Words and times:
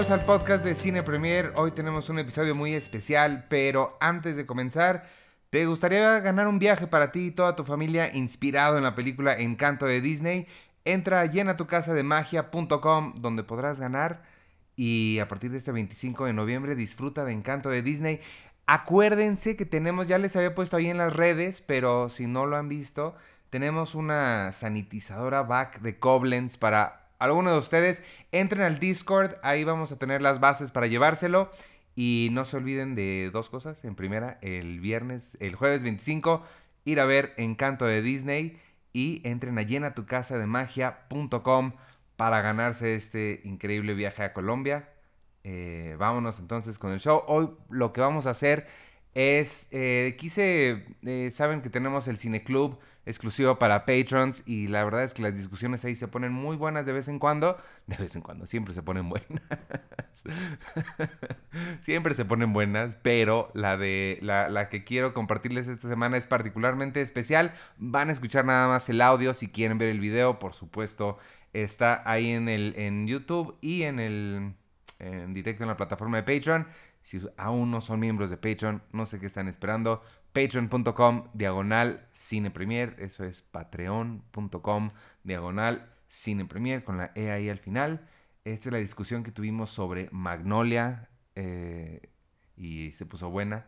bienvenidos 0.00 0.18
al 0.18 0.26
podcast 0.26 0.64
de 0.64 0.74
Cine 0.74 1.02
Premier. 1.02 1.52
Hoy 1.56 1.72
tenemos 1.72 2.08
un 2.08 2.18
episodio 2.18 2.54
muy 2.54 2.72
especial, 2.72 3.44
pero 3.50 3.98
antes 4.00 4.34
de 4.34 4.46
comenzar, 4.46 5.04
¿te 5.50 5.66
gustaría 5.66 6.20
ganar 6.20 6.48
un 6.48 6.58
viaje 6.58 6.86
para 6.86 7.12
ti 7.12 7.26
y 7.26 7.30
toda 7.32 7.54
tu 7.54 7.66
familia 7.66 8.10
inspirado 8.16 8.78
en 8.78 8.84
la 8.84 8.94
película 8.94 9.34
Encanto 9.34 9.84
de 9.84 10.00
Disney? 10.00 10.46
Entra 10.86 11.20
a 11.20 11.26
llenatucasademagia.com 11.26 13.16
donde 13.16 13.42
podrás 13.42 13.78
ganar 13.78 14.22
y 14.74 15.18
a 15.18 15.28
partir 15.28 15.50
de 15.50 15.58
este 15.58 15.70
25 15.70 16.24
de 16.24 16.32
noviembre 16.32 16.74
disfruta 16.76 17.26
de 17.26 17.32
Encanto 17.32 17.68
de 17.68 17.82
Disney. 17.82 18.22
Acuérdense 18.64 19.54
que 19.54 19.66
tenemos, 19.66 20.08
ya 20.08 20.16
les 20.16 20.34
había 20.34 20.54
puesto 20.54 20.78
ahí 20.78 20.88
en 20.88 20.96
las 20.96 21.14
redes, 21.14 21.60
pero 21.60 22.08
si 22.08 22.26
no 22.26 22.46
lo 22.46 22.56
han 22.56 22.70
visto, 22.70 23.16
tenemos 23.50 23.94
una 23.94 24.52
sanitizadora 24.52 25.42
back 25.42 25.82
de 25.82 25.98
Koblenz 25.98 26.56
para 26.56 26.99
alguno 27.20 27.52
de 27.52 27.58
ustedes, 27.58 28.02
entren 28.32 28.62
al 28.62 28.80
Discord, 28.80 29.36
ahí 29.42 29.62
vamos 29.62 29.92
a 29.92 29.98
tener 29.98 30.22
las 30.22 30.40
bases 30.40 30.72
para 30.72 30.88
llevárselo. 30.88 31.52
Y 31.94 32.28
no 32.32 32.44
se 32.44 32.56
olviden 32.56 32.94
de 32.94 33.30
dos 33.32 33.48
cosas. 33.48 33.84
En 33.84 33.94
primera, 33.94 34.38
el 34.42 34.80
viernes, 34.80 35.36
el 35.40 35.54
jueves 35.54 35.82
25, 35.82 36.44
ir 36.84 36.98
a 36.98 37.04
ver 37.04 37.34
Encanto 37.36 37.84
de 37.84 38.02
Disney. 38.02 38.58
Y 38.92 39.20
entren 39.24 39.56
a 39.58 39.62
llenatucasademagia.com 39.62 41.72
para 42.16 42.42
ganarse 42.42 42.96
este 42.96 43.40
increíble 43.44 43.94
viaje 43.94 44.24
a 44.24 44.32
Colombia. 44.32 44.88
Eh, 45.44 45.94
vámonos 45.98 46.38
entonces 46.38 46.78
con 46.78 46.92
el 46.92 47.00
show. 47.00 47.22
Hoy 47.26 47.50
lo 47.68 47.92
que 47.92 48.00
vamos 48.00 48.26
a 48.26 48.30
hacer 48.30 48.66
es, 49.14 49.68
eh, 49.72 50.14
quise, 50.18 50.86
eh, 51.02 51.30
saben 51.32 51.62
que 51.62 51.70
tenemos 51.70 52.06
el 52.06 52.16
Cine 52.16 52.44
Club 52.44 52.78
exclusivo 53.06 53.58
para 53.58 53.84
patrons 53.84 54.42
y 54.46 54.68
la 54.68 54.84
verdad 54.84 55.02
es 55.02 55.14
que 55.14 55.22
las 55.22 55.34
discusiones 55.34 55.84
ahí 55.84 55.96
se 55.96 56.06
ponen 56.06 56.32
muy 56.32 56.56
buenas 56.56 56.86
de 56.86 56.92
vez 56.92 57.08
en 57.08 57.18
cuando, 57.18 57.56
de 57.86 57.96
vez 57.96 58.14
en 58.14 58.22
cuando, 58.22 58.46
siempre 58.46 58.72
se 58.72 58.82
ponen 58.82 59.08
buenas, 59.08 59.42
siempre 61.80 62.14
se 62.14 62.24
ponen 62.24 62.52
buenas, 62.52 62.96
pero 63.02 63.50
la 63.54 63.76
de 63.76 64.18
la, 64.22 64.48
la, 64.48 64.68
que 64.68 64.84
quiero 64.84 65.12
compartirles 65.12 65.66
esta 65.66 65.88
semana 65.88 66.16
es 66.16 66.26
particularmente 66.26 67.00
especial, 67.02 67.52
van 67.78 68.10
a 68.10 68.12
escuchar 68.12 68.44
nada 68.44 68.68
más 68.68 68.88
el 68.88 69.00
audio, 69.00 69.34
si 69.34 69.48
quieren 69.48 69.78
ver 69.78 69.88
el 69.88 69.98
video, 69.98 70.38
por 70.38 70.54
supuesto, 70.54 71.18
está 71.52 72.02
ahí 72.08 72.30
en, 72.30 72.48
el, 72.48 72.74
en 72.76 73.08
YouTube 73.08 73.56
y 73.60 73.82
en 73.82 73.98
el 73.98 74.54
en 75.00 75.32
directo 75.32 75.64
en 75.64 75.68
la 75.68 75.76
plataforma 75.76 76.20
de 76.20 76.22
Patreon. 76.22 76.66
Si 77.02 77.20
aún 77.36 77.70
no 77.70 77.80
son 77.80 78.00
miembros 78.00 78.30
de 78.30 78.36
Patreon, 78.36 78.82
no 78.92 79.06
sé 79.06 79.18
qué 79.18 79.26
están 79.26 79.48
esperando. 79.48 80.02
Patreon.com 80.32 81.28
diagonal 81.34 82.06
cine 82.12 82.50
premier. 82.50 82.96
Eso 82.98 83.24
es 83.24 83.42
patreon.com 83.42 84.90
diagonal 85.24 85.90
cine 86.08 86.44
premier 86.44 86.84
con 86.84 86.98
la 86.98 87.12
E 87.14 87.30
ahí 87.30 87.48
al 87.48 87.58
final. 87.58 88.06
Esta 88.44 88.68
es 88.68 88.72
la 88.72 88.78
discusión 88.78 89.22
que 89.22 89.32
tuvimos 89.32 89.70
sobre 89.70 90.08
Magnolia. 90.12 91.08
Eh, 91.34 92.10
y 92.56 92.92
se 92.92 93.06
puso 93.06 93.30
buena. 93.30 93.66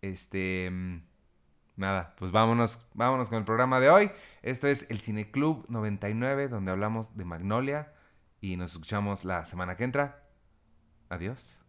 Este. 0.00 0.70
Nada, 1.76 2.14
pues 2.18 2.30
vámonos, 2.30 2.78
vámonos 2.92 3.30
con 3.30 3.38
el 3.38 3.44
programa 3.44 3.80
de 3.80 3.88
hoy. 3.88 4.10
Esto 4.42 4.66
es 4.66 4.90
el 4.90 5.00
Cine 5.00 5.30
Club 5.30 5.64
99, 5.68 6.48
donde 6.48 6.70
hablamos 6.70 7.16
de 7.16 7.24
Magnolia. 7.24 7.92
Y 8.40 8.56
nos 8.56 8.72
escuchamos 8.72 9.24
la 9.24 9.44
semana 9.44 9.76
que 9.76 9.84
entra. 9.84 10.22
Adiós. 11.08 11.59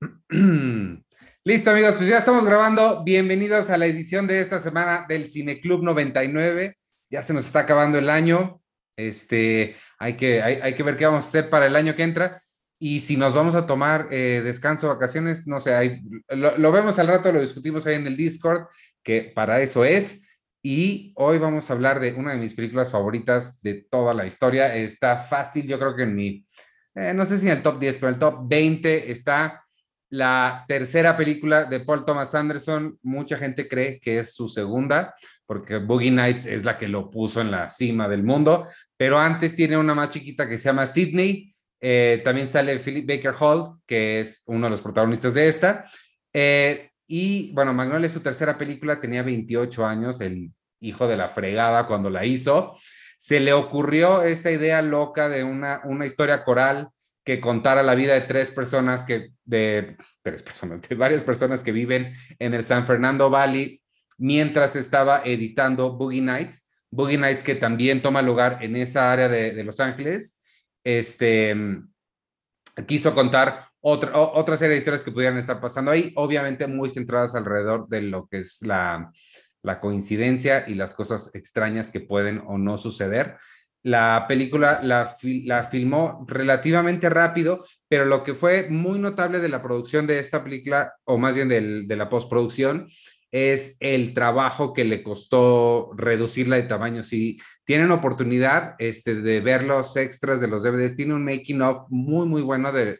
Listo, 1.44 1.70
amigos, 1.70 1.94
pues 1.94 2.08
ya 2.08 2.18
estamos 2.18 2.44
grabando. 2.44 3.02
Bienvenidos 3.04 3.70
a 3.70 3.78
la 3.78 3.86
edición 3.86 4.26
de 4.26 4.40
esta 4.40 4.60
semana 4.60 5.06
del 5.08 5.30
Cine 5.30 5.60
Club 5.60 5.82
99. 5.82 6.76
Ya 7.10 7.22
se 7.22 7.32
nos 7.32 7.46
está 7.46 7.60
acabando 7.60 7.98
el 7.98 8.10
año. 8.10 8.60
Este, 8.96 9.74
hay 9.98 10.14
que, 10.14 10.42
hay, 10.42 10.74
que 10.74 10.82
ver 10.82 10.96
qué 10.96 11.06
vamos 11.06 11.24
a 11.24 11.28
hacer 11.28 11.48
para 11.48 11.66
el 11.66 11.76
año 11.76 11.94
que 11.94 12.02
entra. 12.02 12.42
Y 12.78 13.00
si 13.00 13.16
nos 13.16 13.34
vamos 13.34 13.54
a 13.54 13.66
tomar 13.66 14.08
eh, 14.10 14.42
descanso, 14.44 14.88
vacaciones, 14.88 15.46
no 15.46 15.60
sé, 15.60 15.74
hay, 15.74 16.02
lo, 16.28 16.58
lo, 16.58 16.72
vemos 16.72 16.98
al 16.98 17.06
rato, 17.06 17.32
lo 17.32 17.40
discutimos 17.40 17.86
ahí 17.86 17.94
en 17.94 18.06
el 18.06 18.18
Discord, 18.18 18.66
que 19.02 19.32
para 19.34 19.62
eso 19.62 19.84
es. 19.84 20.22
Y 20.62 21.12
hoy 21.16 21.38
vamos 21.38 21.70
a 21.70 21.72
hablar 21.72 22.00
de 22.00 22.12
una 22.12 22.32
de 22.32 22.38
mis 22.38 22.52
películas 22.52 22.90
favoritas 22.90 23.62
de 23.62 23.86
toda 23.88 24.12
la 24.12 24.26
historia. 24.26 24.74
Está 24.74 25.16
fácil, 25.16 25.66
yo 25.66 25.78
creo 25.78 25.94
que 25.96 26.02
en 26.02 26.14
mi, 26.14 26.46
eh, 26.94 27.14
no 27.14 27.24
sé 27.24 27.38
si 27.38 27.46
en 27.46 27.56
el 27.56 27.62
top 27.62 27.78
10, 27.78 27.98
pero 27.98 28.08
en 28.08 28.14
el 28.14 28.20
top 28.20 28.40
20 28.46 29.10
está 29.10 29.65
la 30.08 30.64
tercera 30.68 31.16
película 31.16 31.64
de 31.64 31.80
Paul 31.80 32.04
Thomas 32.04 32.34
Anderson. 32.34 32.98
Mucha 33.02 33.36
gente 33.36 33.68
cree 33.68 34.00
que 34.00 34.20
es 34.20 34.34
su 34.34 34.48
segunda, 34.48 35.14
porque 35.46 35.76
Boogie 35.78 36.10
Nights 36.10 36.46
es 36.46 36.64
la 36.64 36.78
que 36.78 36.88
lo 36.88 37.10
puso 37.10 37.40
en 37.40 37.50
la 37.50 37.70
cima 37.70 38.08
del 38.08 38.22
mundo, 38.22 38.66
pero 38.96 39.18
antes 39.18 39.56
tiene 39.56 39.76
una 39.76 39.94
más 39.94 40.10
chiquita 40.10 40.48
que 40.48 40.58
se 40.58 40.64
llama 40.64 40.86
Sydney. 40.86 41.52
Eh, 41.80 42.22
también 42.24 42.46
sale 42.46 42.78
Philip 42.78 43.06
Baker 43.06 43.34
Hall, 43.38 43.80
que 43.86 44.20
es 44.20 44.42
uno 44.46 44.66
de 44.66 44.70
los 44.70 44.82
protagonistas 44.82 45.34
de 45.34 45.48
esta. 45.48 45.84
Eh, 46.32 46.90
y 47.06 47.52
bueno, 47.52 47.72
Magnolia 47.72 48.06
es 48.06 48.12
su 48.12 48.20
tercera 48.20 48.56
película, 48.58 49.00
tenía 49.00 49.22
28 49.22 49.86
años, 49.86 50.20
el 50.20 50.52
hijo 50.80 51.06
de 51.06 51.16
la 51.16 51.30
fregada 51.30 51.86
cuando 51.86 52.10
la 52.10 52.24
hizo 52.24 52.76
se 53.18 53.40
le 53.40 53.52
ocurrió 53.52 54.22
esta 54.22 54.50
idea 54.50 54.82
loca 54.82 55.28
de 55.28 55.42
una, 55.42 55.80
una 55.84 56.06
historia 56.06 56.44
coral 56.44 56.90
que 57.26 57.40
contara 57.40 57.82
la 57.82 57.96
vida 57.96 58.14
de 58.14 58.20
tres 58.20 58.52
personas 58.52 59.04
que, 59.04 59.32
de 59.44 59.96
tres 60.22 60.44
personas, 60.44 60.80
de 60.80 60.94
varias 60.94 61.24
personas 61.24 61.64
que 61.64 61.72
viven 61.72 62.12
en 62.38 62.54
el 62.54 62.62
San 62.62 62.86
Fernando 62.86 63.28
Valley 63.28 63.82
mientras 64.16 64.76
estaba 64.76 65.22
editando 65.24 65.96
Boogie 65.96 66.22
Nights, 66.22 66.70
Boogie 66.88 67.18
Nights 67.18 67.42
que 67.42 67.56
también 67.56 68.00
toma 68.00 68.22
lugar 68.22 68.58
en 68.62 68.76
esa 68.76 69.10
área 69.10 69.28
de, 69.28 69.64
Los 69.64 69.80
Ángeles, 69.80 70.40
este, 70.84 71.52
quiso 72.86 73.12
contar 73.12 73.70
otra, 73.80 74.16
otra 74.16 74.56
serie 74.56 74.74
de 74.74 74.78
historias 74.78 75.02
que 75.02 75.10
pudieran 75.10 75.36
estar 75.36 75.60
pasando 75.60 75.90
ahí, 75.90 76.12
obviamente 76.14 76.68
muy 76.68 76.90
centradas 76.90 77.34
alrededor 77.34 77.88
de 77.88 78.02
lo 78.02 78.28
que 78.28 78.38
es 78.38 78.62
la, 78.62 79.10
la 79.64 79.80
coincidencia 79.80 80.64
y 80.68 80.76
las 80.76 80.94
cosas 80.94 81.34
extrañas 81.34 81.90
que 81.90 81.98
pueden 81.98 82.40
o 82.46 82.56
no 82.56 82.78
suceder. 82.78 83.36
La 83.86 84.24
película 84.26 84.80
la, 84.82 85.06
filmó 85.64 86.24
relativamente 86.26 87.08
rápido, 87.08 87.64
pero 87.88 88.04
lo 88.04 88.24
que 88.24 88.34
fue 88.34 88.66
muy 88.68 88.98
notable 88.98 89.38
de 89.38 89.48
la 89.48 89.62
producción 89.62 90.08
de 90.08 90.18
esta 90.18 90.42
película, 90.42 90.94
o 91.04 91.18
más 91.18 91.36
bien 91.36 91.48
de 91.48 91.96
la 91.96 92.08
postproducción, 92.08 92.88
es 93.30 93.76
el 93.78 94.12
trabajo 94.12 94.72
que 94.72 94.84
le 94.84 95.04
costó 95.04 95.92
reducirla 95.96 96.56
de 96.56 96.64
tamaño. 96.64 97.04
Si 97.04 97.38
tienen 97.64 97.92
oportunidad 97.92 98.74
este, 98.80 99.14
de 99.14 99.40
ver 99.40 99.62
los 99.62 99.96
extras 99.96 100.40
de 100.40 100.48
los 100.48 100.64
DVDs, 100.64 100.96
tiene 100.96 101.14
un 101.14 101.24
making 101.24 101.62
of 101.62 101.86
muy, 101.88 102.26
muy 102.26 102.42
bueno 102.42 102.72
de, 102.72 102.98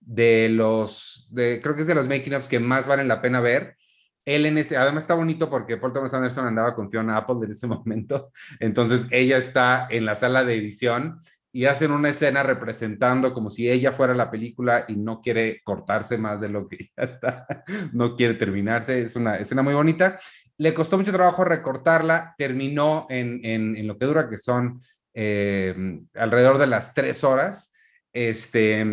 de, 0.00 0.48
los, 0.48 1.28
creo 1.32 1.76
que 1.76 1.82
es 1.82 1.86
de 1.86 1.94
los 1.94 2.08
making 2.08 2.34
ofs 2.34 2.48
que 2.48 2.58
más 2.58 2.88
valen 2.88 3.06
la 3.06 3.22
pena 3.22 3.40
ver 3.40 3.76
él 4.24 4.46
en 4.46 4.58
ese, 4.58 4.76
además 4.76 5.04
está 5.04 5.14
bonito 5.14 5.50
porque 5.50 5.76
Paul 5.76 5.92
Thomas 5.92 6.14
Anderson 6.14 6.46
andaba 6.46 6.74
con 6.74 6.90
Fiona 6.90 7.16
Apple 7.16 7.36
en 7.44 7.50
ese 7.50 7.66
momento, 7.68 8.32
entonces 8.60 9.06
ella 9.10 9.36
está 9.36 9.86
en 9.90 10.04
la 10.04 10.14
sala 10.14 10.44
de 10.44 10.54
edición 10.54 11.20
y 11.54 11.66
hacen 11.66 11.90
una 11.90 12.08
escena 12.08 12.42
representando 12.42 13.34
como 13.34 13.50
si 13.50 13.70
ella 13.70 13.92
fuera 13.92 14.14
la 14.14 14.30
película 14.30 14.86
y 14.88 14.96
no 14.96 15.20
quiere 15.20 15.60
cortarse 15.62 16.16
más 16.16 16.40
de 16.40 16.48
lo 16.48 16.66
que 16.66 16.90
ya 16.96 17.04
está, 17.04 17.46
no 17.92 18.16
quiere 18.16 18.34
terminarse, 18.34 19.02
es 19.02 19.16
una 19.16 19.36
escena 19.36 19.62
muy 19.62 19.74
bonita. 19.74 20.18
Le 20.58 20.74
costó 20.74 20.96
mucho 20.96 21.12
trabajo 21.12 21.44
recortarla, 21.44 22.34
terminó 22.38 23.06
en, 23.10 23.40
en, 23.44 23.86
lo 23.86 23.98
que 23.98 24.06
dura, 24.06 24.28
que 24.28 24.38
son 24.38 24.80
eh, 25.12 25.74
alrededor 26.14 26.58
de 26.58 26.66
las 26.68 26.94
tres 26.94 27.24
horas. 27.24 27.72
Este, 28.12 28.86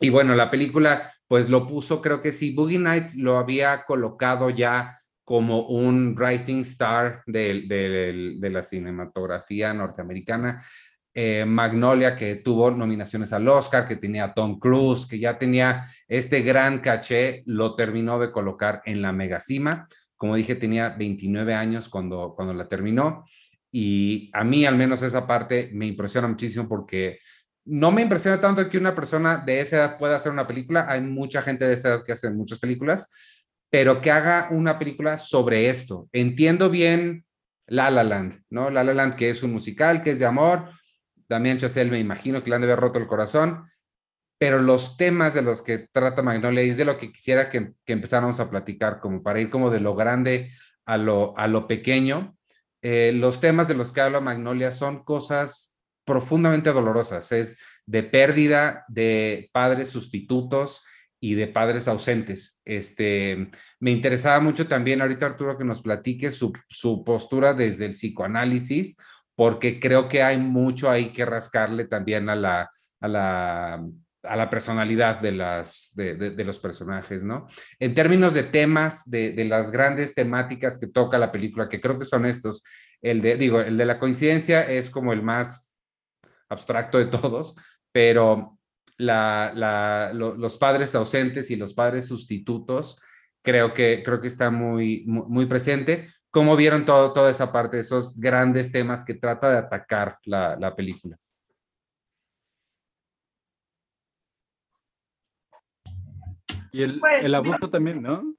y 0.00 0.08
bueno, 0.08 0.34
la 0.34 0.50
película 0.50 1.12
pues 1.28 1.48
lo 1.48 1.66
puso, 1.66 2.00
creo 2.00 2.22
que 2.22 2.32
sí, 2.32 2.54
Boogie 2.54 2.78
Nights 2.78 3.16
lo 3.16 3.38
había 3.38 3.84
colocado 3.84 4.50
ya 4.50 4.96
como 5.26 5.66
un 5.66 6.16
rising 6.16 6.60
star 6.60 7.22
de, 7.26 8.36
la 8.40 8.62
cinematografía 8.62 9.74
norteamericana. 9.74 10.62
Eh, 11.12 11.44
Magnolia, 11.44 12.14
que 12.14 12.36
tuvo 12.36 12.70
nominaciones 12.70 13.32
al 13.32 13.48
Oscar, 13.48 13.88
que 13.88 13.96
tenía 13.96 14.32
Tom 14.34 14.60
Cruise, 14.60 15.06
que 15.06 15.18
ya 15.18 15.36
tenía 15.36 15.82
este 16.06 16.42
gran 16.42 16.78
caché, 16.78 17.42
lo 17.46 17.74
terminó 17.74 18.20
de 18.20 18.30
colocar 18.30 18.82
en 18.84 19.02
la 19.02 19.12
megacima. 19.12 19.88
Como 20.16 20.36
dije, 20.36 20.54
tenía 20.54 20.90
29 20.90 21.54
años 21.54 21.88
cuando, 21.88 22.34
cuando 22.36 22.54
la 22.54 22.68
terminó. 22.68 23.24
Y 23.72 24.30
a 24.32 24.44
mí, 24.44 24.64
al 24.64 24.76
menos, 24.76 25.02
esa 25.02 25.26
parte 25.26 25.70
me 25.72 25.86
impresiona 25.86 26.28
muchísimo 26.28 26.68
porque 26.68 27.18
no 27.66 27.90
me 27.90 28.02
impresiona 28.02 28.40
tanto 28.40 28.68
que 28.68 28.78
una 28.78 28.94
persona 28.94 29.38
de 29.38 29.60
esa 29.60 29.76
edad 29.76 29.98
pueda 29.98 30.16
hacer 30.16 30.32
una 30.32 30.46
película. 30.46 30.86
Hay 30.88 31.00
mucha 31.00 31.42
gente 31.42 31.66
de 31.66 31.74
esa 31.74 31.88
edad 31.88 32.04
que 32.04 32.12
hace 32.12 32.30
muchas 32.30 32.58
películas, 32.58 33.10
pero 33.68 34.00
que 34.00 34.10
haga 34.10 34.48
una 34.52 34.78
película 34.78 35.18
sobre 35.18 35.68
esto. 35.68 36.08
Entiendo 36.12 36.70
bien 36.70 37.24
La 37.66 37.90
La 37.90 38.04
Land, 38.04 38.44
¿no? 38.50 38.70
La 38.70 38.84
La 38.84 38.94
Land, 38.94 39.16
que 39.16 39.30
es 39.30 39.42
un 39.42 39.52
musical, 39.52 40.02
que 40.02 40.12
es 40.12 40.20
de 40.20 40.26
amor. 40.26 40.70
Damián 41.28 41.58
Chazelle, 41.58 41.90
me 41.90 41.98
imagino 41.98 42.42
que 42.42 42.50
le 42.50 42.56
han 42.56 42.62
de 42.62 42.68
haber 42.68 42.78
roto 42.78 43.00
el 43.00 43.08
corazón, 43.08 43.64
pero 44.38 44.60
los 44.60 44.96
temas 44.96 45.34
de 45.34 45.42
los 45.42 45.60
que 45.60 45.78
trata 45.90 46.22
Magnolia 46.22 46.62
es 46.62 46.76
de 46.76 46.84
lo 46.84 46.98
que 46.98 47.10
quisiera 47.10 47.50
que, 47.50 47.72
que 47.84 47.92
empezáramos 47.92 48.38
a 48.38 48.48
platicar, 48.48 49.00
como 49.00 49.24
para 49.24 49.40
ir 49.40 49.50
como 49.50 49.70
de 49.70 49.80
lo 49.80 49.96
grande 49.96 50.50
a 50.84 50.96
lo, 50.96 51.36
a 51.36 51.48
lo 51.48 51.66
pequeño. 51.66 52.36
Eh, 52.80 53.12
los 53.12 53.40
temas 53.40 53.66
de 53.66 53.74
los 53.74 53.90
que 53.90 54.00
habla 54.00 54.20
Magnolia 54.20 54.70
son 54.70 55.02
cosas 55.02 55.75
profundamente 56.06 56.72
dolorosas, 56.72 57.32
es 57.32 57.58
de 57.84 58.02
pérdida 58.02 58.84
de 58.88 59.50
padres 59.52 59.88
sustitutos 59.90 60.82
y 61.20 61.34
de 61.34 61.48
padres 61.48 61.88
ausentes. 61.88 62.60
Este, 62.64 63.50
me 63.80 63.90
interesaba 63.90 64.40
mucho 64.40 64.66
también 64.66 65.02
ahorita 65.02 65.26
Arturo 65.26 65.58
que 65.58 65.64
nos 65.64 65.82
platique 65.82 66.30
su, 66.30 66.52
su 66.68 67.04
postura 67.04 67.52
desde 67.52 67.86
el 67.86 67.92
psicoanálisis, 67.92 68.96
porque 69.34 69.80
creo 69.80 70.08
que 70.08 70.22
hay 70.22 70.38
mucho 70.38 70.90
ahí 70.90 71.12
que 71.12 71.26
rascarle 71.26 71.86
también 71.86 72.28
a 72.28 72.36
la, 72.36 72.70
a 73.00 73.08
la 73.08 73.84
a 74.28 74.36
la 74.36 74.50
personalidad 74.50 75.20
de, 75.20 75.32
las, 75.32 75.92
de, 75.94 76.44
los 76.44 76.58
personajes, 76.58 77.22
¿no? 77.22 77.46
En 77.78 77.94
términos 77.94 78.34
de 78.34 78.42
temas, 78.42 79.08
de, 79.08 79.44
las 79.44 79.70
grandes 79.70 80.14
temáticas 80.14 80.78
que 80.78 80.88
toca 80.88 81.18
la 81.18 81.32
película, 81.32 81.68
que 81.68 81.80
creo 81.80 81.98
que 81.98 82.04
son 82.04 82.26
estos, 82.26 82.62
el 83.00 83.20
de, 83.20 83.36
digo, 83.36 83.60
el 83.60 83.76
de 83.76 83.86
la 83.86 83.98
coincidencia 83.98 84.62
es 84.68 84.90
como 84.90 85.12
el 85.12 85.22
más 85.22 85.74
abstracto 86.48 86.98
de 86.98 87.06
todos, 87.06 87.56
pero 87.92 88.58
la, 88.98 90.12
los 90.12 90.56
padres 90.56 90.94
ausentes 90.94 91.50
y 91.50 91.56
los 91.56 91.74
padres 91.74 92.06
sustitutos, 92.06 93.00
creo 93.42 93.74
que, 93.74 94.02
creo 94.04 94.20
que 94.20 94.28
está 94.28 94.50
muy, 94.50 95.04
muy, 95.06 95.46
presente. 95.46 96.08
¿Cómo 96.30 96.56
vieron 96.56 96.84
todo, 96.84 97.12
toda 97.12 97.30
esa 97.30 97.52
parte, 97.52 97.78
esos 97.78 98.16
grandes 98.16 98.72
temas 98.72 99.04
que 99.04 99.14
trata 99.14 99.50
de 99.50 99.58
atacar 99.58 100.18
la, 100.24 100.56
la 100.56 100.74
película? 100.74 101.16
Y 106.72 106.82
el, 106.82 107.00
pues, 107.00 107.24
el 107.24 107.34
abuso 107.34 107.70
también, 107.70 108.02
¿no? 108.02 108.34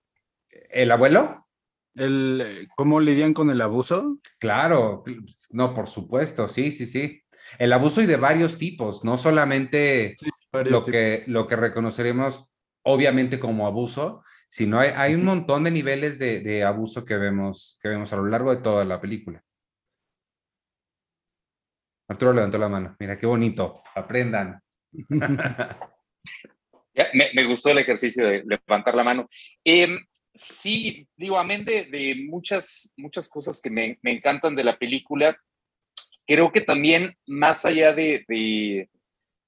¿El 0.69 0.92
abuelo? 0.92 1.48
El, 1.95 2.68
¿Cómo 2.75 3.00
lidian 3.00 3.33
con 3.33 3.50
el 3.50 3.62
abuso? 3.62 4.19
Claro, 4.38 5.04
no, 5.50 5.74
por 5.74 5.88
supuesto, 5.88 6.48
sí, 6.48 6.71
sí, 6.71 6.86
sí. 6.86 7.24
El 7.60 7.74
abuso 7.74 8.02
y 8.02 8.06
de 8.06 8.18
varios 8.18 8.58
tipos, 8.58 9.04
no 9.04 9.18
solamente 9.18 10.16
lo, 10.52 10.84
que, 10.84 11.24
lo 11.28 11.48
que 11.48 11.56
reconoceremos 11.56 12.50
obviamente 12.84 13.40
como 13.40 13.68
abuso, 13.68 14.24
sino 14.50 14.80
hay, 14.80 14.92
hay 14.96 15.14
un 15.14 15.26
montón 15.26 15.64
de 15.64 15.72
niveles 15.72 16.20
de, 16.20 16.40
de, 16.40 16.64
abuso 16.64 17.04
que 17.04 17.18
vemos, 17.18 17.78
que 17.82 17.90
vemos 17.90 18.14
a 18.14 18.18
lo 18.18 18.26
largo 18.26 18.56
de 18.56 18.62
toda 18.62 18.86
la 18.86 19.02
película. 19.02 19.44
Arturo 22.08 22.34
levantó 22.34 22.58
la 22.58 22.70
mano. 22.70 22.96
Mira, 23.00 23.18
qué 23.18 23.26
bonito. 23.26 23.84
Aprendan. 23.94 24.62
Me, 27.34 27.44
gustó 27.44 27.70
el 27.70 27.78
ejercicio 27.80 28.26
de 28.26 28.44
levantar 28.44 28.96
la 28.96 29.04
mano. 29.04 29.28
Em, 29.64 30.00
sí, 30.34 31.08
digo, 31.16 31.38
amén 31.38 31.64
de, 31.64 32.16
muchas, 32.28 32.92
muchas 32.98 33.30
cosas 33.30 33.62
que 33.62 33.70
me, 33.70 34.00
encantan 34.04 34.56
de 34.56 34.64
la 34.64 34.80
película, 34.80 35.38
creo 36.28 36.52
que 36.52 36.62
también, 36.62 37.16
más 37.26 37.66
allá 37.66 37.94
de, 37.94 38.90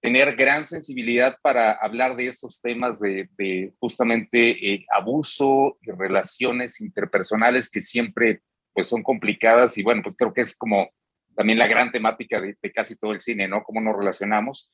tener 0.01 0.37
gran 0.37 0.63
sensibilidad 0.63 1.37
para 1.41 1.73
hablar 1.73 2.15
de 2.15 2.27
estos 2.27 2.61
temas 2.61 3.01
de, 3.01 3.73
justamente 3.79 4.73
eh, 4.73 4.85
abuso 4.89 5.77
y 5.81 5.91
relaciones 5.91 6.79
interpersonales 6.79 7.69
que 7.69 7.81
siempre 7.81 8.41
pues 8.73 8.87
son 8.87 9.03
complicadas 9.03 9.77
y 9.77 9.83
bueno, 9.83 10.01
pues 10.01 10.15
creo 10.15 10.33
que 10.33 10.39
es 10.39 10.55
como 10.55 10.89
también 11.35 11.59
la 11.59 11.67
gran 11.67 11.91
temática 11.91 12.39
de, 12.39 12.55
de 12.61 12.71
casi 12.71 12.95
todo 12.95 13.11
el 13.11 13.19
cine, 13.19 13.47
¿no? 13.47 13.63
Cómo 13.63 13.81
nos 13.81 13.97
relacionamos. 13.97 14.71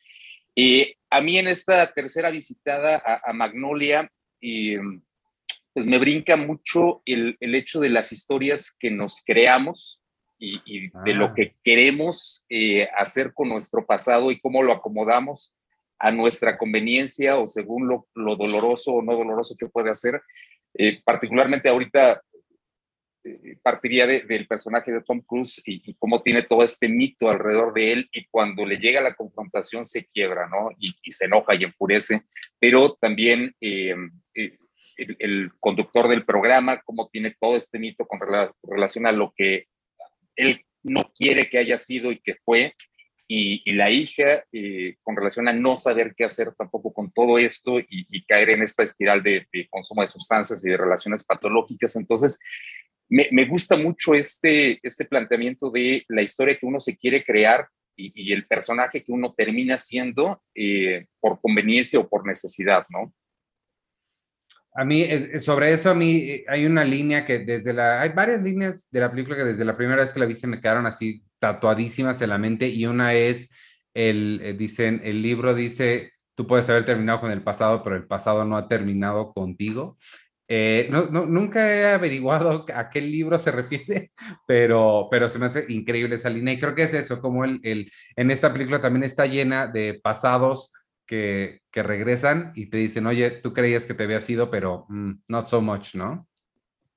Y 0.56 0.96
a 1.10 1.22
mí 1.22 1.38
en 1.38 1.48
esta 1.48 1.92
tercera 1.92 2.30
visitada 2.30 3.02
a, 3.24 3.34
Magnolia, 3.34 4.10
y, 4.40 4.78
pues 5.74 5.86
me 5.88 5.98
brinca 5.98 6.38
mucho 6.38 7.02
el, 7.06 7.36
el, 7.40 7.56
hecho 7.56 7.82
de 7.82 7.90
las 7.90 8.12
historias 8.14 8.74
que 8.80 8.90
nos 8.90 9.22
creamos 9.26 10.02
y, 10.38 10.90
de 10.90 11.14
lo 11.14 11.28
ah. 11.28 11.34
que 11.36 11.56
queremos 11.64 12.46
eh, 12.50 12.88
hacer 12.98 13.34
con 13.34 13.50
nuestro 13.50 13.86
pasado 13.86 14.32
y 14.32 14.40
cómo 14.40 14.64
lo 14.64 14.74
acomodamos 14.74 15.54
a 15.98 16.12
nuestra 16.12 16.58
conveniencia 16.58 17.38
o 17.38 17.48
según 17.48 17.88
lo, 17.88 18.08
lo 18.14 18.36
doloroso 18.36 18.94
o 18.94 19.02
no 19.02 19.14
doloroso 19.14 19.56
que 19.58 19.70
puede 19.70 19.90
hacer. 19.90 20.22
Eh, 20.74 21.02
particularmente 21.04 21.70
ahorita 21.70 22.22
eh, 23.24 23.58
partiría 23.64 24.06
del 24.06 24.46
personaje 24.46 24.92
de 24.92 25.02
Tom 25.02 25.22
Cruise 25.22 25.62
y, 25.66 25.96
cómo 25.96 26.22
tiene 26.22 26.44
todo 26.44 26.64
este 26.64 26.90
mito 26.90 27.30
alrededor 27.30 27.74
de 27.74 27.94
él 27.94 28.10
y 28.12 28.26
cuando 28.26 28.66
le 28.66 28.78
llega 28.78 29.02
la 29.02 29.16
confrontación 29.16 29.86
se 29.86 30.06
quiebra, 30.06 30.48
¿no? 30.48 30.70
Y, 30.78 31.12
se 31.12 31.26
enoja 31.26 31.56
y 31.56 31.64
enfurece, 31.64 32.24
pero 32.60 32.94
también 33.02 33.56
eh, 33.62 33.96
el, 34.98 35.52
conductor 35.60 36.08
del 36.08 36.24
programa, 36.24 36.82
cómo 36.82 37.10
tiene 37.10 37.36
todo 37.40 37.56
este 37.56 37.80
mito 37.80 38.06
con 38.06 38.20
relación 38.64 39.08
a 39.08 39.12
lo 39.12 39.34
que 39.36 39.68
él 40.36 40.62
no 40.84 41.12
quiere 41.16 41.50
que 41.50 41.58
haya 41.58 41.80
sido 41.80 42.12
y 42.12 42.20
que 42.20 42.36
fue, 42.36 42.74
y, 43.28 43.74
la 43.74 43.90
hija 43.90 44.46
con 45.02 45.16
relación 45.16 45.48
a 45.48 45.54
no 45.54 45.76
saber 45.76 46.14
qué 46.16 46.26
hacer 46.26 46.54
tampoco 46.56 46.94
con 46.94 47.12
todo 47.12 47.40
esto 47.40 47.80
y, 47.80 48.24
caer 48.26 48.52
en 48.52 48.62
esta 48.62 48.84
espiral 48.84 49.24
de, 49.24 49.48
de, 49.52 49.68
consumo 49.68 50.02
de 50.02 50.08
sustancias 50.08 50.64
y 50.64 50.70
de 50.70 50.78
relaciones 50.78 51.24
patológicas. 51.24 51.96
Entonces, 51.96 52.40
me, 53.10 53.46
gusta 53.46 53.78
mucho 53.78 54.14
este, 54.14 54.80
este 54.82 55.06
planteamiento 55.06 55.70
de 55.70 56.04
la 56.08 56.22
historia 56.22 56.58
que 56.58 56.66
uno 56.66 56.80
se 56.80 56.98
quiere 56.98 57.24
crear 57.24 57.68
y, 57.96 58.34
el 58.34 58.46
personaje 58.46 59.04
que 59.04 59.12
uno 59.12 59.34
termina 59.34 59.78
siendo 59.78 60.42
eh, 60.54 61.06
por 61.20 61.40
conveniencia 61.40 62.00
o 62.00 62.10
por 62.10 62.28
necesidad, 62.28 62.86
¿no? 62.90 63.14
A 64.78 64.84
mí, 64.84 65.04
eh, 65.04 65.40
sobre 65.40 65.72
eso, 65.72 65.90
a 65.90 65.96
mí 65.96 66.18
eh, 66.18 66.46
hay 66.50 66.66
una 66.66 66.84
línea 66.84 67.24
que 67.24 67.40
desde 67.40 67.72
la, 67.74 68.02
hay 68.02 68.10
varias 68.10 68.42
líneas 68.44 68.90
de 68.92 69.00
la 69.00 69.10
película 69.10 69.38
que 69.38 69.46
desde 69.46 69.64
la 69.64 69.78
primera 69.78 70.02
vez 70.02 70.12
que 70.12 70.20
la 70.20 70.26
vi 70.26 70.34
se 70.34 70.48
me 70.48 70.60
quedaron 70.60 70.86
así 70.86 71.24
tatuadísimas 71.40 72.22
en 72.22 72.30
la 72.30 72.38
mente 72.38 72.68
y 72.68 72.86
una 72.86 73.14
es, 73.14 73.50
el, 73.94 74.58
dicen, 74.58 75.02
el 75.06 75.22
libro 75.22 75.54
dice, 75.54 76.12
tú 76.36 76.46
puedes 76.46 76.70
haber 76.70 76.84
terminado 76.84 77.22
con 77.22 77.32
el 77.32 77.42
pasado, 77.42 77.84
pero 77.84 77.96
el 77.96 78.06
pasado 78.06 78.44
no 78.44 78.58
ha 78.58 78.68
terminado 78.68 79.34
contigo. 79.34 79.98
Eh, 80.48 80.90
no, 80.92 81.06
nunca 81.26 81.74
he 81.74 81.92
averiguado 81.94 82.66
a 82.76 82.90
qué 82.90 83.02
libro 83.02 83.40
se 83.40 83.52
refiere, 83.52 84.12
pero, 84.48 85.08
pero 85.10 85.30
se 85.30 85.40
me 85.40 85.46
hace 85.46 85.66
increíble 85.70 86.16
esa 86.16 86.30
línea. 86.30 86.54
Y 86.54 86.60
creo 86.60 86.76
que 86.76 86.84
es 86.84 86.94
eso, 86.94 87.22
como 87.22 87.46
el, 87.46 87.62
el 87.64 87.90
en 88.18 88.30
esta 88.30 88.52
película 88.52 88.82
también 88.82 89.04
está 89.04 89.26
llena 89.26 89.68
de 89.68 90.00
pasados 90.04 90.74
que, 91.06 91.62
que, 91.72 91.84
regresan 91.84 92.52
y 92.56 92.68
te 92.68 92.78
dicen, 92.78 93.06
oye, 93.06 93.32
tú 93.32 93.54
creías 93.54 93.86
que 93.86 93.94
te 93.94 94.04
había 94.04 94.20
sido, 94.20 94.50
pero 94.50 94.86
mm, 94.90 95.12
not 95.28 95.48
so 95.48 95.62
much, 95.62 95.96
¿no? 95.96 96.28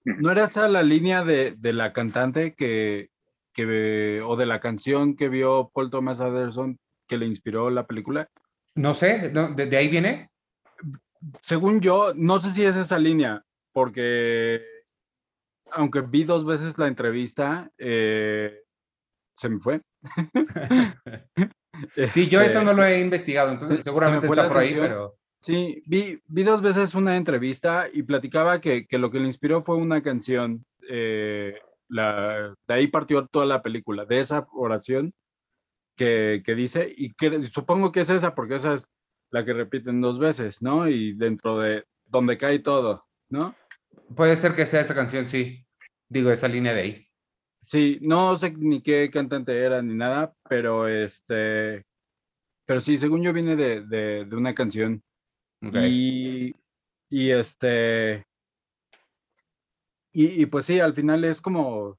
¿No 0.04 0.30
era 0.30 0.44
esa 0.44 0.68
la 0.68 0.82
línea 0.82 1.24
de, 1.24 1.54
de 1.58 1.72
la 1.72 1.92
cantante 1.92 2.54
que, 2.54 3.10
que, 3.52 4.22
o 4.24 4.36
de 4.36 4.46
la 4.46 4.60
canción 4.60 5.16
que 5.16 5.28
vio 5.28 5.70
Paul 5.74 5.90
Thomas 5.90 6.20
Anderson 6.20 6.78
que 7.06 7.18
le 7.18 7.26
inspiró 7.26 7.70
la 7.70 7.86
película? 7.86 8.28
No 8.74 8.94
sé, 8.94 9.30
¿no? 9.32 9.48
¿De, 9.48 9.66
de 9.66 9.76
ahí 9.76 9.88
viene? 9.88 10.30
según 11.42 11.80
yo, 11.80 12.12
no 12.14 12.40
sé 12.40 12.50
si 12.50 12.64
es 12.64 12.76
esa 12.76 12.98
línea, 12.98 13.44
porque 13.72 14.62
aunque 15.72 16.00
vi 16.00 16.24
dos 16.24 16.44
veces 16.44 16.78
la 16.78 16.86
entrevista, 16.86 17.70
eh, 17.78 18.62
se 19.36 19.48
me 19.48 19.60
fue. 19.60 19.82
sí, 22.12 22.28
yo 22.28 22.40
eso 22.40 22.62
no 22.62 22.72
lo 22.72 22.84
he 22.84 23.00
investigado, 23.00 23.52
entonces 23.52 23.84
seguramente 23.84 24.26
está 24.26 24.48
por 24.48 24.58
ahí, 24.58 24.74
pero... 24.74 25.16
Sí, 25.40 25.82
vi, 25.86 26.20
vi 26.26 26.42
dos 26.42 26.60
veces 26.60 26.94
una 26.94 27.16
entrevista 27.16 27.88
y 27.92 28.02
platicaba 28.02 28.60
que, 28.60 28.86
que 28.86 28.98
lo 28.98 29.10
que 29.10 29.20
le 29.20 29.26
inspiró 29.26 29.62
fue 29.62 29.76
una 29.76 30.02
canción. 30.02 30.64
Eh, 30.88 31.54
la, 31.88 32.54
de 32.66 32.74
ahí 32.74 32.88
partió 32.88 33.26
toda 33.26 33.46
la 33.46 33.62
película, 33.62 34.04
de 34.04 34.18
esa 34.18 34.46
oración 34.52 35.14
que, 35.96 36.42
que 36.44 36.54
dice, 36.54 36.92
y 36.94 37.12
que 37.14 37.44
supongo 37.44 37.92
que 37.92 38.00
es 38.00 38.10
esa, 38.10 38.34
porque 38.34 38.56
esa 38.56 38.74
es 38.74 38.88
la 39.30 39.44
que 39.44 39.52
repiten 39.52 40.00
dos 40.00 40.18
veces, 40.18 40.60
¿no? 40.62 40.88
Y 40.88 41.12
dentro 41.12 41.58
de 41.58 41.84
donde 42.06 42.38
cae 42.38 42.58
todo, 42.58 43.06
¿no? 43.28 43.54
Puede 44.14 44.36
ser 44.36 44.54
que 44.54 44.66
sea 44.66 44.80
esa 44.80 44.94
canción, 44.94 45.26
sí. 45.26 45.66
Digo, 46.08 46.30
esa 46.30 46.48
línea 46.48 46.74
de 46.74 46.80
ahí. 46.80 47.07
Sí, 47.60 47.98
no 48.00 48.36
sé 48.36 48.52
ni 48.52 48.80
qué 48.82 49.10
cantante 49.10 49.56
era 49.56 49.82
ni 49.82 49.94
nada, 49.94 50.32
pero 50.48 50.88
este, 50.88 51.84
pero 52.64 52.80
sí, 52.80 52.96
según 52.96 53.22
yo 53.22 53.32
viene 53.32 53.56
de, 53.56 53.82
de, 53.82 54.36
una 54.36 54.54
canción. 54.54 55.02
Y, 55.60 56.54
y 57.10 57.30
este, 57.30 58.24
y, 60.12 60.42
y, 60.42 60.46
pues 60.46 60.66
sí, 60.66 60.78
al 60.78 60.94
final 60.94 61.24
es 61.24 61.40
como, 61.40 61.98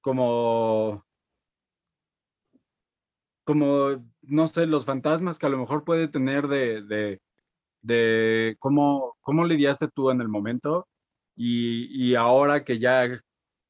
como 0.00 1.06
como, 3.46 4.04
no 4.22 4.48
sé, 4.48 4.66
los 4.66 4.84
fantasmas 4.84 5.38
que 5.38 5.46
a 5.46 5.48
lo 5.48 5.58
mejor 5.58 5.84
puede 5.84 6.08
tener 6.08 6.48
de, 6.48 6.82
de, 6.82 7.20
de 7.80 8.56
cómo, 8.58 9.16
cómo 9.20 9.44
lidiaste 9.44 9.88
tú 9.88 10.10
en 10.10 10.20
el 10.20 10.28
momento 10.28 10.88
y, 11.36 11.86
y 11.92 12.16
ahora 12.16 12.64
que 12.64 12.80
ya 12.80 13.22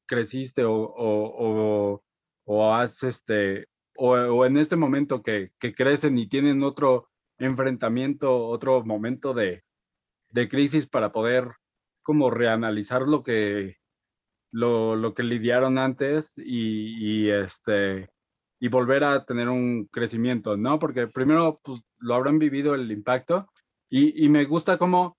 creciste 0.07 0.63
o, 0.63 0.73
o, 0.75 2.03
o, 2.45 2.73
has 2.73 3.03
este, 3.03 3.67
o, 3.95 4.45
en 4.45 4.57
este 4.57 4.75
momento 4.75 5.21
que, 5.21 5.51
que, 5.59 5.73
crecen 5.73 6.17
y 6.17 6.27
tienen 6.27 6.63
otro 6.63 7.09
enfrentamiento, 7.37 8.47
otro 8.47 8.83
momento 8.83 9.33
de, 9.33 9.63
de 10.31 10.49
crisis 10.49 10.87
para 10.87 11.11
poder 11.11 11.51
como 12.03 12.31
reanalizar 12.31 13.03
lo 13.03 13.21
que, 13.23 13.77
lo, 14.51 14.95
lo 14.95 15.13
que 15.13 15.23
lidiaron 15.23 15.77
antes 15.77 16.33
y, 16.37 17.25
y 17.25 17.29
este, 17.29 18.09
y 18.59 18.69
volver 18.69 19.03
a 19.03 19.25
tener 19.25 19.49
un 19.49 19.85
crecimiento, 19.85 20.57
¿no? 20.57 20.79
Porque 20.79 21.07
primero, 21.07 21.59
pues 21.63 21.81
lo 21.99 22.15
habrán 22.15 22.39
vivido 22.39 22.73
el 22.75 22.91
impacto 22.91 23.47
y, 23.89 24.25
y 24.25 24.29
me 24.29 24.45
gusta 24.45 24.77
cómo 24.77 25.17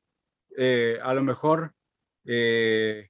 eh, 0.56 0.98
a 1.02 1.14
lo 1.14 1.22
mejor 1.22 1.72
eh, 2.24 3.08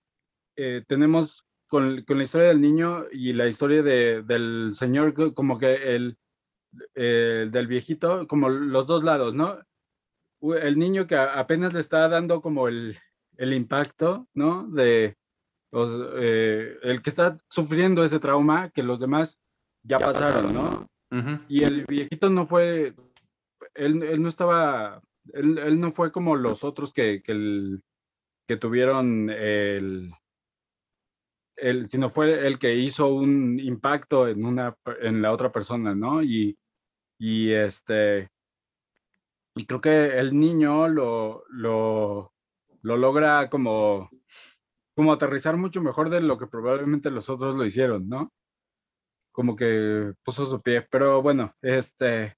eh, 0.57 0.85
tenemos 0.87 1.47
con, 1.69 2.03
con, 2.03 2.19
la 2.19 2.25
historia 2.25 2.49
del 2.49 2.61
niño 2.61 3.05
y 3.13 3.33
la 3.33 3.47
historia 3.47 3.83
de, 3.83 4.23
del 4.23 4.73
señor, 4.75 5.15
como 5.35 5.59
que 5.59 5.95
el, 5.95 6.19
el, 6.95 7.51
del 7.51 7.67
viejito, 7.67 8.27
como 8.27 8.49
los 8.49 8.87
dos 8.87 9.05
lados, 9.05 9.35
¿no? 9.35 9.59
El 10.41 10.79
niño 10.79 11.07
que 11.07 11.17
apenas 11.17 11.75
le 11.75 11.81
está 11.81 12.09
dando 12.09 12.41
como 12.41 12.69
el, 12.69 12.97
el 13.37 13.53
impacto, 13.53 14.29
¿no? 14.35 14.69
De 14.69 15.17
los, 15.71 15.91
el 16.15 17.03
que 17.03 17.11
está 17.11 17.37
sufriendo 17.49 18.05
ese 18.05 18.19
trauma 18.19 18.71
que 18.71 18.83
los 18.83 19.01
demás 19.01 19.41
ya 19.83 19.99
pasaron, 19.99 20.55
¿no? 20.55 20.87
Y 21.49 21.65
el 21.65 21.85
viejito 21.87 22.29
no 22.31 22.47
fue, 22.47 22.95
él, 23.75 24.03
él 24.03 24.23
no 24.23 24.29
estaba, 24.29 25.03
él, 25.33 25.59
él, 25.59 25.81
no 25.81 25.93
fue 25.93 26.13
como 26.13 26.37
los 26.37 26.65
otros 26.65 26.93
que, 26.93 27.23
que, 27.23 27.79
que 28.47 28.57
tuvieron 28.57 29.31
el, 29.31 30.13
sino 31.89 32.11
fue 32.11 32.47
el 32.47 32.59
que 32.59 32.75
hizo 32.75 33.09
un 33.09 33.59
impacto 33.61 34.29
en, 34.29 34.45
una, 34.45 34.75
en 35.01 35.23
la 35.23 35.33
otra 35.33 35.53
persona, 35.53 35.95
¿no? 35.95 36.23
Y, 36.23 36.59
y 37.19 37.53
este, 37.53 38.29
y 39.55 39.67
creo 39.67 39.81
que 39.81 40.19
el 40.19 40.37
niño 40.37 40.89
lo, 40.89 41.45
lo, 41.49 42.33
lo 42.83 42.97
logra 42.97 43.51
como, 43.51 44.11
como 44.97 45.13
aterrizar 45.13 45.57
mucho 45.57 45.83
mejor 45.83 46.11
de 46.11 46.21
lo 46.21 46.39
que 46.39 46.47
probablemente 46.47 47.11
los 47.11 47.29
otros 47.31 47.57
lo 47.57 47.65
hicieron, 47.65 48.09
¿no? 48.09 48.33
como 49.39 49.55
que 49.55 50.13
puso 50.25 50.47
su 50.47 50.61
pie. 50.61 50.83
Pero 50.91 51.23
bueno, 51.23 51.55
este, 51.63 52.35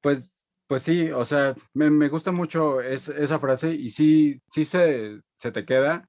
pues, 0.00 0.46
pues 0.66 0.82
sí, 0.82 1.10
o 1.10 1.24
sea, 1.24 1.54
me, 1.74 1.90
me 1.90 2.08
gusta 2.08 2.32
mucho 2.32 2.80
esa 2.80 3.38
frase 3.38 3.72
y 3.74 3.90
sí, 3.90 4.40
sí 4.48 4.64
se, 4.64 5.20
se 5.36 5.52
te 5.52 5.64
queda. 5.66 6.08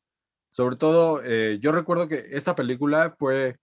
Sobre 0.52 0.76
todo, 0.76 1.22
eh, 1.24 1.60
yo 1.62 1.72
recuerdo 1.72 2.10
que 2.10 2.28
esta 2.32 2.56
película 2.56 3.16
fue 3.18 3.58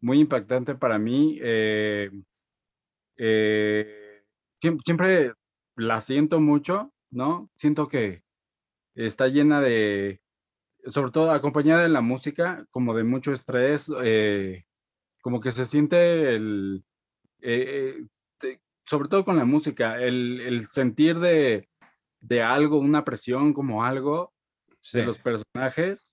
muy 0.00 0.20
impactante 0.20 0.76
para 0.76 0.98
mí. 0.98 1.38
Eh, 1.42 2.10
eh, 3.16 4.22
siempre, 4.60 4.82
siempre 4.84 5.34
la 5.76 6.00
siento 6.00 6.40
mucho, 6.40 6.92
¿no? 7.10 7.50
Siento 7.56 7.88
que 7.88 8.22
está 8.94 9.26
llena 9.26 9.60
de, 9.60 10.20
sobre 10.86 11.10
todo 11.10 11.32
acompañada 11.32 11.82
de 11.82 11.88
la 11.88 12.00
música, 12.00 12.64
como 12.70 12.94
de 12.94 13.02
mucho 13.04 13.32
estrés, 13.32 13.90
como 15.22 15.40
que 15.40 15.50
se 15.50 15.66
siente 15.66 16.34
el, 16.34 16.84
sobre 18.86 19.08
todo 19.08 19.24
con 19.24 19.36
la 19.36 19.44
música, 19.44 20.00
el, 20.00 20.40
el 20.40 20.68
sentir 20.68 21.18
de, 21.18 21.68
de, 22.20 22.42
algo, 22.42 22.78
una 22.78 23.04
presión 23.04 23.52
como 23.52 23.84
algo 23.84 24.32
de 24.92 25.04
los 25.04 25.18
personajes. 25.18 26.08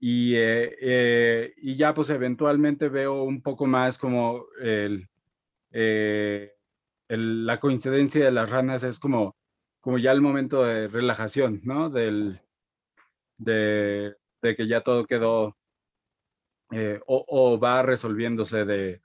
Y, 0.00 0.34
eh, 0.36 1.54
y, 1.56 1.76
ya 1.76 1.94
pues 1.94 2.10
eventualmente 2.10 2.88
veo 2.88 3.22
un 3.22 3.40
poco 3.42 3.66
más 3.66 3.96
como 3.96 4.44
el, 4.60 5.08
el, 5.70 6.50
la 7.08 7.58
coincidencia 7.58 8.24
de 8.24 8.32
las 8.32 8.50
ranas 8.50 8.82
es 8.82 8.98
como, 8.98 9.36
como 9.80 9.98
ya 9.98 10.12
el 10.12 10.20
momento 10.20 10.64
de 10.64 10.88
relajación, 10.88 11.60
¿no? 11.64 11.88
Del, 11.88 12.40
de, 13.38 14.14
de 14.42 14.56
que 14.56 14.68
ya 14.68 14.82
todo 14.82 15.06
quedó 15.06 15.56
eh, 16.70 17.00
o, 17.06 17.58
va 17.58 17.82
resolviéndose 17.82 18.64
de, 18.64 19.00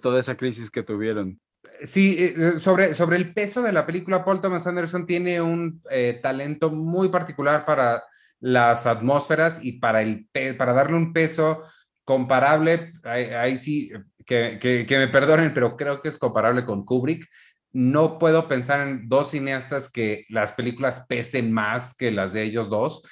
toda 0.00 0.20
esa 0.20 0.36
crisis 0.36 0.70
que 0.70 0.82
tuvieron. 0.82 1.40
Sí, 1.84 2.16
eh, 2.18 2.58
sobre, 2.58 2.94
sobre 2.94 3.16
el 3.16 3.32
peso 3.32 3.62
de 3.62 3.72
la 3.72 3.86
película, 3.86 4.24
Paul 4.24 4.40
Thomas 4.40 4.66
Anderson 4.66 5.06
tiene 5.06 5.40
un 5.40 5.82
eh, 5.90 6.18
talento 6.22 6.70
muy 6.70 7.08
particular 7.10 7.64
para 7.64 8.02
las 8.42 8.86
atmósferas 8.86 9.64
y 9.64 9.74
para, 9.74 10.02
el, 10.02 10.28
para 10.58 10.72
darle 10.72 10.96
un 10.96 11.12
peso 11.12 11.62
comparable, 12.04 12.92
ahí, 13.04 13.56
sí, 13.56 13.92
que, 14.26 14.58
que, 14.60 14.98
me 14.98 15.06
perdonen, 15.08 15.54
pero 15.54 15.76
creo 15.76 16.02
que 16.02 16.08
es 16.08 16.18
comparable 16.18 16.64
con 16.64 16.84
Kubrick. 16.84 17.26
No 17.72 18.18
puedo 18.18 18.48
pensar 18.48 18.86
en 18.86 19.08
dos 19.08 19.30
cineastas 19.30 19.90
que 19.90 20.26
las 20.28 20.52
películas 20.52 21.06
pesen 21.08 21.52
más 21.52 21.96
que 21.96 22.10
las 22.10 22.32
de 22.32 22.42
ellos 22.42 22.68
dos. 22.68 23.02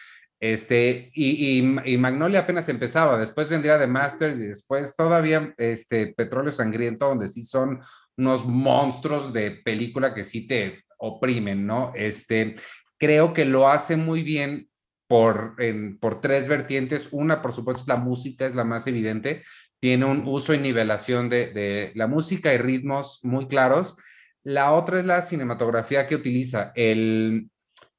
Este, 0.41 1.11
y, 1.15 1.59
y, 1.85 1.99
Magnolia 1.99 2.41
apenas 2.41 2.69
empezaba, 2.69 3.19
después 3.19 3.49
vendría 3.49 3.79
The 3.79 3.87
Master 3.87 4.33
y 4.33 4.47
después 4.47 4.97
todavía 4.97 5.55
este, 5.59 6.09
Petróleo 6.09 6.51
Sangriento, 6.51 7.07
donde 7.07 7.29
sí 7.29 7.45
son 7.45 7.81
unos 8.17 8.45
monstruos 8.45 9.33
de 9.33 9.53
película 9.53 10.13
que 10.13 10.25
sí 10.25 10.47
te 10.47 10.83
oprimen, 10.99 11.67
¿no? 11.67 11.93
Este, 11.95 12.57
creo 12.99 13.33
que 13.33 13.45
lo 13.45 13.69
hace 13.69 13.97
muy 13.97 14.23
bien 14.23 14.70
por, 15.11 15.57
en, 15.59 15.99
por 15.99 16.21
tres 16.21 16.47
vertientes. 16.47 17.09
Una, 17.11 17.43
por 17.43 17.53
supuesto, 17.53 17.83
la 17.89 17.97
música 17.97 18.47
es 18.47 18.55
la 18.55 18.63
más 18.63 18.87
evidente. 18.87 19.43
Tiene 19.81 20.05
un 20.05 20.23
uso 20.25 20.55
y 20.55 20.59
nivelación 20.59 21.29
de, 21.29 21.53
de 21.53 21.91
la 21.97 22.07
música 22.07 22.55
y 22.55 22.59
ritmos 22.59 23.19
muy 23.25 23.49
claros. 23.49 23.97
La 24.45 24.71
otra 24.71 25.01
es 25.01 25.05
la 25.05 25.21
cinematografía 25.23 26.07
que 26.07 26.15
utiliza. 26.15 26.71
El, 26.77 27.51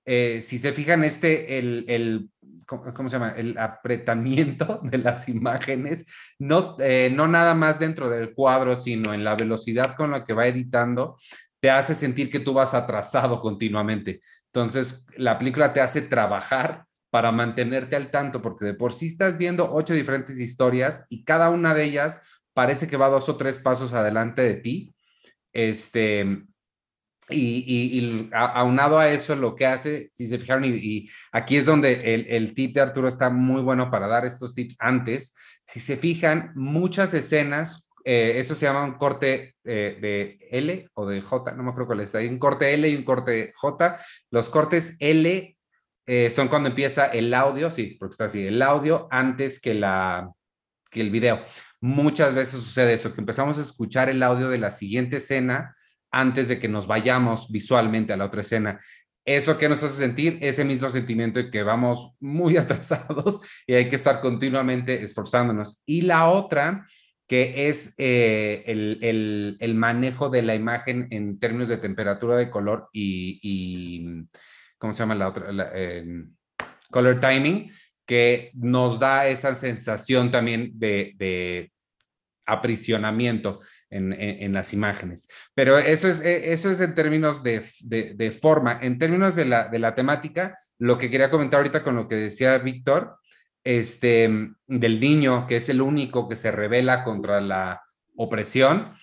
eh, 0.05 0.41
si 0.41 0.57
se 0.57 0.71
fijan, 0.71 1.03
este, 1.03 1.59
el, 1.59 1.83
el 1.89 2.29
¿cómo, 2.65 3.09
se 3.09 3.17
llama? 3.17 3.33
El 3.35 3.57
apretamiento 3.57 4.79
de 4.83 4.97
las 4.97 5.27
imágenes, 5.27 6.05
no, 6.39 6.77
eh, 6.79 7.11
no 7.13 7.27
nada 7.27 7.53
más 7.55 7.77
dentro 7.77 8.09
del 8.09 8.33
cuadro, 8.33 8.77
sino 8.77 9.13
en 9.13 9.25
la 9.25 9.35
velocidad 9.35 9.97
con 9.97 10.11
la 10.11 10.23
que 10.23 10.31
va 10.31 10.47
editando, 10.47 11.17
te 11.59 11.69
hace 11.69 11.93
sentir 11.93 12.29
que 12.29 12.39
tú 12.39 12.53
vas 12.53 12.73
atrasado 12.73 13.41
continuamente. 13.41 14.21
Entonces, 14.45 15.05
la 15.17 15.37
película 15.37 15.73
te 15.73 15.81
hace 15.81 16.03
trabajar 16.03 16.85
para 17.11 17.31
mantenerte 17.31 17.95
al 17.95 18.09
tanto, 18.09 18.41
porque 18.41 18.65
de 18.65 18.73
por 18.73 18.93
sí 18.93 19.07
estás 19.07 19.37
viendo 19.37 19.71
ocho 19.71 19.93
diferentes 19.93 20.39
historias 20.39 21.05
y 21.09 21.23
cada 21.23 21.49
una 21.49 21.73
de 21.75 21.83
ellas 21.83 22.19
parece 22.53 22.87
que 22.87 22.97
va 22.97 23.09
dos 23.09 23.29
o 23.29 23.37
tres 23.37 23.59
pasos 23.59 23.93
adelante 23.93 24.41
de 24.41 24.55
ti. 24.55 24.95
Este, 25.53 26.45
y, 27.29 28.29
aunado 28.33 28.97
a 28.97 29.09
eso, 29.09 29.35
lo 29.35 29.55
que 29.55 29.65
hace, 29.65 30.09
si 30.11 30.27
se 30.27 30.39
fijaron, 30.39 30.65
y, 30.65 31.05
aquí 31.31 31.57
es 31.57 31.65
donde 31.65 32.13
el, 32.13 32.25
el, 32.27 32.53
tip 32.53 32.73
de 32.73 32.81
Arturo 32.81 33.07
está 33.07 33.29
muy 33.29 33.61
bueno 33.61 33.91
para 33.91 34.07
dar 34.07 34.25
estos 34.25 34.55
tips 34.55 34.77
antes. 34.79 35.35
Si 35.65 35.79
se 35.79 35.97
fijan, 35.97 36.51
muchas 36.55 37.13
escenas, 37.13 37.89
eh, 38.03 38.33
eso 38.37 38.55
se 38.55 38.65
llama 38.65 38.83
un 38.83 38.93
corte 38.93 39.55
eh, 39.63 39.97
de 40.01 40.39
L 40.49 40.89
o 40.93 41.05
de 41.05 41.21
J, 41.21 41.51
no 41.53 41.63
me 41.63 41.69
acuerdo 41.69 41.87
cuál 41.87 41.99
es. 42.01 42.15
Hay 42.15 42.27
un 42.27 42.39
corte 42.39 42.73
L 42.73 42.87
y 42.87 42.95
un 42.95 43.03
corte 43.03 43.53
J. 43.55 43.99
Los 44.29 44.49
cortes 44.49 44.95
L 44.99 45.57
eh, 46.05 46.29
son 46.29 46.47
cuando 46.47 46.69
empieza 46.69 47.05
el 47.05 47.33
audio, 47.33 47.71
sí, 47.71 47.97
porque 47.99 48.13
está 48.13 48.25
así, 48.25 48.45
el 48.45 48.61
audio 48.61 49.07
antes 49.11 49.59
que, 49.61 49.73
la, 49.73 50.31
que 50.89 51.01
el 51.01 51.09
video. 51.09 51.41
Muchas 51.79 52.35
veces 52.35 52.61
sucede 52.61 52.93
eso, 52.93 53.13
que 53.13 53.21
empezamos 53.21 53.57
a 53.57 53.61
escuchar 53.61 54.09
el 54.09 54.21
audio 54.23 54.49
de 54.49 54.57
la 54.57 54.71
siguiente 54.71 55.17
escena 55.17 55.73
antes 56.11 56.47
de 56.47 56.59
que 56.59 56.67
nos 56.67 56.87
vayamos 56.87 57.51
visualmente 57.51 58.13
a 58.13 58.17
la 58.17 58.25
otra 58.25 58.41
escena. 58.41 58.79
Eso 59.23 59.57
que 59.57 59.69
nos 59.69 59.83
hace 59.83 59.95
sentir 59.95 60.39
ese 60.41 60.63
mismo 60.65 60.89
sentimiento 60.89 61.39
de 61.39 61.51
que 61.51 61.63
vamos 61.63 62.13
muy 62.19 62.57
atrasados 62.57 63.39
y 63.67 63.73
hay 63.73 63.89
que 63.89 63.95
estar 63.95 64.19
continuamente 64.19 65.03
esforzándonos. 65.03 65.81
Y 65.85 66.01
la 66.01 66.27
otra, 66.27 66.87
que 67.27 67.69
es 67.69 67.93
eh, 67.97 68.63
el, 68.67 69.75
manejo 69.75 70.29
de 70.29 70.41
la 70.41 70.55
imagen 70.55 71.07
en 71.11 71.39
términos 71.39 71.69
de 71.69 71.77
temperatura 71.77 72.35
de 72.35 72.49
color 72.49 72.89
y, 72.91 74.25
¿cómo 74.81 74.93
se 74.93 74.99
llama 74.99 75.15
la 75.15 75.29
otra? 75.29 75.71
Em, 75.73 76.35
color 76.89 77.21
timing, 77.21 77.71
que 78.05 78.51
nos 78.55 78.99
da 78.99 79.27
esa 79.27 79.55
sensación 79.55 80.31
también 80.31 80.71
de 80.73 81.71
aprisionamiento 82.45 83.61
en, 83.89 84.53
las 84.53 84.73
imágenes. 84.73 85.27
Pero 85.53 85.77
eso 85.77 86.07
es, 86.07 86.21
e, 86.21 86.53
eso 86.53 86.69
es 86.71 86.79
en 86.79 86.95
términos 86.95 87.43
de, 87.43 87.61
forma. 88.39 88.79
En 88.81 88.97
términos 88.97 89.35
de 89.35 89.45
la, 89.45 89.67
de 89.67 89.79
la, 89.79 89.95
temática, 89.95 90.57
lo 90.77 90.97
que 90.97 91.09
quería 91.09 91.29
comentar 91.29 91.59
ahorita 91.59 91.83
con 91.83 91.95
lo 91.95 92.07
que 92.07 92.15
decía 92.15 92.57
Víctor, 92.57 93.17
este, 93.63 94.29
del 94.67 94.99
niño, 94.99 95.45
que 95.47 95.57
es 95.57 95.69
el 95.69 95.81
único 95.81 96.27
que 96.27 96.35
se 96.35 96.51
revela 96.51 97.03
contra 97.03 97.41
la 97.41 97.81
opresión. 98.15 98.93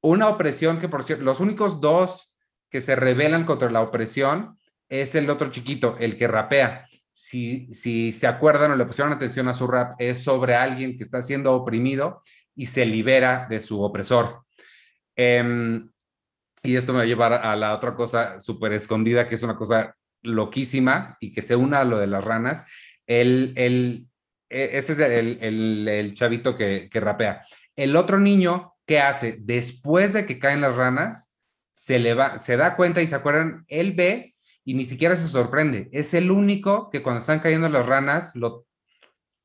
Una 0.00 0.28
opresión 0.28 0.78
que, 0.78 0.88
por 0.88 1.04
cierto, 1.04 1.24
los 1.24 1.40
únicos 1.40 1.80
dos 1.80 2.34
que 2.70 2.80
se 2.80 2.96
rebelan 2.96 3.44
contra 3.44 3.70
la 3.70 3.82
opresión 3.82 4.58
es 4.88 5.14
el 5.14 5.28
otro 5.30 5.50
chiquito, 5.50 5.96
el 5.98 6.16
que 6.16 6.28
rapea. 6.28 6.86
Si, 7.10 7.72
si 7.72 8.10
se 8.10 8.26
acuerdan 8.26 8.72
o 8.72 8.76
le 8.76 8.84
pusieron 8.84 9.12
atención 9.12 9.48
a 9.48 9.54
su 9.54 9.66
rap, 9.66 9.94
es 9.98 10.22
sobre 10.22 10.54
alguien 10.54 10.96
que 10.96 11.04
está 11.04 11.22
siendo 11.22 11.54
oprimido 11.54 12.22
y 12.54 12.66
se 12.66 12.84
libera 12.84 13.46
de 13.48 13.60
su 13.60 13.82
opresor. 13.82 14.44
Em, 15.16 15.90
y 16.62 16.76
esto 16.76 16.92
me 16.92 16.98
va 16.98 17.04
a 17.04 17.06
llevar 17.06 17.32
a 17.32 17.56
la 17.56 17.74
otra 17.74 17.94
cosa 17.94 18.38
súper 18.40 18.72
escondida, 18.72 19.28
que 19.28 19.34
es 19.36 19.42
una 19.42 19.56
cosa 19.56 19.96
loquísima 20.22 21.16
y 21.20 21.32
que 21.32 21.42
se 21.42 21.56
una 21.56 21.80
a 21.80 21.84
lo 21.84 21.98
de 21.98 22.06
las 22.06 22.24
ranas. 22.24 22.66
El, 23.06 23.54
el, 23.56 24.08
e, 24.50 24.70
ese 24.78 24.92
es 24.92 24.98
el, 24.98 25.38
el, 25.40 25.88
el 25.88 26.14
chavito 26.14 26.56
que, 26.56 26.88
que, 26.90 27.00
rapea. 27.00 27.42
El 27.76 27.96
otro 27.96 28.18
niño 28.18 28.76
¿qué 28.86 29.00
hace? 29.00 29.36
Después 29.40 30.12
de 30.12 30.26
que 30.26 30.38
caen 30.38 30.60
las 30.60 30.76
ranas, 30.76 31.34
se, 31.74 31.98
le 31.98 32.14
va, 32.14 32.38
se 32.38 32.56
da 32.56 32.76
cuenta 32.76 33.02
y 33.02 33.06
se 33.06 33.16
acuerdan, 33.16 33.64
él 33.68 33.92
ve 33.92 34.34
y 34.66 34.74
ni 34.74 34.84
siquiera 34.84 35.16
se 35.16 35.28
sorprende. 35.28 35.88
Es 35.92 36.12
el 36.12 36.30
único 36.30 36.90
que 36.90 37.00
cuando 37.00 37.20
están 37.20 37.38
cayendo 37.38 37.68
las 37.68 37.86
ranas 37.86 38.32
lo, 38.34 38.66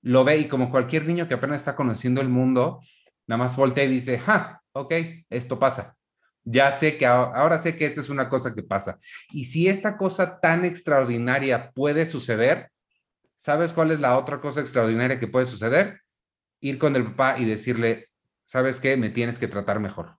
lo 0.02 0.24
ve 0.24 0.38
y 0.40 0.48
como 0.48 0.72
cualquier 0.72 1.06
niño 1.06 1.28
que 1.28 1.36
apenas 1.36 1.62
está 1.62 1.76
conociendo 1.76 2.22
el 2.22 2.28
mundo, 2.28 2.82
nada 3.28 3.38
más 3.38 3.56
voltea 3.56 3.84
y 3.84 3.90
dice, 3.90 4.18
ja, 4.18 4.64
ok, 4.74 4.94
esto 5.30 5.60
pasa. 5.60 5.96
Ya 6.44 6.72
sé 6.72 6.98
que 6.98 7.06
ahora 7.06 7.60
sé 7.60 7.78
que 7.78 7.86
esta 7.86 8.02
es 8.02 8.10
una 8.10 8.30
cosa 8.30 8.56
que 8.56 8.64
pasa. 8.64 8.98
Y 9.32 9.46
si 9.46 9.70
esta 9.70 9.96
cosa 9.96 10.40
tan 10.40 10.66
extraordinaria 10.66 11.70
puede 11.70 12.08
suceder, 12.08 12.72
¿sabes 13.38 13.74
cuál 13.74 13.92
es 13.92 14.00
la 14.00 14.18
otra 14.18 14.42
cosa 14.42 14.60
extraordinaria 14.60 15.20
que 15.20 15.28
puede 15.28 15.46
suceder? 15.46 16.02
Ir 16.62 16.80
con 16.80 16.96
el 16.96 17.06
papá 17.06 17.38
y 17.38 17.46
decirle, 17.46 18.10
¿sabes 18.44 18.80
qué? 18.80 18.98
Me 18.98 19.12
tienes 19.12 19.38
que 19.38 19.48
tratar 19.48 19.80
mejor. 19.80 20.18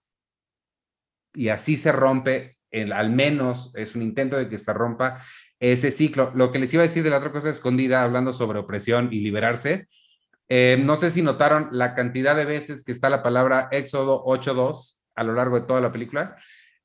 Y 1.34 1.48
así 1.48 1.76
se 1.76 1.90
rompe, 1.90 2.56
el, 2.72 2.92
al 2.92 3.10
menos 3.10 3.70
es 3.74 3.94
un 3.94 4.02
intento 4.02 4.36
de 4.36 4.48
que 4.48 4.58
se 4.58 4.72
rompa 4.72 5.16
ese 5.60 5.92
ciclo. 5.92 6.32
Lo 6.34 6.50
que 6.50 6.58
les 6.58 6.74
iba 6.74 6.82
a 6.82 6.86
decir 6.86 7.04
de 7.04 7.10
la 7.10 7.18
otra 7.18 7.30
cosa 7.30 7.50
escondida, 7.50 8.02
hablando 8.02 8.32
sobre 8.32 8.58
opresión 8.58 9.10
y 9.12 9.20
liberarse, 9.20 9.86
eh, 10.48 10.76
no 10.78 10.96
sé 10.96 11.10
si 11.10 11.22
notaron 11.22 11.68
la 11.72 11.94
cantidad 11.94 12.34
de 12.36 12.44
veces 12.44 12.84
que 12.84 12.92
está 12.92 13.08
la 13.08 13.22
palabra 13.22 13.68
Éxodo 13.70 14.24
8.2 14.24 15.02
a 15.14 15.24
lo 15.24 15.34
largo 15.34 15.60
de 15.60 15.66
toda 15.66 15.80
la 15.80 15.92
película. 15.92 16.36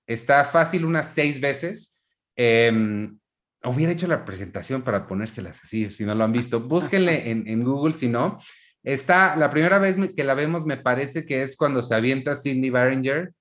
Está 0.06 0.46
fácil 0.46 0.86
unas 0.86 1.14
seis 1.14 1.42
veces. 1.42 1.98
Em, 2.36 3.18
hubiera 3.64 3.92
hecho 3.92 4.08
la 4.08 4.24
presentación 4.24 4.84
para 4.84 5.08
ponérselas 5.08 5.60
así, 5.64 5.90
si 5.92 6.06
no 6.06 6.16
lo 6.16 6.24
han 6.24 6.32
visto. 6.32 6.62
Búsquenle 6.62 7.32
en, 7.32 7.64
Google, 7.64 7.94
si 7.94 8.08
no. 8.08 8.38
Está, 8.84 9.36
la 9.36 9.50
primera 9.50 9.80
vez 9.80 9.98
que 10.16 10.24
la 10.24 10.34
vemos 10.34 10.66
me 10.66 10.78
parece 10.78 11.26
que 11.26 11.44
es 11.44 11.58
cuando 11.58 11.82
se 11.82 11.96
avienta 11.96 12.36
Sidney 12.36 12.70
Barringer, 12.70 13.34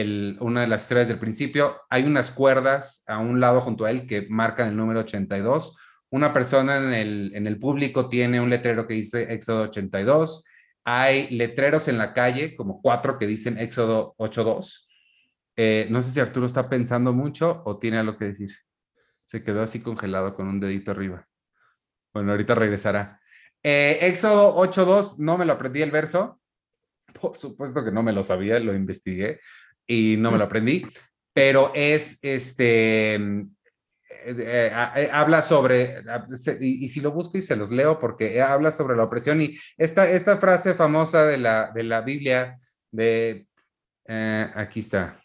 el, 0.00 0.36
una 0.40 0.62
de 0.62 0.66
las 0.66 0.82
historias 0.82 1.08
del 1.08 1.18
principio. 1.18 1.80
Hay 1.90 2.04
unas 2.04 2.30
cuerdas 2.30 3.04
a 3.06 3.18
un 3.18 3.40
lado 3.40 3.60
junto 3.60 3.84
a 3.84 3.90
él 3.90 4.06
que 4.06 4.26
marcan 4.28 4.68
el 4.68 4.76
número 4.76 5.00
82. 5.00 5.78
Una 6.10 6.32
persona 6.32 6.76
en 6.76 6.92
el, 6.92 7.32
en 7.34 7.46
el 7.46 7.58
público 7.58 8.08
tiene 8.08 8.40
un 8.40 8.50
letrero 8.50 8.86
que 8.86 8.94
dice 8.94 9.32
Éxodo 9.32 9.62
82 9.64 10.44
hay 10.84 11.28
letreros 11.30 11.88
en 11.88 11.96
la 11.96 12.12
calle, 12.12 12.54
como 12.54 12.82
cuatro 12.82 13.18
que 13.18 13.26
dicen 13.26 13.58
Éxodo 13.58 14.14
8.2. 14.18 14.86
Eh, 15.56 15.86
no 15.90 16.02
sé 16.02 16.10
si 16.10 16.20
Arturo 16.20 16.46
está 16.46 16.68
pensando 16.68 17.12
mucho 17.12 17.62
o 17.64 17.78
tiene 17.78 17.98
algo 17.98 18.18
que 18.18 18.26
decir. 18.26 18.54
Se 19.24 19.42
quedó 19.42 19.62
así 19.62 19.80
congelado 19.80 20.34
con 20.34 20.46
un 20.46 20.60
dedito 20.60 20.90
arriba. 20.90 21.26
Bueno, 22.12 22.32
ahorita 22.32 22.54
regresará. 22.54 23.18
Eh, 23.62 23.98
Éxodo 24.02 24.54
8.2, 24.56 25.16
no 25.18 25.38
me 25.38 25.46
lo 25.46 25.54
aprendí 25.54 25.80
el 25.80 25.90
verso. 25.90 26.40
Por 27.18 27.36
supuesto 27.36 27.82
que 27.82 27.90
no 27.90 28.02
me 28.02 28.12
lo 28.12 28.22
sabía, 28.22 28.58
lo 28.58 28.74
investigué 28.74 29.40
y 29.86 30.16
no 30.16 30.30
me 30.30 30.38
lo 30.38 30.44
aprendí. 30.44 30.86
Pero 31.32 31.72
es 31.74 32.18
este 32.22 33.18
eh, 34.26 34.70
eh, 34.96 35.10
habla 35.12 35.42
sobre, 35.42 36.02
y, 36.58 36.88
si 36.88 37.00
lo 37.00 37.12
busco 37.12 37.36
y 37.36 37.42
se 37.42 37.56
los 37.56 37.70
leo 37.70 37.98
porque 37.98 38.40
habla 38.40 38.72
sobre 38.72 38.96
la 38.96 39.04
opresión 39.04 39.42
y 39.42 39.54
esta, 39.76 40.08
esta 40.08 40.38
frase 40.38 40.72
famosa 40.72 41.26
de 41.26 41.36
la, 41.36 41.70
de 41.74 41.82
la 41.82 42.00
Biblia 42.00 42.56
de, 42.90 43.46
eh, 44.06 44.50
aquí 44.54 44.80
está, 44.80 45.20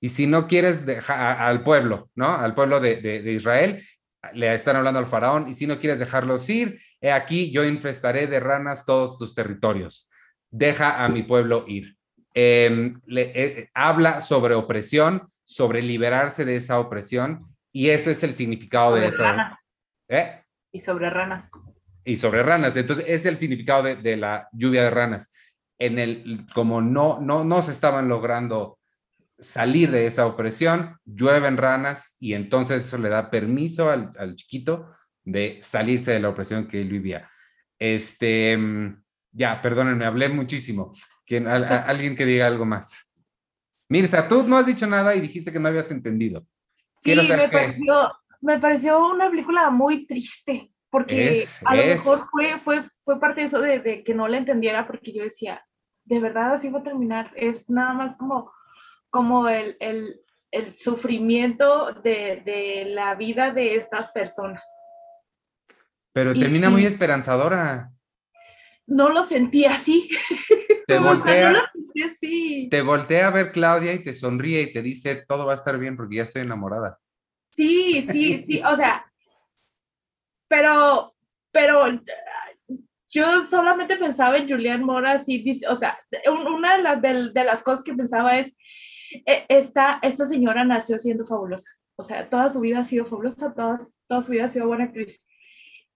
y 0.00 0.08
si 0.10 0.26
no 0.26 0.46
quieres 0.46 0.86
dejar 0.86 1.40
al 1.40 1.64
pueblo, 1.64 2.10
¿no? 2.14 2.32
Al 2.32 2.54
pueblo 2.54 2.78
de, 2.78 2.96
de, 2.96 3.32
Israel, 3.32 3.82
le 4.34 4.54
están 4.54 4.76
hablando 4.76 5.00
al 5.00 5.06
faraón, 5.06 5.48
y 5.48 5.54
si 5.54 5.66
no 5.66 5.80
quieres 5.80 5.98
dejarlos 5.98 6.48
ir, 6.48 6.78
he 7.00 7.10
aquí 7.10 7.50
yo 7.50 7.64
infestaré 7.64 8.26
de 8.26 8.38
ranas 8.38 8.84
todos 8.84 9.18
tus 9.18 9.34
territorios, 9.34 10.10
deja 10.50 11.02
a 11.02 11.08
mi 11.08 11.22
pueblo 11.22 11.64
ir. 11.66 11.96
Em, 12.34 13.00
le, 13.06 13.70
habla 13.74 14.20
sobre 14.20 14.54
opresión, 14.54 15.28
sobre 15.44 15.82
liberarse 15.82 16.44
de 16.44 16.56
esa 16.56 16.80
opresión 16.80 17.44
y 17.70 17.90
ese 17.90 18.10
es 18.10 18.24
el 18.24 18.34
significado 18.34 18.96
de 18.96 19.06
eso. 19.06 19.24
¿Eh? 20.08 20.42
Y 20.72 20.80
sobre 20.80 21.10
ranas. 21.10 21.50
Y 22.04 22.16
sobre 22.16 22.42
ranas. 22.42 22.76
Entonces, 22.76 23.04
ese 23.06 23.14
es 23.14 23.26
el 23.26 23.36
significado 23.36 23.84
de, 23.84 24.16
la 24.16 24.48
lluvia 24.52 24.82
de 24.82 24.90
ranas. 24.90 25.32
En 25.78 25.98
el, 25.98 26.46
como 26.54 26.80
no, 26.80 27.20
no, 27.20 27.44
no 27.44 27.62
se 27.62 27.72
estaban 27.72 28.08
logrando 28.08 28.78
salir 29.38 29.90
de 29.90 30.06
esa 30.06 30.26
opresión, 30.26 30.96
llueven 31.04 31.56
ranas 31.56 32.14
y 32.18 32.34
entonces 32.34 32.84
eso 32.84 32.98
le 32.98 33.08
da 33.08 33.30
permiso 33.30 33.90
al, 33.90 34.36
chiquito 34.36 34.90
de 35.24 35.58
salirse 35.62 36.12
de 36.12 36.20
la 36.20 36.28
opresión 36.30 36.66
que 36.66 36.80
él 36.80 36.88
vivía. 36.88 37.28
Este, 37.78 38.56
mm, 38.56 39.02
ya, 39.32 39.60
perdónenme, 39.60 40.04
hablé 40.04 40.28
muchísimo. 40.28 40.94
¿Quién, 41.26 41.46
alguien 41.46 42.14
que 42.16 42.26
diga 42.26 42.46
algo 42.46 42.64
más. 42.64 43.10
Mirza, 43.88 44.28
tú 44.28 44.42
no 44.46 44.56
has 44.56 44.66
dicho 44.66 44.86
nada 44.86 45.14
y 45.14 45.20
dijiste 45.20 45.52
que 45.52 45.58
no 45.58 45.68
habías 45.68 45.90
entendido. 45.90 46.46
Sí, 47.00 47.14
me, 47.14 47.48
pareció, 47.48 48.12
me 48.40 48.58
pareció 48.58 49.08
una 49.08 49.30
película 49.30 49.70
muy 49.70 50.06
triste, 50.06 50.72
porque 50.90 51.44
a 51.64 51.76
lo 51.76 51.82
mejor 51.84 52.20
fue, 52.30 52.60
fue, 52.60 52.88
fue 53.04 53.20
parte 53.20 53.42
de 53.42 53.46
eso 53.46 53.60
de, 53.60 54.02
que 54.02 54.14
no 54.14 54.26
la 54.26 54.38
entendiera, 54.38 54.86
porque 54.86 55.12
yo 55.12 55.22
decía, 55.22 55.64
de 56.04 56.20
verdad 56.20 56.54
así 56.54 56.70
va 56.70 56.80
a 56.80 56.84
terminar, 56.84 57.30
es 57.36 57.68
nada 57.68 57.92
más 57.92 58.16
como, 58.16 58.52
como 59.10 59.48
el, 59.48 59.76
el, 59.80 60.20
el 60.50 60.76
sufrimiento 60.76 61.92
de, 61.92 62.42
de, 62.44 62.86
la 62.86 63.14
vida 63.14 63.52
de 63.52 63.76
estas 63.76 64.10
personas. 64.12 64.64
Pero 66.12 66.32
termina 66.32 66.70
muy 66.70 66.86
esperanzadora. 66.86 67.93
No 68.86 69.08
lo 69.08 69.22
sentí 69.22 69.64
así. 69.64 70.08
Te 70.86 70.98
voltea, 71.00 71.72
te 72.70 72.82
voltea 72.82 73.28
a 73.28 73.30
ver 73.30 73.52
Claudia 73.52 73.92
y 73.94 74.02
te 74.02 74.14
sonríe 74.14 74.62
y 74.62 74.72
te 74.72 74.82
dice, 74.82 75.24
todo 75.26 75.46
va 75.46 75.52
a 75.52 75.56
estar 75.56 75.78
bien 75.78 75.96
porque 75.96 76.16
ya 76.16 76.22
estoy 76.24 76.42
enamorada. 76.42 76.98
Sí, 77.50 78.02
sí, 78.02 78.44
sí, 78.46 78.62
o 78.64 78.74
sea, 78.74 79.06
pero, 80.48 81.14
pero 81.52 82.00
yo 83.08 83.44
solamente 83.44 83.96
pensaba 83.96 84.36
en 84.36 84.48
Julian 84.48 84.82
Mora, 84.82 85.12
así, 85.12 85.44
o 85.68 85.76
sea, 85.76 85.96
una 86.28 86.76
de 86.76 86.82
las, 86.82 87.00
de, 87.00 87.44
las 87.44 87.62
cosas 87.62 87.84
que 87.84 87.94
pensaba 87.94 88.36
es, 88.38 88.56
e, 89.24 89.46
esta, 89.48 90.00
esta 90.02 90.26
señora 90.26 90.64
nació 90.64 90.98
siendo 90.98 91.24
fabulosa, 91.24 91.70
o 91.96 92.02
sea, 92.02 92.28
toda 92.28 92.50
su 92.50 92.58
vida 92.58 92.80
ha 92.80 92.84
sido 92.84 93.06
fabulosa, 93.06 93.54
toda, 93.54 93.78
toda 94.08 94.20
su 94.20 94.32
vida 94.32 94.46
ha 94.46 94.48
sido 94.48 94.66
buena 94.66 94.84
actriz. 94.84 95.22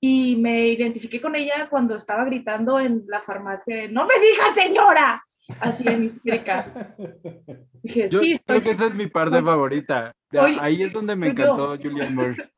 Y 0.01 0.37
me 0.37 0.69
identifiqué 0.69 1.21
con 1.21 1.35
ella 1.35 1.69
cuando 1.69 1.97
estaba 1.97 2.25
gritando 2.25 2.79
en 2.79 3.05
la 3.09 3.21
farmacia, 3.23 3.89
no 3.89 4.07
me 4.07 4.15
digas 4.21 4.55
señora, 4.55 5.25
así 5.61 5.85
en 5.87 6.05
histérica. 6.05 6.95
Dije, 7.83 8.09
Yo 8.09 8.21
sí, 8.21 8.41
creo 8.45 8.63
que 8.63 8.71
esa 8.71 8.87
es 8.87 8.95
mi 8.95 9.07
parte 9.07 9.43
favorita. 9.43 10.13
Ahí 10.61 10.83
es 10.83 10.93
donde 10.93 11.17
me 11.17 11.29
encantó 11.29 11.77
Julian 11.77 12.15
Moore. 12.15 12.51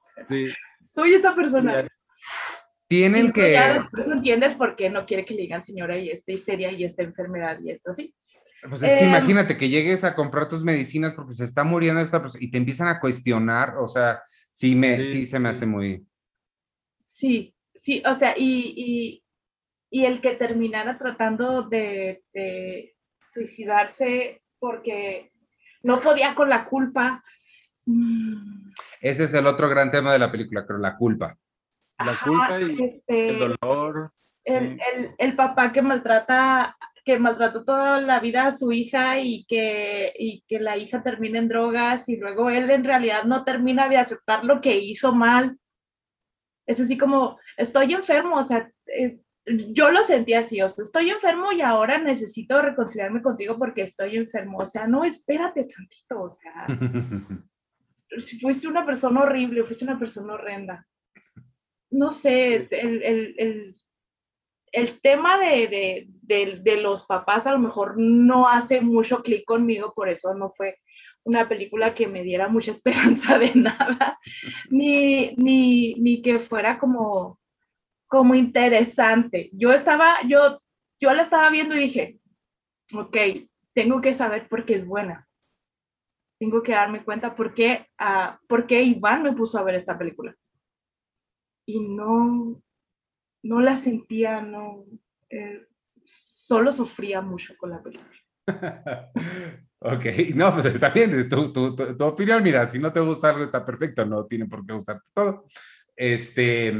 Soy 0.80 1.14
esa 1.14 1.34
persona. 1.34 1.86
Tienen 2.88 3.32
que. 3.32 3.52
Ya 3.52 3.74
después 3.74 4.08
entiendes 4.08 4.54
por 4.54 4.74
qué 4.74 4.90
no 4.90 5.06
quiere 5.06 5.24
que 5.24 5.34
le 5.34 5.42
digan 5.42 5.64
señora 5.64 5.96
y 5.96 6.10
esta 6.10 6.32
histeria 6.32 6.72
y 6.72 6.84
esta 6.84 7.04
enfermedad 7.04 7.60
y 7.62 7.70
esto, 7.70 7.94
sí. 7.94 8.12
Pues 8.68 8.82
es 8.82 8.96
que 8.96 9.04
em, 9.04 9.10
imagínate 9.10 9.56
que 9.56 9.68
llegues 9.68 10.02
a 10.04 10.14
comprar 10.14 10.48
tus 10.48 10.64
medicinas 10.64 11.14
porque 11.14 11.32
se 11.32 11.44
está 11.44 11.64
muriendo 11.64 12.00
esta 12.00 12.20
persona 12.20 12.44
y 12.44 12.50
te 12.50 12.58
empiezan 12.58 12.88
a 12.88 13.00
cuestionar, 13.00 13.76
o 13.78 13.86
sea, 13.86 14.20
sí, 14.52 14.74
me, 14.74 15.04
sí, 15.06 15.24
se 15.24 15.38
me 15.38 15.48
hace 15.48 15.66
muy. 15.66 16.04
Sí, 17.20 17.54
sí, 17.74 18.02
o 18.06 18.14
sea, 18.14 18.34
y, 18.34 18.72
y, 18.74 19.24
y 19.90 20.06
el 20.06 20.22
que 20.22 20.36
terminara 20.36 20.96
tratando 20.96 21.64
de, 21.64 22.24
suicidarse 23.28 24.42
porque 24.58 25.30
no 25.82 26.00
podía 26.00 26.34
con 26.34 26.48
la 26.48 26.64
culpa. 26.64 27.22
Mm. 27.84 28.70
Ese 29.02 29.24
es 29.24 29.34
el 29.34 29.46
otro 29.46 29.68
gran 29.68 29.90
tema 29.90 30.14
de 30.14 30.18
la 30.18 30.32
película, 30.32 30.64
creo, 30.66 30.78
la 30.78 30.96
culpa. 30.96 31.36
La 31.98 32.16
culpa 32.24 32.58
y 32.58 32.82
este, 32.82 33.28
el 33.28 33.38
dolor. 33.38 34.12
El, 34.42 35.36
papá 35.36 35.72
que 35.72 35.82
maltrata, 35.82 36.74
que 37.04 37.18
maltrató 37.18 37.66
toda 37.66 38.00
la 38.00 38.18
vida 38.20 38.46
a 38.46 38.52
su 38.52 38.72
hija 38.72 39.20
y 39.20 39.44
que, 39.44 40.14
y 40.18 40.42
que 40.48 40.58
la 40.58 40.78
hija 40.78 41.02
termina 41.02 41.38
en 41.38 41.48
drogas 41.48 42.08
y 42.08 42.16
luego 42.16 42.48
él 42.48 42.70
en 42.70 42.84
realidad 42.84 43.24
no 43.24 43.44
termina 43.44 43.90
de 43.90 43.98
aceptar 43.98 44.42
lo 44.42 44.62
que 44.62 44.78
hizo 44.78 45.14
mal. 45.14 45.58
Es 46.66 46.80
así 46.80 46.96
como, 46.96 47.38
estoy 47.56 47.94
enfermo, 47.94 48.36
o 48.36 48.44
sea, 48.44 48.70
eh, 48.86 49.20
yo 49.46 49.90
lo 49.90 50.02
sentí 50.04 50.34
así, 50.34 50.60
o 50.60 50.68
sea, 50.68 50.82
estoy 50.82 51.10
enfermo 51.10 51.52
y 51.52 51.62
ahora 51.62 51.98
necesito 51.98 52.60
reconciliarme 52.62 53.22
contigo 53.22 53.58
porque 53.58 53.82
estoy 53.82 54.16
enfermo, 54.16 54.58
o 54.58 54.66
sea, 54.66 54.86
no, 54.86 55.04
espérate 55.04 55.64
tantito, 55.64 56.22
o 56.22 56.30
sea, 56.30 56.66
si 58.18 58.38
fuiste 58.38 58.68
una 58.68 58.84
persona 58.84 59.22
horrible, 59.22 59.64
fuiste 59.64 59.84
una 59.84 59.98
persona 59.98 60.34
horrenda. 60.34 60.86
No 61.90 62.12
sé, 62.12 62.68
el, 62.70 63.02
el, 63.02 63.34
el, 63.38 63.76
el 64.72 65.00
tema 65.00 65.38
de, 65.38 66.06
de, 66.22 66.60
de, 66.62 66.80
los 66.80 67.04
papás 67.04 67.46
a 67.46 67.52
lo 67.52 67.58
mejor 67.58 67.94
no 67.98 68.48
hace 68.48 68.80
mucho 68.80 69.22
clic 69.22 69.44
conmigo, 69.44 69.92
por 69.94 70.08
eso 70.08 70.34
no 70.34 70.50
fue 70.50 70.78
una 71.24 71.48
película 71.48 71.94
que 71.94 72.06
me 72.06 72.22
diera 72.22 72.48
mucha 72.48 72.70
esperanza 72.72 73.38
de 73.38 73.54
nada, 73.54 74.18
ni, 74.70 75.34
ni, 75.36 75.94
ni 75.94 76.22
que 76.22 76.40
fuera 76.40 76.78
como 76.78 77.40
como 78.10 78.34
interesante. 78.34 79.50
Yo 79.52 79.72
estaba, 79.72 80.16
yo, 80.26 80.60
yo 81.00 81.14
la 81.14 81.22
estaba 81.22 81.48
viendo 81.48 81.76
y 81.76 81.78
dije, 81.78 82.18
ok, 82.92 83.16
tengo 83.72 84.00
que 84.00 84.12
saber 84.12 84.48
por 84.48 84.64
qué 84.64 84.74
es 84.74 84.86
buena. 84.86 85.24
Tengo 86.40 86.60
que 86.60 86.72
darme 86.72 87.04
cuenta 87.04 87.36
por 87.36 87.54
qué, 87.54 87.86
ah, 87.98 88.40
por 88.48 88.66
qué 88.66 88.82
Iván 88.82 89.22
me 89.22 89.32
puso 89.32 89.58
a 89.58 89.62
ver 89.62 89.76
esta 89.76 89.96
película. 89.96 90.34
Y 91.66 91.78
no, 91.78 92.60
no 93.44 93.60
la 93.60 93.76
sentía, 93.76 94.40
no, 94.40 94.84
eh, 95.28 95.68
solo 96.04 96.72
sufría 96.72 97.20
mucho 97.20 97.54
con 97.56 97.70
la 97.70 97.80
película. 97.80 98.10
ok, 99.80 100.04
no, 100.34 100.52
pues 100.52 100.66
está 100.66 100.90
bien, 100.90 101.18
es 101.18 101.28
tu, 101.28 101.52
tu, 101.52 101.74
tu, 101.74 102.04
opinión, 102.04 102.42
mira, 102.42 102.68
si 102.70 102.78
no 102.78 102.92
te 102.92 103.00
gusta 103.00 103.30
algo 103.30 103.44
está 103.44 103.64
perfecto, 103.64 104.04
no 104.04 104.24
tiene 104.26 104.46
por 104.46 104.64
qué 104.64 104.74
gustarte 104.74 105.08
todo. 105.14 105.46
Este, 105.96 106.72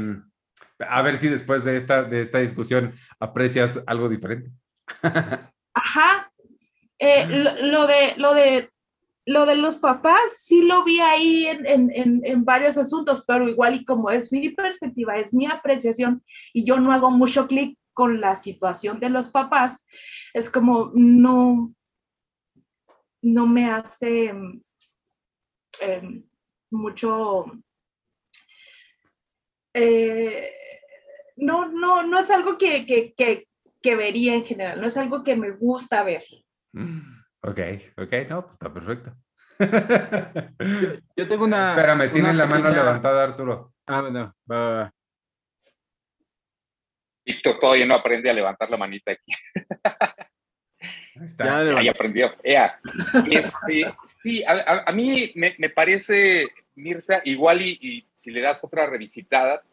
a 0.79 1.01
ver 1.01 1.17
si 1.17 1.27
después 1.27 1.63
de 1.63 1.77
esta, 1.77 2.03
de 2.03 2.21
esta 2.21 2.39
discusión 2.39 2.93
aprecias 3.19 3.83
algo 3.87 4.09
diferente. 4.09 4.51
Ajá. 5.73 6.27
Eh, 6.99 7.25
lo, 7.27 7.87
de, 7.87 8.13
lo, 8.17 8.35
de, 8.35 8.69
lo 9.25 9.45
de 9.47 9.55
los 9.55 9.77
papás 9.77 10.43
sí 10.43 10.61
lo 10.61 10.83
vi 10.83 10.99
ahí 10.99 11.47
en, 11.47 11.65
en, 11.65 12.21
en, 12.23 12.45
varios 12.45 12.77
asuntos, 12.77 13.23
pero 13.25 13.49
igual 13.49 13.73
y 13.73 13.85
como 13.85 14.11
es 14.11 14.31
mi 14.31 14.49
perspectiva, 14.49 15.17
es 15.17 15.33
mi 15.33 15.47
apreciación 15.47 16.23
y 16.53 16.63
yo 16.63 16.79
no 16.79 16.91
hago 16.91 17.09
mucho 17.09 17.47
clic 17.47 17.75
con 17.93 18.21
la 18.21 18.35
situación 18.35 18.99
de 18.99 19.09
los 19.09 19.29
papás, 19.29 19.83
es 20.33 20.49
como 20.49 20.91
no, 20.93 21.73
no 23.21 23.47
me 23.47 23.71
hace 23.71 24.33
em, 25.79 26.23
mucho... 26.71 27.45
Eh, 29.73 30.53
no, 31.37 31.67
no, 31.69 32.03
no 32.03 32.19
es 32.19 32.29
algo 32.29 32.57
que, 32.57 32.85
que, 32.85 33.13
que, 33.13 33.47
que, 33.81 33.95
vería 33.95 34.35
en 34.35 34.45
general, 34.45 34.81
no 34.81 34.87
es 34.87 34.97
algo 34.97 35.23
que 35.23 35.35
me 35.35 35.51
gusta 35.51 36.03
ver. 36.03 36.25
Mm, 36.73 36.99
ok, 37.41 37.59
ok, 37.97 38.13
no, 38.29 38.41
pues 38.43 38.53
está 38.53 38.73
perfecto. 38.73 39.15
Yo, 41.15 41.27
tengo 41.27 41.45
una. 41.45 41.71
Espérame, 41.71 42.11
tienes 42.11 42.35
la 42.35 42.47
mano 42.47 42.69
levantada, 42.69 43.23
Arturo. 43.23 43.73
Ah, 43.87 44.09
no, 44.11 44.35
va, 44.49 44.91
Víctor 47.25 47.59
todavía 47.59 47.85
no 47.85 47.95
aprende 47.95 48.29
a 48.29 48.33
levantar 48.33 48.69
la 48.69 48.77
manita 48.77 49.11
aquí. 49.11 49.31
Ahí 51.15 51.27
está. 51.27 51.45
Ya 51.45 51.77
Ahí 51.77 51.87
aprendió. 51.87 52.33
Este, 52.43 53.93
sí, 54.23 54.43
a, 54.43 54.83
a 54.87 54.91
mí 54.91 55.31
me, 55.35 55.55
me, 55.57 55.69
parece, 55.69 56.47
Mirza, 56.75 57.21
igual 57.25 57.61
y, 57.61 57.77
y, 57.81 58.07
si 58.11 58.31
le 58.31 58.41
das 58.41 58.63
otra 58.63 58.87
revisitada, 58.87 59.63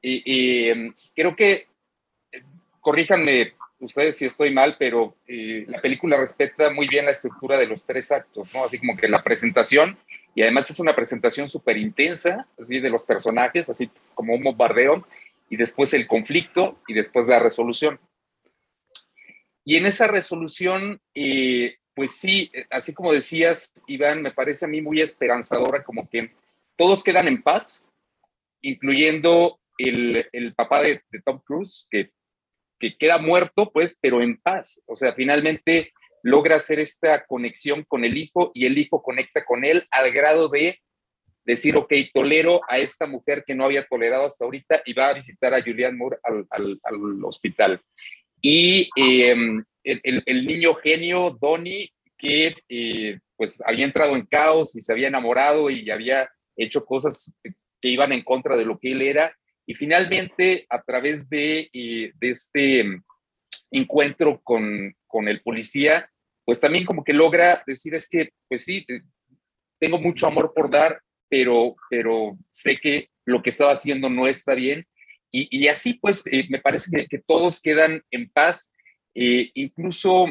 y, 0.00 0.22
y 0.24 0.92
creo 1.14 1.36
que, 1.36 1.68
corríjanme 2.80 3.54
ustedes 3.84 4.16
si 4.16 4.24
estoy 4.24 4.52
mal, 4.52 4.76
pero 4.78 5.16
eh, 5.26 5.64
la 5.66 5.80
película 5.80 6.16
respeta 6.16 6.70
muy 6.70 6.86
bien 6.86 7.04
la 7.04 7.10
estructura 7.12 7.58
de 7.58 7.66
los 7.66 7.84
tres 7.84 8.12
actos, 8.12 8.48
¿no? 8.54 8.64
Así 8.64 8.78
como 8.78 8.96
que 8.96 9.08
la 9.08 9.22
presentación, 9.22 9.98
y 10.34 10.42
además 10.42 10.70
es 10.70 10.78
una 10.78 10.94
presentación 10.94 11.48
súper 11.48 11.76
intensa, 11.76 12.46
así 12.58 12.80
de 12.80 12.90
los 12.90 13.04
personajes, 13.04 13.68
así 13.68 13.90
como 14.14 14.34
un 14.34 14.42
bombardeo, 14.42 15.06
y 15.50 15.56
después 15.56 15.92
el 15.94 16.06
conflicto, 16.06 16.78
y 16.86 16.94
después 16.94 17.26
la 17.26 17.38
resolución. 17.38 17.98
Y 19.64 19.76
en 19.76 19.86
esa 19.86 20.08
resolución, 20.08 21.00
eh, 21.14 21.76
pues 21.94 22.12
sí, 22.12 22.50
así 22.70 22.94
como 22.94 23.12
decías, 23.12 23.72
Iván, 23.86 24.22
me 24.22 24.32
parece 24.32 24.64
a 24.64 24.68
mí 24.68 24.80
muy 24.80 25.00
esperanzadora, 25.00 25.84
como 25.84 26.08
que 26.08 26.32
todos 26.76 27.04
quedan 27.04 27.28
en 27.28 27.42
paz, 27.42 27.88
incluyendo 28.60 29.60
el, 29.78 30.28
el 30.32 30.54
papá 30.54 30.82
de, 30.82 31.02
Tom 31.24 31.40
Cruise, 31.44 31.86
que 31.90 32.10
que 32.82 32.96
queda 32.96 33.18
muerto, 33.18 33.70
pues, 33.70 33.96
pero 34.00 34.20
en 34.22 34.36
paz. 34.38 34.82
O 34.86 34.96
sea, 34.96 35.14
finalmente 35.14 35.92
logra 36.24 36.56
hacer 36.56 36.80
esta 36.80 37.24
conexión 37.26 37.84
con 37.84 38.04
el 38.04 38.16
hijo 38.16 38.50
y 38.54 38.66
el 38.66 38.76
hijo 38.76 39.04
conecta 39.04 39.44
con 39.44 39.64
él 39.64 39.86
al 39.92 40.10
grado 40.10 40.48
de 40.48 40.80
decir, 41.44 41.76
ok, 41.76 41.92
tolero 42.12 42.60
a 42.68 42.78
esta 42.78 43.06
mujer 43.06 43.44
que 43.46 43.54
no 43.54 43.64
había 43.64 43.86
tolerado 43.86 44.26
hasta 44.26 44.44
ahorita 44.44 44.82
y 44.84 44.94
va 44.94 45.08
a 45.08 45.14
visitar 45.14 45.54
a 45.54 45.62
Julianne 45.62 45.96
Moore 45.96 46.18
al, 46.24 46.44
al 46.82 47.24
hospital. 47.24 47.80
Y 48.42 48.90
eh, 48.96 49.34
el, 49.84 50.46
niño 50.46 50.74
genio, 50.74 51.38
Donnie, 51.40 51.92
que 52.18 52.54
eh, 52.68 53.18
pues 53.36 53.62
había 53.64 53.86
entrado 53.86 54.14
en 54.14 54.26
caos 54.26 54.76
y 54.76 54.82
se 54.82 54.92
había 54.92 55.08
enamorado 55.08 55.70
y 55.70 55.90
había 55.90 56.28
hecho 56.56 56.84
cosas 56.84 57.34
que 57.80 57.88
iban 57.88 58.12
en 58.12 58.22
contra 58.22 58.56
de 58.56 58.66
lo 58.66 58.78
que 58.78 58.92
él 58.92 59.02
era, 59.02 59.34
y 59.66 59.74
finalmente, 59.74 60.66
a 60.68 60.82
través 60.82 61.28
de, 61.28 61.70
eh, 61.72 62.12
de 62.14 62.30
este 62.30 62.84
mm, 62.84 63.04
encuentro 63.70 64.40
con, 64.42 64.94
con, 65.06 65.28
el 65.28 65.40
policía, 65.40 66.10
pues 66.44 66.60
también 66.60 66.84
como 66.84 67.04
que 67.04 67.12
logra 67.12 67.62
decir 67.66 67.94
es 67.94 68.08
que, 68.08 68.30
pues 68.48 68.64
sí, 68.64 68.84
eh, 68.88 69.02
tengo 69.78 69.98
mucho 69.98 70.26
amor 70.26 70.52
por 70.54 70.70
dar, 70.70 71.00
pero, 71.28 71.76
pero 71.88 72.36
sé 72.50 72.76
que 72.76 73.08
lo 73.24 73.42
que 73.42 73.50
estaba 73.50 73.72
haciendo 73.72 74.10
no 74.10 74.26
está 74.26 74.54
bien. 74.54 74.84
Y, 75.34 75.66
así 75.68 75.94
pues 75.94 76.26
eh, 76.30 76.46
me 76.50 76.60
parece 76.60 77.06
que, 77.08 77.18
todos 77.18 77.60
quedan 77.62 78.02
en 78.10 78.30
paz. 78.30 78.70
Eh, 79.14 79.50
incluso 79.54 80.26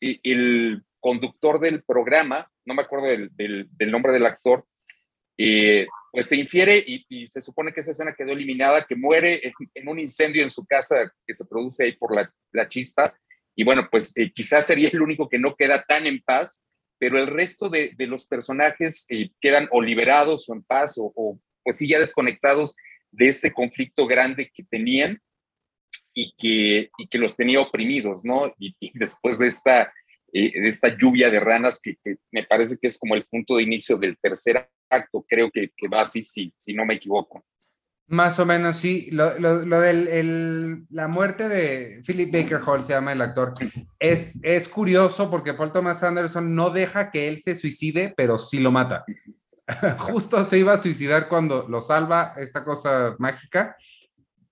eh, 0.00 0.20
el 0.22 0.82
conductor 1.00 1.60
del 1.60 1.82
programa, 1.84 2.50
no 2.64 2.74
me 2.74 2.82
acuerdo 2.82 3.06
del, 3.06 3.68
nombre 3.90 4.12
del 4.12 4.26
actor, 4.26 4.66
eh, 5.38 5.86
pues 6.10 6.26
se 6.26 6.36
infiere 6.36 6.82
y, 6.84 7.28
se 7.28 7.40
supone 7.40 7.72
que 7.72 7.80
esa 7.80 7.92
escena 7.92 8.14
quedó 8.14 8.32
eliminada, 8.32 8.84
que 8.84 8.96
muere 8.96 9.52
en, 9.74 9.88
un 9.88 9.98
incendio 9.98 10.42
en 10.42 10.50
su 10.50 10.66
casa 10.66 11.12
que 11.26 11.34
se 11.34 11.44
produce 11.44 11.84
ahí 11.84 11.92
por 11.92 12.14
la, 12.14 12.68
chispa. 12.68 13.14
Y 13.54 13.64
bueno, 13.64 13.88
pues 13.90 14.16
eh, 14.16 14.32
quizás 14.32 14.66
sería 14.66 14.88
el 14.88 15.00
único 15.00 15.28
que 15.28 15.38
no 15.38 15.54
queda 15.54 15.84
tan 15.84 16.06
en 16.06 16.20
paz, 16.22 16.64
pero 16.98 17.18
el 17.18 17.26
resto 17.26 17.68
de, 17.68 17.94
los 17.98 18.26
personajes 18.26 19.06
quedan 19.40 19.68
o 19.70 19.82
liberados 19.82 20.48
o 20.48 20.54
en 20.54 20.62
paz 20.62 20.98
o, 20.98 21.12
o, 21.14 21.38
pues 21.62 21.76
sí 21.76 21.88
ya 21.88 21.98
desconectados 21.98 22.74
de 23.16 23.28
este 23.28 23.52
conflicto 23.52 24.06
grande 24.06 24.50
que 24.54 24.62
tenían 24.64 25.20
y 26.14 26.34
que, 26.36 26.90
y 26.98 27.08
que 27.08 27.18
los 27.18 27.36
tenía 27.36 27.60
oprimidos, 27.60 28.24
¿no? 28.24 28.52
Y, 28.58 28.74
después 28.98 29.38
de 29.38 29.48
esta, 29.48 29.92
eh, 30.32 30.60
de 30.60 30.66
esta 30.66 30.96
lluvia 30.96 31.30
de 31.30 31.40
ranas 31.40 31.80
que, 31.80 31.96
me 32.30 32.44
parece 32.44 32.76
que 32.80 32.86
es 32.86 32.98
como 32.98 33.14
el 33.14 33.24
punto 33.24 33.56
de 33.56 33.62
inicio 33.62 33.96
del 33.96 34.16
tercer 34.18 34.68
acto, 34.88 35.24
creo 35.28 35.50
que, 35.50 35.70
va 35.92 36.02
así, 36.02 36.22
si, 36.22 36.74
no 36.74 36.86
me 36.86 36.94
equivoco. 36.94 37.44
Más 38.08 38.38
o 38.38 38.46
menos, 38.46 38.76
sí. 38.76 39.10
Lo, 39.10 39.38
lo, 39.38 39.66
lo 39.66 39.80
de 39.80 40.84
la 40.90 41.08
muerte 41.08 41.48
de 41.48 42.02
Philip 42.06 42.32
Baker 42.32 42.60
Hall, 42.64 42.82
se 42.82 42.92
llama 42.92 43.12
el 43.12 43.20
actor, 43.20 43.54
es, 43.98 44.38
es 44.44 44.68
curioso 44.68 45.28
porque 45.28 45.54
Paul 45.54 45.72
Thomas 45.72 46.02
Anderson 46.04 46.54
no 46.54 46.70
deja 46.70 47.10
que 47.10 47.28
él 47.28 47.40
se 47.40 47.56
suicide, 47.56 48.14
pero 48.16 48.38
sí 48.38 48.60
lo 48.60 48.70
mata. 48.70 49.04
Justo 49.98 50.44
se 50.44 50.58
iba 50.58 50.72
a 50.72 50.78
suicidar 50.78 51.28
cuando 51.28 51.66
lo 51.68 51.80
salva 51.80 52.34
esta 52.36 52.64
cosa 52.64 53.16
mágica, 53.18 53.76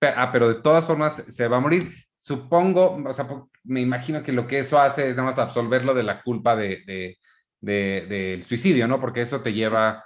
ah, 0.01 0.29
pero 0.31 0.49
de 0.49 0.61
todas 0.61 0.85
formas 0.85 1.23
se 1.27 1.47
va 1.47 1.57
a 1.57 1.61
morir. 1.61 1.91
Supongo, 2.17 3.01
o 3.05 3.13
sea, 3.13 3.27
me 3.63 3.81
imagino 3.81 4.23
que 4.23 4.31
lo 4.31 4.47
que 4.47 4.59
eso 4.59 4.79
hace 4.79 5.09
es 5.09 5.15
nada 5.15 5.29
más 5.29 5.39
absolverlo 5.39 5.93
de 5.93 6.03
la 6.03 6.23
culpa 6.23 6.55
de, 6.55 6.83
de, 6.85 7.17
de, 7.61 8.05
del 8.07 8.43
suicidio, 8.43 8.87
¿no? 8.87 8.99
Porque 8.99 9.21
eso 9.21 9.41
te 9.41 9.53
lleva 9.53 10.03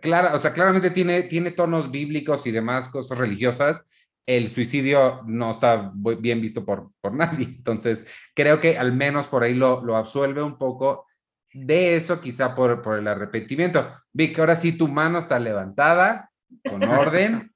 clara, 0.00 0.34
o 0.34 0.38
sea, 0.38 0.52
claramente 0.52 0.90
tiene, 0.90 1.22
tiene 1.22 1.50
tonos 1.50 1.90
bíblicos 1.90 2.46
y 2.46 2.50
demás 2.50 2.88
cosas 2.88 3.18
religiosas. 3.18 3.86
El 4.26 4.50
suicidio 4.50 5.22
no 5.26 5.50
está 5.52 5.90
bien 5.94 6.40
visto 6.40 6.64
por, 6.64 6.90
por 7.00 7.14
nadie. 7.14 7.46
Entonces, 7.58 8.06
creo 8.34 8.60
que 8.60 8.78
al 8.78 8.92
menos 8.92 9.26
por 9.26 9.42
ahí 9.42 9.54
lo, 9.54 9.82
lo 9.84 9.96
absuelve 9.96 10.42
un 10.42 10.58
poco 10.58 11.06
de 11.52 11.96
eso, 11.96 12.20
quizá 12.20 12.54
por, 12.54 12.82
por 12.82 12.98
el 12.98 13.08
arrepentimiento. 13.08 13.90
Vic, 14.12 14.38
ahora 14.38 14.56
sí 14.56 14.76
tu 14.76 14.88
mano 14.88 15.18
está 15.18 15.38
levantada, 15.38 16.30
con 16.68 16.82
orden. 16.82 17.52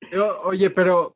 Oye, 0.44 0.70
pero 0.70 1.14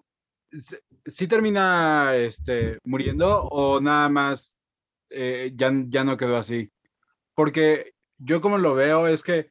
¿sí 1.06 1.26
termina 1.26 2.14
este, 2.16 2.78
muriendo 2.84 3.42
o 3.42 3.80
nada 3.80 4.08
más 4.08 4.56
eh, 5.10 5.52
ya, 5.54 5.72
ya 5.86 6.04
no 6.04 6.16
quedó 6.16 6.36
así? 6.36 6.70
Porque 7.34 7.92
yo 8.18 8.40
como 8.40 8.58
lo 8.58 8.74
veo 8.74 9.06
es 9.06 9.22
que 9.22 9.50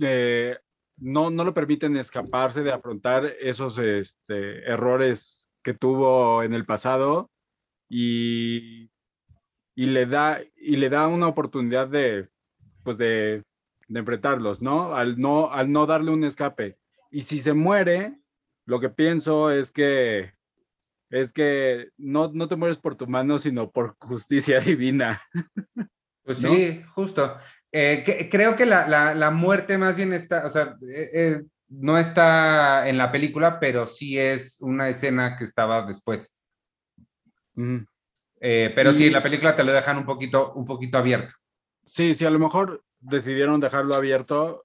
eh, 0.00 0.58
no, 0.96 1.30
no 1.30 1.44
lo 1.44 1.54
permiten 1.54 1.96
escaparse 1.96 2.62
de 2.62 2.72
afrontar 2.72 3.24
esos 3.40 3.78
este, 3.78 4.64
errores 4.68 5.48
que 5.62 5.74
tuvo 5.74 6.42
en 6.42 6.54
el 6.54 6.66
pasado 6.66 7.30
y, 7.88 8.90
y, 9.78 9.86
le 9.86 10.06
da, 10.06 10.40
y 10.56 10.76
le 10.76 10.88
da 10.88 11.06
una 11.06 11.28
oportunidad 11.28 11.86
de, 11.86 12.28
pues 12.82 12.98
de, 12.98 13.44
de 13.86 14.00
enfrentarlos, 14.00 14.60
¿no? 14.60 14.96
Al, 14.96 15.20
¿no? 15.20 15.52
al 15.52 15.70
no 15.70 15.86
darle 15.86 16.10
un 16.10 16.24
escape. 16.24 16.76
Y 17.12 17.20
si 17.20 17.38
se 17.38 17.52
muere, 17.52 18.18
lo 18.64 18.80
que 18.80 18.88
pienso 18.88 19.52
es 19.52 19.70
que 19.70 20.32
es 21.10 21.32
que 21.32 21.90
no, 21.96 22.28
no 22.34 22.48
te 22.48 22.56
mueres 22.56 22.76
por 22.76 22.96
tu 22.96 23.06
mano, 23.06 23.38
sino 23.38 23.70
por 23.70 23.96
justicia 24.00 24.58
divina. 24.60 25.22
Pues 26.24 26.42
¿no? 26.42 26.52
sí, 26.52 26.82
justo. 26.96 27.36
Eh, 27.70 28.02
que, 28.04 28.28
creo 28.28 28.56
que 28.56 28.66
la, 28.66 28.88
la, 28.88 29.14
la, 29.14 29.30
muerte 29.30 29.78
más 29.78 29.94
bien 29.96 30.12
está, 30.12 30.44
o 30.44 30.50
sea, 30.50 30.76
eh, 30.82 31.10
eh, 31.14 31.42
no 31.68 31.98
está 31.98 32.88
en 32.88 32.98
la 32.98 33.12
película, 33.12 33.60
pero 33.60 33.86
sí 33.86 34.18
es 34.18 34.60
una 34.60 34.88
escena 34.88 35.36
que 35.36 35.44
estaba 35.44 35.86
después. 35.86 36.36
Mm. 37.54 37.84
Eh, 38.40 38.72
pero 38.74 38.92
sí, 38.92 39.06
Y- 39.06 39.10
la 39.10 39.22
película 39.22 39.54
te 39.56 39.64
lo 39.64 39.72
dejan 39.72 39.98
un 39.98 40.04
poquito, 40.04 40.52
un 40.54 40.64
poquito 40.64 40.98
abierto. 40.98 41.34
Sí, 41.84 42.14
sí, 42.14 42.24
a 42.24 42.30
lo 42.30 42.38
mejor 42.38 42.84
decidieron 43.00 43.60
dejarlo 43.60 43.94
abierto. 43.94 44.64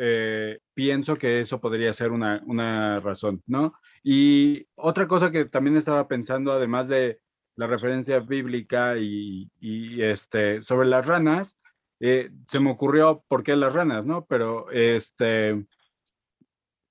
eh, 0.00 0.60
pienso 0.74 1.16
que 1.16 1.40
eso 1.40 1.60
podría 1.60 1.92
ser 1.94 2.12
una, 2.12 2.42
una 2.46 3.00
razón, 3.00 3.42
¿no? 3.46 3.72
Y 4.04 4.66
otra 4.76 5.08
cosa 5.08 5.30
que 5.30 5.46
también 5.46 5.76
estaba 5.76 6.06
pensando, 6.06 6.52
además 6.52 6.86
de 6.88 7.18
la 7.56 7.66
referencia 7.66 8.20
bíblica 8.20 8.96
y, 8.98 9.50
y, 9.58 10.02
este, 10.02 10.62
sobre 10.62 10.86
las 10.88 11.06
ranas, 11.06 11.56
eh, 12.00 12.30
se 12.46 12.60
me 12.60 12.70
ocurrió 12.70 13.24
por 13.28 13.42
qué 13.42 13.56
las 13.56 13.72
ranas, 13.72 14.04
¿no? 14.04 14.26
Pero 14.26 14.70
este, 14.70 15.64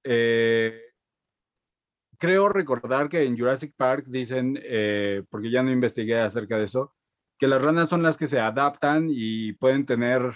eh, 0.03 0.81
creo 2.17 2.49
recordar 2.49 3.09
que 3.09 3.23
en 3.23 3.37
Jurassic 3.37 3.73
Park 3.75 4.05
dicen, 4.07 4.59
eh, 4.63 5.23
porque 5.29 5.51
ya 5.51 5.63
no 5.63 5.71
investigué 5.71 6.19
acerca 6.19 6.57
de 6.57 6.65
eso, 6.65 6.93
que 7.39 7.47
las 7.47 7.61
ranas 7.61 7.89
son 7.89 8.01
las 8.03 8.17
que 8.17 8.27
se 8.27 8.39
adaptan 8.39 9.07
y 9.09 9.53
pueden 9.53 9.85
tener 9.85 10.33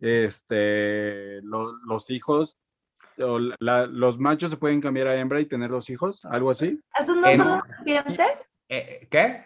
este, 0.00 1.40
lo- 1.42 1.76
los 1.86 2.10
hijos, 2.10 2.58
o 3.18 3.38
la- 3.58 3.86
los 3.86 4.18
machos 4.18 4.50
se 4.50 4.56
pueden 4.56 4.80
cambiar 4.80 5.08
a 5.08 5.16
hembra 5.16 5.40
y 5.40 5.46
tener 5.46 5.70
los 5.70 5.88
hijos, 5.90 6.24
algo 6.24 6.50
así. 6.50 6.78
¿Esos 6.98 7.16
no 7.16 7.26
En- 7.28 7.38
son 7.38 7.48
las 7.58 7.66
serpientes? 7.76 8.30
Eh, 8.68 9.06
¿Qué? 9.10 9.40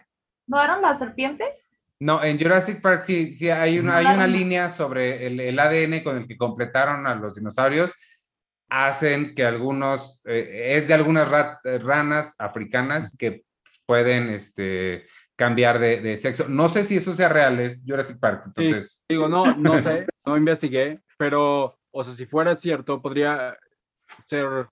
¿No 0.47 0.61
eran 0.61 0.81
las 0.81 0.99
serpientes? 0.99 1.75
No, 1.99 2.23
en 2.23 2.39
Jurassic 2.39 2.81
Park 2.81 3.03
sí, 3.03 3.35
sí 3.35 3.49
hay 3.49 3.77
una, 3.77 3.97
hay 3.97 4.05
una 4.07 4.25
línea 4.25 4.69
sobre 4.71 5.27
el, 5.27 5.39
el 5.39 5.59
ADN 5.59 6.03
con 6.03 6.17
el 6.17 6.27
que 6.27 6.35
completaron 6.35 7.05
a 7.05 7.13
los 7.15 7.35
dinosaurios. 7.35 7.93
Hacen 8.73 9.35
que 9.35 9.43
algunos, 9.43 10.21
eh, 10.23 10.75
es 10.77 10.87
de 10.87 10.93
algunas 10.93 11.29
rat- 11.29 11.59
eh, 11.65 11.77
ranas 11.77 12.35
africanas 12.37 13.13
que 13.19 13.43
pueden 13.85 14.29
este, 14.29 15.05
cambiar 15.35 15.77
de, 15.77 15.99
de 15.99 16.15
sexo. 16.15 16.47
No 16.47 16.69
sé 16.69 16.85
si 16.85 16.95
eso 16.95 17.13
sea 17.13 17.27
real, 17.27 17.59
es 17.59 17.79
Jurassic 17.85 18.17
Park. 18.17 18.45
Sí. 18.55 18.63
Entonces, 18.67 19.03
Digo, 19.09 19.27
no, 19.27 19.57
no 19.57 19.77
sé, 19.81 20.07
no 20.25 20.37
investigué, 20.37 21.01
pero, 21.17 21.77
o 21.91 22.03
sea, 22.05 22.13
si 22.13 22.25
fuera 22.25 22.55
cierto, 22.55 23.01
podría 23.01 23.57
ser 24.25 24.69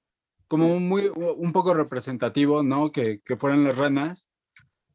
como 0.48 0.74
un, 0.74 0.88
muy, 0.88 1.12
un 1.14 1.52
poco 1.52 1.74
representativo, 1.74 2.64
¿no? 2.64 2.94
Que, 2.94 3.20
que 3.26 3.36
fueran 3.36 3.66
las 3.66 3.76
ranas, 3.76 4.30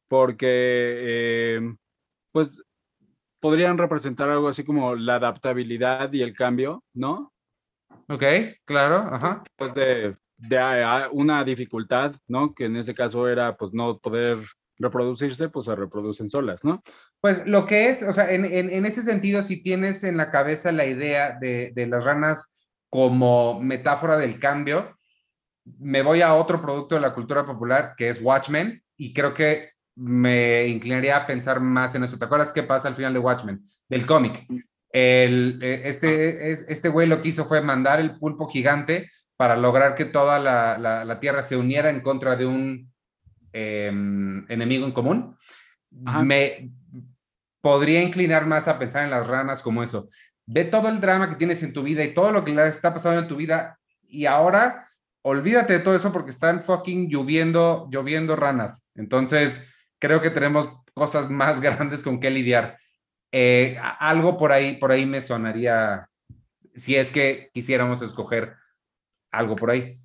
porque, 0.09 0.47
eh, 0.49 1.75
pues, 2.33 2.59
podrían 3.39 3.77
representar 3.77 4.31
algo 4.31 4.49
así 4.49 4.65
como 4.65 4.95
la 4.95 5.17
adaptabilidad 5.17 6.11
y 6.15 6.23
el 6.23 6.35
cambio, 6.35 6.83
¿no? 6.95 7.34
Ok, 8.09 8.25
claro, 8.65 8.97
ajá. 9.11 9.43
Pues 9.57 9.75
de, 9.75 10.17
de 10.37 11.07
una 11.13 11.45
dificultad, 11.45 12.15
¿no? 12.29 12.55
Que 12.55 12.67
en 12.67 12.77
este 12.77 12.95
caso 12.95 13.29
era, 13.29 13.57
pues, 13.57 13.73
no 13.73 13.99
poder 13.99 14.39
reproducirse, 14.79 15.49
pues 15.49 15.67
se 15.67 15.75
reproducen 15.77 16.29
solas, 16.29 16.65
¿no? 16.65 16.83
Pues 17.21 17.47
lo 17.47 17.67
que 17.67 17.91
es, 17.91 18.03
o 18.03 18.13
sea, 18.13 18.31
en, 18.33 18.45
en- 18.45 18.71
en 18.71 18.87
ese 18.87 19.03
sentido, 19.03 19.43
si 19.43 19.63
tienes 19.63 20.03
en 20.05 20.17
la 20.17 20.31
cabeza 20.31 20.73
la 20.73 20.85
idea 20.87 21.39
de, 21.41 21.73
de 21.75 21.87
las 21.87 22.05
ranas 22.05 22.59
como 22.91 23.61
metáfora 23.61 24.17
del 24.17 24.39
cambio, 24.41 24.97
me 25.79 26.03
voy 26.03 26.21
a 26.23 26.35
otro 26.35 26.61
producto 26.61 26.95
de 26.97 27.01
la 27.01 27.15
cultura 27.15 27.47
popular 27.47 27.95
que 27.97 28.09
es 28.09 28.21
Watchmen 28.21 28.83
y 28.97 29.15
creo 29.15 29.33
que 29.33 29.71
me 29.97 30.67
inclinaría 30.67 31.17
a 31.17 31.27
pensar 31.27 31.61
más 31.61 31.95
en 31.95 32.05
eso. 32.05 32.19
¿Te 32.19 32.25
acuerdas 32.25 32.53
qué 32.53 32.65
pasa 32.65 32.89
al 32.89 32.97
final 32.97 33.13
de 33.13 33.21
Watchmen? 33.21 33.65
Del 33.89 34.05
cómic. 34.07 34.45
El, 34.95 35.59
eh, 35.61 35.83
este, 35.87 36.53
es- 36.53 36.67
este 36.71 36.89
güey 36.89 37.09
lo 37.09 37.21
que 37.21 37.31
hizo 37.31 37.45
fue 37.45 37.61
mandar 37.61 37.99
el 37.99 38.17
pulpo 38.17 38.49
gigante 38.49 39.11
para 39.37 39.57
lograr 39.57 39.97
que 39.97 40.05
toda 40.05 40.39
la, 40.39 40.79
la- 40.79 41.05
la 41.05 41.19
Tierra 41.19 41.43
se 41.43 41.57
uniera 41.57 41.91
en 41.91 42.01
contra 42.01 42.37
de 42.37 42.47
un 42.47 42.93
em, 43.53 44.45
enemigo 44.49 44.87
en 44.87 44.93
común. 44.93 45.37
Ajá. 46.07 46.23
Me 46.23 46.71
podría 47.61 48.03
inclinar 48.03 48.47
más 48.47 48.69
a 48.69 48.79
pensar 48.79 49.05
en 49.05 49.11
las 49.11 49.27
ranas 49.27 49.63
como 49.63 49.83
eso. 49.83 50.09
Ve 50.47 50.65
todo 50.65 50.89
el 50.89 51.01
drama 51.01 51.29
que 51.31 51.37
tienes 51.37 51.63
en 51.65 51.73
tu 51.73 51.83
vida 51.83 52.05
y 52.05 52.15
todo 52.15 52.31
lo 52.31 52.45
que 52.45 52.55
le 52.55 52.69
está 52.69 52.93
pasando 52.93 53.21
en 53.21 53.29
tu 53.29 53.37
vida 53.37 53.79
y 54.07 54.27
ahora 54.27 54.89
olvídate 55.23 55.73
de 55.73 55.79
todo 55.81 55.97
eso 55.97 56.13
porque 56.13 56.31
están 56.31 56.63
fucking 56.65 57.09
lloviendo, 57.09 57.89
lloviendo 57.91 58.37
ranas. 58.37 58.87
Entonces, 58.95 59.61
creo 59.99 60.21
que 60.21 60.31
tenemos 60.31 60.69
cosas 60.93 61.31
más 61.31 61.61
grandes 61.61 62.03
con 62.05 62.21
que 62.21 62.31
lidiar. 62.31 62.79
Eh, 63.37 63.77
algo 63.99 64.37
por 64.37 64.53
ahí, 64.53 64.77
por 64.77 64.93
ahí 64.93 65.07
me 65.07 65.21
sonaría, 65.21 66.09
si 66.73 66.95
es 66.95 67.11
que 67.11 67.51
quisiéramos 67.53 68.01
escoger 68.01 68.55
algo 69.33 69.57
por 69.57 69.73
ahí. 69.73 69.99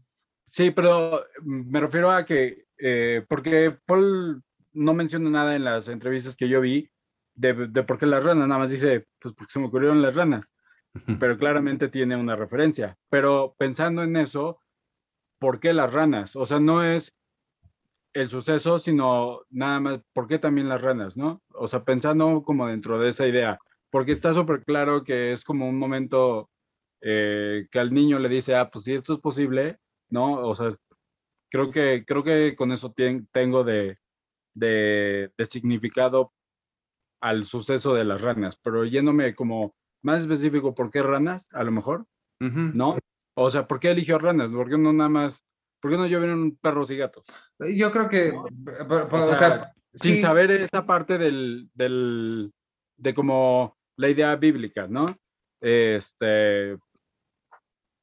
Sí, 0.47 0.71
pero 0.71 1.23
mm, 1.43 1.69
me 1.69 1.79
refiero 1.79 2.09
a 2.09 2.25
que, 2.25 2.65
eh, 2.79 3.23
porque 3.29 3.77
Paul 3.85 4.41
no 4.73 4.95
menciona 4.95 5.29
nada 5.29 5.55
en 5.55 5.63
las 5.63 5.89
entrevistas 5.89 6.35
que 6.35 6.49
yo 6.49 6.59
vi 6.59 6.89
de, 7.35 7.67
de 7.67 7.83
por 7.83 7.99
qué 7.99 8.07
las 8.07 8.23
ranas, 8.23 8.47
nada 8.47 8.61
más 8.61 8.71
dice, 8.71 9.05
pues 9.19 9.35
porque 9.35 9.51
se 9.51 9.59
me 9.59 9.67
ocurrieron 9.67 10.01
las 10.01 10.15
ranas, 10.15 10.55
pero 11.19 11.37
claramente 11.37 11.87
tiene 11.87 12.15
una 12.15 12.35
referencia. 12.35 12.97
Pero 13.11 13.53
pensando 13.59 14.01
en 14.01 14.15
eso, 14.15 14.59
¿por 15.37 15.59
qué 15.59 15.73
las 15.73 15.93
ranas? 15.93 16.35
O 16.35 16.47
sea, 16.47 16.59
no 16.59 16.83
es 16.83 17.15
el 18.13 18.29
suceso, 18.29 18.79
sino 18.79 19.41
nada 19.49 19.79
más, 19.79 20.01
¿por 20.13 20.27
qué 20.27 20.39
también 20.39 20.69
las 20.69 20.81
ranas, 20.81 21.17
no? 21.17 21.41
O 21.53 21.67
sea, 21.67 21.83
pensando 21.83 22.43
como 22.43 22.67
dentro 22.67 22.99
de 22.99 23.09
esa 23.09 23.27
idea, 23.27 23.59
porque 23.89 24.11
está 24.11 24.33
súper 24.33 24.63
claro 24.63 25.03
que 25.03 25.31
es 25.31 25.43
como 25.43 25.67
un 25.69 25.77
momento 25.77 26.49
eh, 27.01 27.67
que 27.71 27.79
al 27.79 27.93
niño 27.93 28.19
le 28.19 28.29
dice, 28.29 28.55
ah, 28.55 28.69
pues 28.69 28.85
si 28.85 28.93
esto 28.93 29.13
es 29.13 29.19
posible, 29.19 29.77
¿no? 30.09 30.33
O 30.47 30.55
sea, 30.55 30.69
creo 31.49 31.71
que, 31.71 32.03
creo 32.05 32.23
que 32.23 32.55
con 32.55 32.71
eso 32.71 32.93
tengo 33.31 33.63
de, 33.63 33.97
de, 34.53 35.31
de 35.37 35.45
significado 35.45 36.33
al 37.21 37.45
suceso 37.45 37.93
de 37.93 38.05
las 38.05 38.21
ranas, 38.21 38.57
pero 38.61 38.85
yéndome 38.85 39.35
como 39.35 39.75
más 40.01 40.21
específico, 40.21 40.73
¿por 40.73 40.89
qué 40.89 41.03
ranas? 41.03 41.49
A 41.51 41.63
lo 41.63 41.71
mejor. 41.71 42.05
¿no? 42.39 42.97
O 43.35 43.49
sea, 43.49 43.67
¿por 43.67 43.79
qué 43.79 43.91
eligió 43.91 44.17
ranas? 44.17 44.51
¿Por 44.51 44.69
qué 44.69 44.77
no 44.77 44.93
nada 44.93 45.09
más, 45.09 45.43
por 45.79 45.91
qué 45.91 45.97
no 45.97 46.07
llovieron 46.07 46.57
perros 46.61 46.91
y 46.91 46.97
gatos? 46.97 47.23
Yo 47.59 47.91
creo 47.91 48.09
que, 48.09 48.33
Sin 49.93 50.15
sí, 50.15 50.21
saber 50.21 50.51
esa 50.51 50.85
parte 50.85 51.17
del, 51.17 51.69
del, 51.73 52.51
de 52.97 53.13
como 53.13 53.77
la 53.95 54.09
idea 54.09 54.35
bíblica, 54.35 54.87
¿no? 54.87 55.07
Este, 55.61 56.77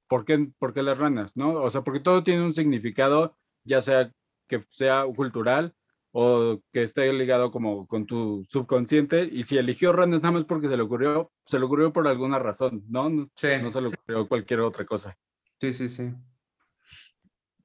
¿por 0.08 0.24
qué, 0.24 0.48
por 0.58 0.72
qué 0.72 0.82
las 0.82 0.98
ranas, 0.98 1.36
no? 1.36 1.52
O 1.54 1.70
sea, 1.70 1.82
porque 1.82 2.00
todo 2.00 2.22
tiene 2.22 2.42
un 2.42 2.54
significado, 2.54 3.36
ya 3.64 3.80
sea 3.80 4.12
que 4.48 4.62
sea 4.68 5.04
cultural 5.14 5.74
o 6.12 6.60
que 6.72 6.82
esté 6.82 7.12
ligado 7.12 7.50
como 7.50 7.86
con 7.86 8.06
tu 8.06 8.42
subconsciente, 8.46 9.28
y 9.30 9.42
si 9.42 9.58
eligió 9.58 9.92
ranas 9.92 10.22
nada 10.22 10.32
más 10.32 10.44
porque 10.44 10.68
se 10.68 10.76
le 10.76 10.82
ocurrió, 10.82 11.30
se 11.44 11.58
le 11.58 11.66
ocurrió 11.66 11.92
por 11.92 12.08
alguna 12.08 12.38
razón, 12.38 12.84
¿no? 12.88 13.10
No, 13.10 13.28
sí, 13.36 13.48
no 13.62 13.70
se 13.70 13.82
le 13.82 13.88
ocurrió 13.88 14.26
cualquier 14.26 14.60
otra 14.60 14.86
cosa. 14.86 15.16
sí, 15.60 15.74
sí, 15.74 15.88
sí. 15.88 16.14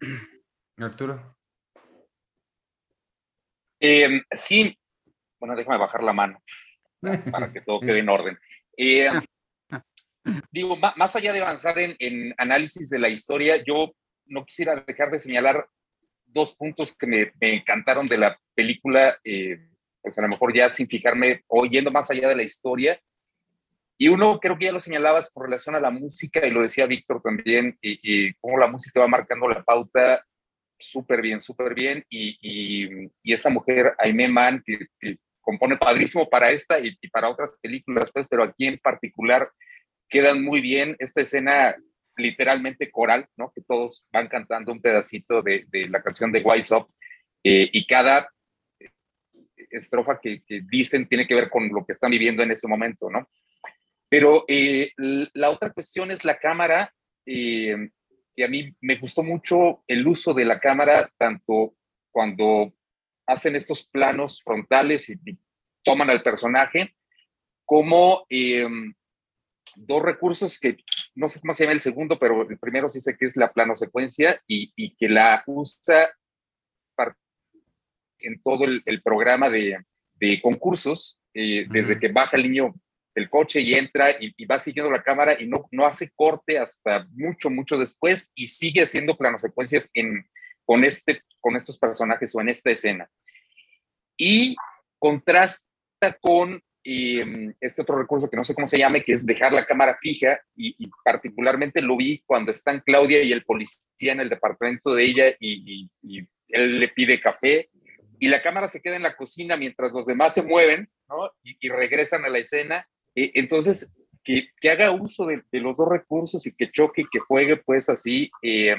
Arturo. 0.77 1.37
Eh, 3.79 4.21
sí, 4.31 4.77
bueno, 5.39 5.55
déjame 5.55 5.77
bajar 5.77 6.03
la 6.03 6.13
mano 6.13 6.41
para 7.31 7.51
que 7.51 7.61
todo 7.61 7.79
quede 7.79 7.99
en 7.99 8.09
orden. 8.09 8.37
Eh, 8.77 9.09
digo, 10.51 10.77
más 10.77 11.15
allá 11.15 11.33
de 11.33 11.41
avanzar 11.41 11.79
en, 11.79 11.95
en 11.99 12.33
análisis 12.37 12.89
de 12.89 12.99
la 12.99 13.09
historia, 13.09 13.63
yo 13.63 13.91
no 14.25 14.45
quisiera 14.45 14.75
dejar 14.75 15.11
de 15.11 15.19
señalar 15.19 15.67
dos 16.25 16.55
puntos 16.55 16.95
que 16.95 17.07
me, 17.07 17.31
me 17.39 17.53
encantaron 17.55 18.07
de 18.07 18.17
la 18.17 18.39
película, 18.53 19.17
eh, 19.23 19.67
pues 20.01 20.17
a 20.17 20.21
lo 20.21 20.29
mejor 20.29 20.53
ya 20.53 20.69
sin 20.69 20.87
fijarme 20.87 21.43
o 21.47 21.65
yendo 21.65 21.91
más 21.91 22.09
allá 22.09 22.27
de 22.29 22.35
la 22.35 22.43
historia. 22.43 22.99
Y 24.01 24.07
uno 24.07 24.39
creo 24.39 24.57
que 24.57 24.65
ya 24.65 24.71
lo 24.71 24.79
señalabas 24.79 25.29
con 25.29 25.43
relación 25.43 25.75
a 25.75 25.79
la 25.79 25.91
música, 25.91 26.43
y 26.47 26.49
lo 26.49 26.63
decía 26.63 26.87
Víctor 26.87 27.21
también, 27.21 27.77
y, 27.83 27.99
y 28.01 28.33
cómo 28.41 28.57
la 28.57 28.65
música 28.65 28.99
va 28.99 29.07
marcando 29.07 29.47
la 29.47 29.61
pauta 29.61 30.25
súper 30.79 31.21
bien, 31.21 31.39
súper 31.39 31.75
bien. 31.75 32.03
Y, 32.09 32.35
y, 32.41 33.11
y, 33.21 33.31
esa 33.31 33.51
mujer, 33.51 33.93
Aimee 33.99 34.27
Mann, 34.27 34.63
que, 34.65 34.87
que, 34.99 35.19
compone 35.39 35.77
padrísimo 35.77 36.27
para 36.27 36.49
esta 36.49 36.79
y, 36.79 36.97
para 37.11 37.29
otras 37.29 37.55
películas, 37.61 38.09
pues, 38.11 38.27
pero 38.27 38.41
aquí 38.41 38.65
en 38.65 38.79
particular 38.79 39.51
quedan 40.09 40.43
muy 40.43 40.61
bien 40.61 40.95
esta 40.97 41.21
escena 41.21 41.75
literalmente 42.17 42.89
coral, 42.89 43.27
¿no? 43.37 43.51
Que 43.53 43.61
todos 43.61 44.07
van 44.11 44.27
cantando 44.29 44.71
un 44.71 44.81
pedacito 44.81 45.43
de, 45.43 45.65
de 45.67 45.87
la 45.89 46.01
canción 46.01 46.31
de 46.31 46.41
Wise 46.41 46.73
Up 46.73 46.87
eh, 47.43 47.69
y 47.71 47.85
cada 47.85 48.27
estrofa 49.69 50.19
que, 50.19 50.41
que, 50.43 50.61
dicen 50.67 51.07
tiene 51.07 51.27
que 51.27 51.35
ver 51.35 51.51
con 51.51 51.67
lo 51.67 51.85
que 51.85 51.91
están 51.91 52.09
viviendo 52.09 52.41
en 52.41 52.49
ese 52.49 52.67
momento, 52.67 53.07
¿no? 53.07 53.29
Pero 54.11 54.43
eh, 54.49 54.91
la 54.97 55.49
otra 55.49 55.71
cuestión 55.71 56.11
es 56.11 56.25
la 56.25 56.37
cámara, 56.37 56.93
eh, 57.25 57.91
que 58.35 58.43
a 58.43 58.49
mí 58.49 58.75
me 58.81 58.97
gustó 58.97 59.23
mucho 59.23 59.85
el 59.87 60.05
uso 60.05 60.33
de 60.33 60.43
la 60.43 60.59
cámara, 60.59 61.09
tanto 61.17 61.75
cuando 62.11 62.73
hacen 63.25 63.55
estos 63.55 63.87
planos 63.87 64.43
frontales 64.43 65.09
y, 65.09 65.13
y 65.25 65.39
toman 65.81 66.09
al 66.09 66.21
personaje, 66.21 66.93
como 67.63 68.25
eh, 68.29 68.67
dos 69.77 70.01
recursos 70.01 70.59
que 70.59 70.75
no 71.15 71.29
sé 71.29 71.39
cómo 71.39 71.53
se 71.53 71.63
llama 71.63 71.75
el 71.75 71.79
segundo, 71.79 72.19
pero 72.19 72.41
el 72.49 72.59
primero 72.59 72.89
sí 72.89 72.99
sé 72.99 73.15
que 73.15 73.27
es 73.27 73.37
la 73.37 73.53
plano 73.53 73.77
secuencia 73.77 74.41
y, 74.45 74.73
y 74.75 74.93
que 74.93 75.07
la 75.07 75.41
usa 75.45 76.11
en 78.19 78.41
todo 78.41 78.65
el, 78.65 78.83
el 78.85 79.01
programa 79.01 79.49
de, 79.49 79.85
de 80.15 80.41
concursos, 80.41 81.17
eh, 81.33 81.65
desde 81.69 81.97
que 81.97 82.09
baja 82.09 82.35
el 82.35 82.43
niño 82.43 82.75
del 83.13 83.29
coche 83.29 83.61
y 83.61 83.73
entra 83.73 84.09
y, 84.19 84.45
va 84.45 84.59
siguiendo 84.59 84.91
la 84.91 85.03
cámara 85.03 85.39
y 85.39 85.47
no, 85.47 85.67
no 85.71 85.85
hace 85.85 86.11
corte 86.15 86.57
hasta 86.57 87.07
mucho, 87.11 87.49
mucho 87.49 87.77
después 87.77 88.31
y 88.35 88.47
sigue 88.47 88.83
haciendo 88.83 89.17
planosecuencias 89.17 89.89
en, 89.93 90.27
con, 90.65 90.83
este, 90.83 91.21
con 91.39 91.55
estos 91.55 91.77
personajes 91.77 92.35
o 92.35 92.41
en 92.41 92.49
esta 92.49 92.71
escena. 92.71 93.09
Y 94.17 94.55
contrasta 94.99 95.67
con 96.21 96.61
em, 96.83 97.53
este 97.59 97.81
otro 97.81 97.97
recurso 97.97 98.29
que 98.29 98.37
no 98.37 98.43
sé 98.43 98.53
cómo 98.53 98.67
se 98.67 98.77
llame, 98.77 99.03
que 99.03 99.13
es 99.13 99.25
dejar 99.25 99.51
la 99.51 99.65
cámara 99.65 99.97
fija 99.99 100.39
y, 100.55 100.89
particularmente 101.03 101.81
lo 101.81 101.97
vi 101.97 102.23
cuando 102.25 102.51
están 102.51 102.81
Claudia 102.85 103.21
y 103.21 103.31
el 103.31 103.43
policía 103.43 104.13
en 104.13 104.19
el 104.19 104.29
departamento 104.29 104.93
de 104.93 105.03
ella 105.03 105.35
y, 105.39 105.89
y, 106.01 106.27
él 106.47 106.79
le 106.79 106.89
pide 106.89 107.19
café 107.19 107.69
y 108.19 108.27
la 108.27 108.41
cámara 108.41 108.67
se 108.67 108.81
queda 108.81 108.97
en 108.97 109.03
la 109.03 109.15
cocina 109.15 109.57
mientras 109.57 109.91
los 109.91 110.05
demás 110.05 110.33
se 110.33 110.43
mueven 110.43 110.89
¿no? 111.09 111.31
y, 111.43 111.69
regresan 111.69 112.23
a 112.23 112.29
la 112.29 112.39
escena 112.39 112.87
eh, 113.15 113.31
entonces, 113.35 113.93
que, 114.23 114.49
que, 114.59 114.69
haga 114.69 114.91
uso 114.91 115.25
de, 115.25 115.43
los 115.59 115.77
dos 115.77 115.87
recursos 115.89 116.45
y 116.45 116.53
que 116.53 116.71
choque 116.71 117.01
y 117.01 117.09
que 117.11 117.19
juegue 117.19 117.57
pues 117.57 117.89
así. 117.89 118.29
Eh, 118.41 118.75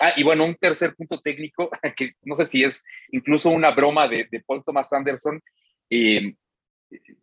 ah, 0.00 0.12
y 0.16 0.22
bueno, 0.22 0.44
un 0.44 0.56
tercer 0.56 0.94
punto 0.94 1.20
técnico, 1.20 1.70
que 1.96 2.12
no 2.22 2.34
sé 2.34 2.44
si 2.44 2.64
es 2.64 2.84
incluso 3.10 3.50
una 3.50 3.70
broma 3.70 4.08
de, 4.08 4.26
de 4.30 4.40
Paul 4.40 4.64
Thomas 4.64 4.92
Anderson, 4.92 5.40
eh, 5.88 6.34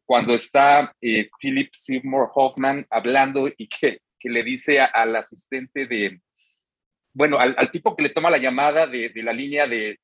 cuando 0.06 0.34
está 0.34 0.94
Philip 1.40 1.70
Seymour 1.74 2.32
Hoffman 2.34 2.88
hablando 2.90 3.50
y 3.58 3.68
que, 3.68 4.00
que 4.18 4.30
le 4.30 4.42
dice 4.42 4.80
al 4.80 5.14
asistente 5.14 5.86
de, 5.86 6.22
bueno, 7.14 7.38
al, 7.38 7.54
al, 7.58 7.70
tipo 7.70 7.94
que 7.94 8.04
le 8.04 8.10
toma 8.10 8.30
la 8.30 8.38
llamada 8.38 8.88
de, 8.88 9.10
de 9.10 9.24
la 9.24 9.34
línea 9.34 9.68
de, 9.68 10.00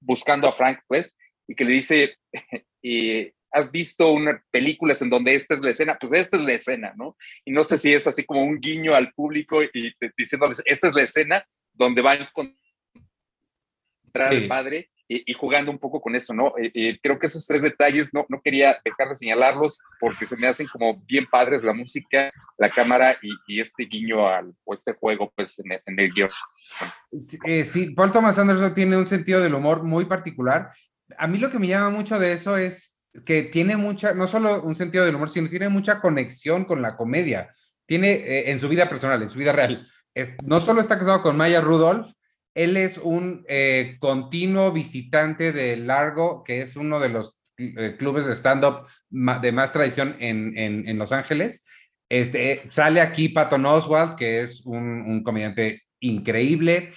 buscando 0.00 0.48
a 0.48 0.52
Frank, 0.52 0.80
pues, 0.88 1.16
y 1.46 1.54
que 1.54 1.64
le 1.64 1.72
dice, 1.74 2.16
has 3.54 3.70
visto 3.70 4.10
unas 4.10 4.42
películas 4.50 5.00
en 5.00 5.08
donde 5.08 5.34
esta 5.34 5.54
es 5.54 5.60
la 5.60 5.70
escena, 5.70 5.96
pues 5.98 6.12
esta 6.12 6.36
es 6.36 6.42
la 6.42 6.52
escena, 6.52 6.92
¿no? 6.96 7.16
Y 7.44 7.52
no 7.52 7.62
sé 7.62 7.78
si 7.78 7.94
es 7.94 8.06
así 8.06 8.24
como 8.24 8.42
un 8.42 8.58
guiño 8.58 8.94
al 8.94 9.12
público 9.12 9.62
y 9.62 9.94
diciéndoles, 10.18 10.60
esta 10.66 10.88
es 10.88 10.94
la 10.94 11.02
escena 11.02 11.46
donde 11.72 12.02
va 12.02 12.12
a 12.12 12.16
encontrar 12.16 12.56
al 14.28 14.48
padre 14.48 14.90
y, 15.06 15.32
jugando 15.34 15.70
un 15.70 15.78
poco 15.78 16.00
con 16.00 16.16
eso, 16.16 16.34
¿no? 16.34 16.54
Eh, 16.58 16.72
eh, 16.74 16.98
creo 17.00 17.18
que 17.18 17.26
esos 17.26 17.46
tres 17.46 17.62
detalles 17.62 18.12
no, 18.12 18.26
no 18.28 18.40
quería 18.42 18.80
dejar 18.84 19.08
de 19.08 19.14
señalarlos 19.14 19.78
porque 20.00 20.26
se 20.26 20.36
me 20.36 20.48
hacen 20.48 20.66
como 20.66 20.96
bien 21.06 21.26
padres 21.30 21.62
la 21.62 21.74
música, 21.74 22.32
la 22.58 22.70
cámara 22.70 23.16
y, 23.46 23.60
este 23.60 23.84
guiño 23.84 24.26
al, 24.26 24.52
o 24.64 24.74
este 24.74 24.94
juego, 24.94 25.32
pues, 25.36 25.58
en 25.60 25.72
el, 25.72 25.80
en 25.86 26.00
el 26.00 26.12
guion. 26.12 26.30
Eh, 27.46 27.64
sí, 27.64 27.90
Paul 27.90 28.12
Thomas 28.12 28.38
Anderson 28.38 28.74
tiene 28.74 28.96
un 28.96 29.06
sentido 29.06 29.40
del 29.40 29.54
humor 29.54 29.84
muy 29.84 30.06
particular. 30.06 30.72
A 31.18 31.26
mí 31.26 31.38
lo 31.38 31.50
que 31.50 31.58
me 31.58 31.68
llama 31.68 31.90
mucho 31.90 32.18
de 32.18 32.32
eso 32.32 32.56
es 32.56 32.93
que 33.24 33.44
tiene 33.44 33.76
mucha, 33.76 34.14
no 34.14 34.26
solo 34.26 34.62
un 34.62 34.76
sentido 34.76 35.04
del 35.04 35.14
humor, 35.14 35.30
sino 35.30 35.48
tiene 35.48 35.68
mucha 35.68 36.00
conexión 36.00 36.64
con 36.64 36.82
la 36.82 36.96
comedia. 36.96 37.50
Tiene 37.86 38.12
eh, 38.12 38.50
en 38.50 38.58
su 38.58 38.68
vida 38.68 38.88
personal, 38.88 39.22
en 39.22 39.30
su 39.30 39.38
vida 39.38 39.52
real. 39.52 39.86
no 40.42 40.60
solo 40.60 40.80
está 40.80 40.98
casado 40.98 41.22
con 41.22 41.36
Maya 41.36 41.60
Rudolph, 41.60 42.08
él 42.54 42.76
es 42.76 42.98
un 42.98 43.44
eh, 43.48 43.96
continuo 43.98 44.72
visitante 44.72 45.52
de 45.52 45.76
Largo, 45.76 46.44
que 46.44 46.60
es 46.60 46.76
uno 46.76 47.00
de 47.00 47.08
los 47.08 47.40
eh, 47.58 47.96
clubes 47.98 48.24
de 48.24 48.36
stand-up 48.36 48.86
de 49.10 49.52
más 49.52 49.72
tradición 49.72 50.16
en, 50.20 50.56
en, 50.56 50.98
Los 50.98 51.10
Ángeles. 51.10 51.66
Este, 52.08 52.62
sale 52.70 53.00
aquí 53.00 53.28
Patton 53.28 53.66
Oswald, 53.66 54.14
que 54.14 54.42
es 54.42 54.64
un, 54.66 54.84
un 54.84 55.24
comediante 55.24 55.82
increíble 56.00 56.92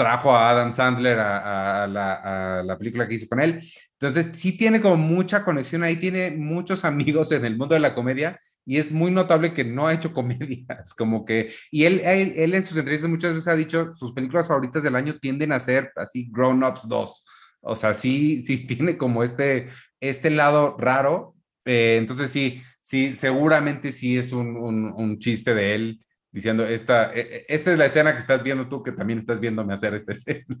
trajo 0.00 0.34
a 0.34 0.48
Adam 0.48 0.72
Sandler 0.72 1.18
a, 1.18 1.86
la, 1.86 2.60
a, 2.60 2.62
la, 2.62 2.78
película 2.78 3.06
que 3.06 3.16
hizo 3.16 3.28
con 3.28 3.38
él. 3.38 3.60
Entonces, 4.00 4.38
sí 4.38 4.52
tiene 4.52 4.80
como 4.80 4.96
mucha 4.96 5.44
conexión 5.44 5.82
ahí, 5.82 5.96
tiene 5.96 6.30
muchos 6.30 6.84
amigos 6.86 7.30
en 7.32 7.44
el 7.44 7.56
mundo 7.56 7.74
de 7.74 7.80
la 7.80 7.94
comedia 7.94 8.38
y 8.64 8.78
es 8.78 8.90
muy 8.90 9.10
notable 9.10 9.52
que 9.52 9.64
no 9.64 9.86
ha 9.86 9.94
hecho 9.94 10.14
comedias, 10.14 10.94
como 10.94 11.24
que, 11.24 11.52
y 11.70 11.84
él, 11.84 12.00
él, 12.00 12.54
en 12.54 12.64
sus 12.64 12.76
entrevistas 12.76 13.10
muchas 13.10 13.34
veces 13.34 13.48
ha 13.48 13.56
dicho, 13.56 13.94
sus 13.96 14.12
películas 14.12 14.48
favoritas 14.48 14.82
del 14.82 14.96
año 14.96 15.18
tienden 15.20 15.52
a 15.52 15.60
ser 15.60 15.92
así 15.96 16.28
Grown 16.32 16.64
Ups 16.64 16.88
2. 16.88 17.26
O 17.62 17.76
sea, 17.76 17.92
sí, 17.92 18.42
sí 18.42 18.58
tiene 18.66 18.96
como 18.96 19.22
este, 19.22 19.68
este 20.00 20.30
lado 20.30 20.76
raro. 20.78 21.34
Eh, 21.66 21.96
entonces, 21.98 22.30
sí, 22.30 22.62
sí, 22.80 23.14
seguramente 23.16 23.92
sí 23.92 24.16
es 24.16 24.32
un, 24.32 24.56
un, 24.56 24.92
un 24.96 25.18
chiste 25.18 25.54
de 25.54 25.74
él 25.74 26.04
diciendo, 26.32 26.64
esta, 26.64 27.12
e, 27.12 27.20
e, 27.20 27.46
esta 27.48 27.72
es 27.72 27.78
la 27.78 27.86
escena 27.86 28.12
que 28.12 28.18
estás 28.18 28.42
viendo 28.42 28.68
tú, 28.68 28.82
que 28.82 28.92
también 28.92 29.18
estás 29.18 29.40
viéndome 29.40 29.74
hacer 29.74 29.94
esta 29.94 30.12
escena. 30.12 30.56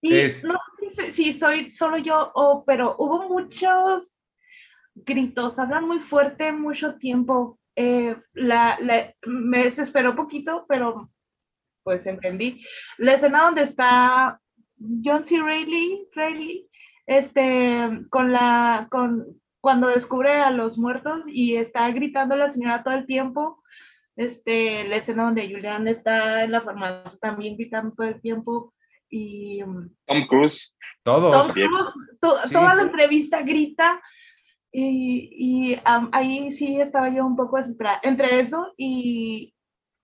Y 0.00 0.10
no 0.44 0.56
sé 0.94 1.12
si 1.12 1.32
soy 1.32 1.70
solo 1.70 1.98
yo, 1.98 2.30
o 2.34 2.64
pero 2.64 2.94
hubo 2.98 3.28
muchos 3.28 4.12
gritos, 4.94 5.58
hablan 5.58 5.86
muy 5.86 6.00
fuerte 6.00 6.52
mucho 6.52 6.96
tiempo. 6.96 7.58
Eh, 7.76 8.16
la, 8.32 8.78
me 9.26 9.64
desesperó 9.64 10.14
poquito, 10.14 10.66
pero 10.68 11.10
pues 11.82 12.06
entendí. 12.06 12.64
La 12.98 13.14
escena 13.14 13.44
donde 13.44 13.62
está 13.62 14.40
John 15.02 15.24
C. 15.24 15.40
Reilly, 15.40 16.08
Reilly 16.12 16.68
este, 17.06 18.04
con 18.10 18.32
la, 18.32 18.86
con, 18.90 19.24
cuando 19.60 19.88
descubre 19.88 20.34
a 20.34 20.50
los 20.50 20.76
muertos 20.78 21.24
y 21.26 21.56
está 21.56 21.90
gritando 21.90 22.36
la 22.36 22.48
señora 22.48 22.84
todo 22.84 22.94
el 22.94 23.06
tiempo, 23.06 23.62
este, 24.16 24.86
la 24.86 24.96
escena 24.96 25.24
donde 25.24 25.48
Julian 25.50 25.88
está 25.88 26.44
en 26.44 26.52
la 26.52 26.60
farmacia 26.60 27.18
también 27.20 27.56
gritando 27.56 27.94
todo 27.94 28.06
el 28.06 28.20
tiempo 28.20 28.74
y... 29.08 29.62
Um, 29.62 29.90
Tom 30.06 30.26
Cruise. 30.26 30.74
Todos. 31.02 31.46
Tom 31.46 31.52
Cruise, 31.52 32.50
toda 32.52 32.74
la 32.74 32.82
entrevista 32.82 33.42
grita 33.42 34.00
y, 34.72 35.30
y 35.32 35.74
um, 35.74 36.08
ahí 36.12 36.52
sí 36.52 36.80
estaba 36.80 37.08
yo 37.08 37.24
un 37.24 37.36
poco 37.36 37.56
desesperada. 37.56 38.00
Entre 38.02 38.40
eso 38.40 38.72
y 38.76 39.54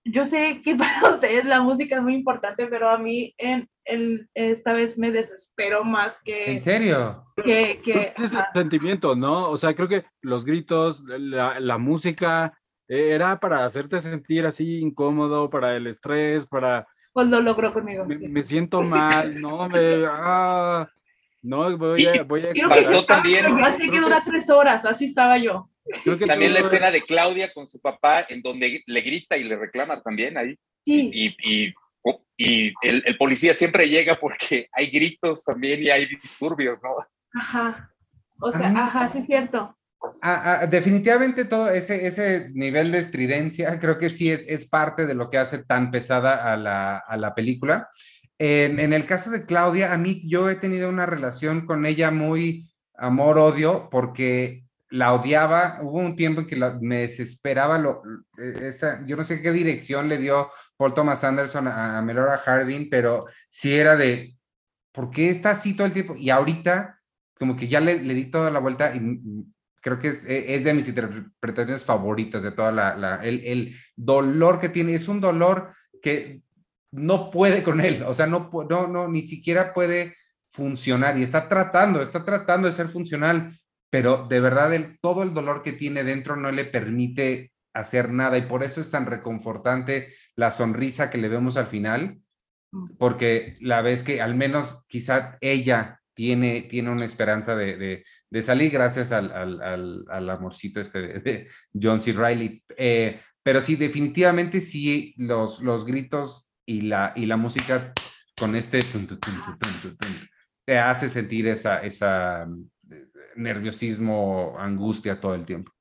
yo 0.03 0.23
sé 0.25 0.61
que 0.63 0.75
para 0.75 1.15
ustedes 1.15 1.45
la 1.45 1.61
música 1.61 1.97
es 1.97 2.01
muy 2.01 2.13
importante, 2.13 2.67
pero 2.67 2.89
a 2.89 2.97
mí 2.97 3.33
en, 3.37 3.69
el, 3.85 4.29
esta 4.33 4.73
vez 4.73 4.97
me 4.97 5.11
desespero 5.11 5.83
más 5.83 6.21
que... 6.23 6.51
¿En 6.51 6.61
serio? 6.61 7.25
Que, 7.43 7.81
que 7.83 8.13
pues 8.15 8.31
ese 8.31 8.43
sentimiento, 8.53 9.15
¿no? 9.15 9.49
O 9.49 9.57
sea, 9.57 9.73
creo 9.75 9.87
que 9.87 10.05
los 10.21 10.45
gritos, 10.45 11.03
la, 11.05 11.59
la 11.59 11.77
música, 11.77 12.57
eh, 12.87 13.11
era 13.11 13.39
para 13.39 13.65
hacerte 13.65 13.99
sentir 13.99 14.45
así 14.45 14.79
incómodo, 14.79 15.49
para 15.49 15.75
el 15.75 15.87
estrés, 15.87 16.45
para 16.45 16.87
pues 17.15 17.27
lo 17.27 17.39
logró 17.39 17.71
conmigo. 17.71 18.05
Me, 18.05 18.43
siento 18.43 18.81
mal, 18.83 19.39
no, 19.39 19.69
me, 19.69 20.05
ah, 20.05 20.85
no, 21.41 21.77
voy 21.77 22.05
a, 22.05 22.23
voy 22.23 22.45
a 22.45 22.67
faltó 22.67 23.05
también. 23.05 23.45
Así 23.63 23.89
que 23.89 24.01
dura 24.01 24.21
tres 24.25 24.49
horas, 24.49 24.83
así 24.83 25.05
estaba 25.05 25.37
yo. 25.37 25.69
Creo 26.03 26.17
que 26.17 26.25
también 26.25 26.53
la 26.53 26.59
escena 26.59 26.91
de 26.91 27.01
Claudia 27.03 27.53
con 27.53 27.69
su 27.69 27.79
papá, 27.79 28.25
en 28.27 28.41
donde 28.41 28.83
le 28.85 29.01
grita 29.01 29.37
y 29.37 29.45
le 29.45 29.55
reclama 29.55 30.01
también 30.01 30.37
ahí. 30.37 30.59
Sí. 30.83 31.09
Y, 31.13 31.35
y, 31.41 31.73
y 32.35 32.73
el, 32.81 33.01
el, 33.05 33.17
policía 33.17 33.53
siempre 33.53 33.87
llega 33.87 34.19
porque 34.19 34.67
hay 34.73 34.87
gritos 34.87 35.45
también 35.45 35.83
y 35.83 35.89
hay 35.89 36.07
disturbios, 36.07 36.83
¿no? 36.83 36.97
Ajá. 37.39 37.93
O 38.41 38.51
sea, 38.51 38.67
ajá, 38.75 39.09
sí 39.09 39.19
es 39.19 39.25
cierto. 39.25 39.73
Ah, 40.21 40.59
ah, 40.61 40.65
definitivamente 40.67 41.45
todo 41.45 41.69
ese, 41.69 42.07
ese 42.07 42.49
nivel 42.53 42.91
de 42.91 42.99
estridencia 42.99 43.79
creo 43.79 43.97
que 43.97 44.09
sí 44.09 44.31
es, 44.31 44.47
es 44.47 44.67
parte 44.67 45.05
de 45.05 45.15
lo 45.15 45.29
que 45.29 45.37
hace 45.37 45.63
tan 45.63 45.91
pesada 45.91 46.51
a 46.51 46.57
la, 46.57 46.97
a 46.97 47.17
la 47.17 47.35
película. 47.35 47.89
En, 48.37 48.79
en, 48.79 48.91
el 48.91 49.05
caso 49.05 49.29
de 49.29 49.45
Claudia, 49.45 49.93
a 49.93 49.97
mí 49.97 50.23
yo 50.27 50.49
he 50.49 50.55
tenido 50.55 50.89
una 50.89 51.05
relación 51.05 51.65
con 51.65 51.85
ella 51.85 52.11
muy 52.11 52.69
amor-odio 52.95 53.89
porque 53.89 54.65
la 54.89 55.13
odiaba. 55.13 55.79
Hubo 55.81 55.99
un 55.99 56.15
tiempo 56.15 56.41
en 56.41 56.47
que 56.47 56.57
me 56.81 56.99
desesperaba. 56.99 57.77
Lo, 57.77 58.01
esta, 58.37 58.99
yo 59.01 59.15
no 59.15 59.23
sé 59.23 59.41
qué 59.41 59.51
dirección 59.51 60.09
le 60.09 60.17
dio 60.17 60.49
Paul 60.77 60.93
Thomas 60.93 61.23
Anderson 61.23 61.67
a, 61.67 62.01
Melora 62.01 62.37
Harding, 62.37 62.89
pero 62.89 63.25
sí 63.49 63.73
era 63.73 63.95
de, 63.95 64.37
¿por 64.91 65.11
qué 65.11 65.29
está 65.29 65.51
así 65.51 65.73
todo 65.75 65.87
el 65.87 65.93
tiempo? 65.93 66.15
Y 66.17 66.29
ahorita 66.29 66.99
como 67.37 67.55
que 67.55 67.67
ya 67.67 67.79
le, 67.79 68.01
le 68.01 68.13
di 68.13 68.25
toda 68.25 68.49
la 68.49 68.59
vuelta 68.59 68.95
y 68.95 68.99
creo 69.85 69.99
que 69.99 70.07
es, 70.07 70.25
e, 70.25 70.55
es, 70.55 70.63
de 70.63 70.73
mis 70.73 70.87
interpretaciones 70.87 71.85
favoritas 71.85 72.41
de 72.41 72.51
toda 72.51 72.71
la, 72.71 72.95
la 72.95 73.17
el, 73.17 73.39
el, 73.45 73.75
dolor 73.95 74.59
que 74.59 74.69
tiene, 74.69 74.95
es 74.95 75.07
un 75.07 75.21
dolor 75.21 75.75
que 76.01 76.41
no 76.91 77.29
puede 77.29 77.61
con 77.61 77.79
él, 77.79 78.01
o 78.01 78.13
sea, 78.15 78.25
no, 78.25 78.49
no, 78.67 78.87
no, 78.87 79.07
ni 79.07 79.21
siquiera 79.21 79.75
puede 79.75 80.15
funcionar 80.49 81.19
y 81.19 81.23
está 81.23 81.47
tratando, 81.47 82.01
está 82.01 82.25
tratando 82.25 82.67
de 82.67 82.73
ser 82.73 82.89
funcional, 82.89 83.51
pero 83.91 84.25
de 84.27 84.39
verdad 84.39 84.73
el, 84.73 84.97
todo 84.99 85.21
el 85.21 85.35
dolor 85.35 85.61
que 85.61 85.73
tiene 85.73 86.03
dentro 86.03 86.35
no 86.35 86.51
le 86.51 86.65
permite 86.65 87.51
hacer 87.71 88.11
nada 88.11 88.39
y 88.39 88.43
por 88.43 88.63
eso 88.63 88.81
es 88.81 88.89
tan 88.89 89.05
reconfortante 89.05 90.07
la 90.35 90.51
sonrisa 90.51 91.11
que 91.11 91.19
le 91.19 91.29
vemos 91.29 91.57
al 91.57 91.67
final, 91.67 92.21
mm. 92.71 92.95
porque 92.97 93.55
la 93.61 93.83
vez 93.83 94.01
que 94.01 94.19
al 94.19 94.33
menos 94.33 94.83
quizá 94.87 95.37
ella 95.41 96.01
tiene, 96.15 96.61
tiene 96.61 96.91
una 96.91 97.05
esperanza 97.05 97.55
de, 97.55 98.03
de, 98.29 98.41
salir 98.41 98.71
gracias 98.71 99.11
al, 99.11 99.31
al, 99.31 100.05
al, 100.09 100.29
amorcito 100.29 100.79
este 100.79 101.19
de, 101.19 101.47
John 101.79 102.01
C. 102.01 102.13
Riley. 102.13 102.63
Eh, 102.77 103.19
pero 103.43 103.61
sí, 103.61 103.75
definitivamente 103.75 104.61
sí, 104.61 105.13
los, 105.17 105.61
los 105.61 105.85
gritos 105.85 106.49
y 106.65 106.81
la, 106.81 107.13
y 107.15 107.25
la 107.25 107.37
música 107.37 107.93
con 108.39 108.55
este 108.55 108.79
tun, 108.79 109.05
tun, 109.05 109.19
tun, 109.19 109.97
te 110.65 110.79
hace 110.79 111.09
sentir 111.09 111.47
esa, 111.47 111.79
esa 111.79 112.47
eh, 112.89 113.05
nerviosismo, 113.35 114.55
angustia 114.57 115.19
todo 115.19 115.35
el 115.35 115.45
tiempo. 115.45 115.71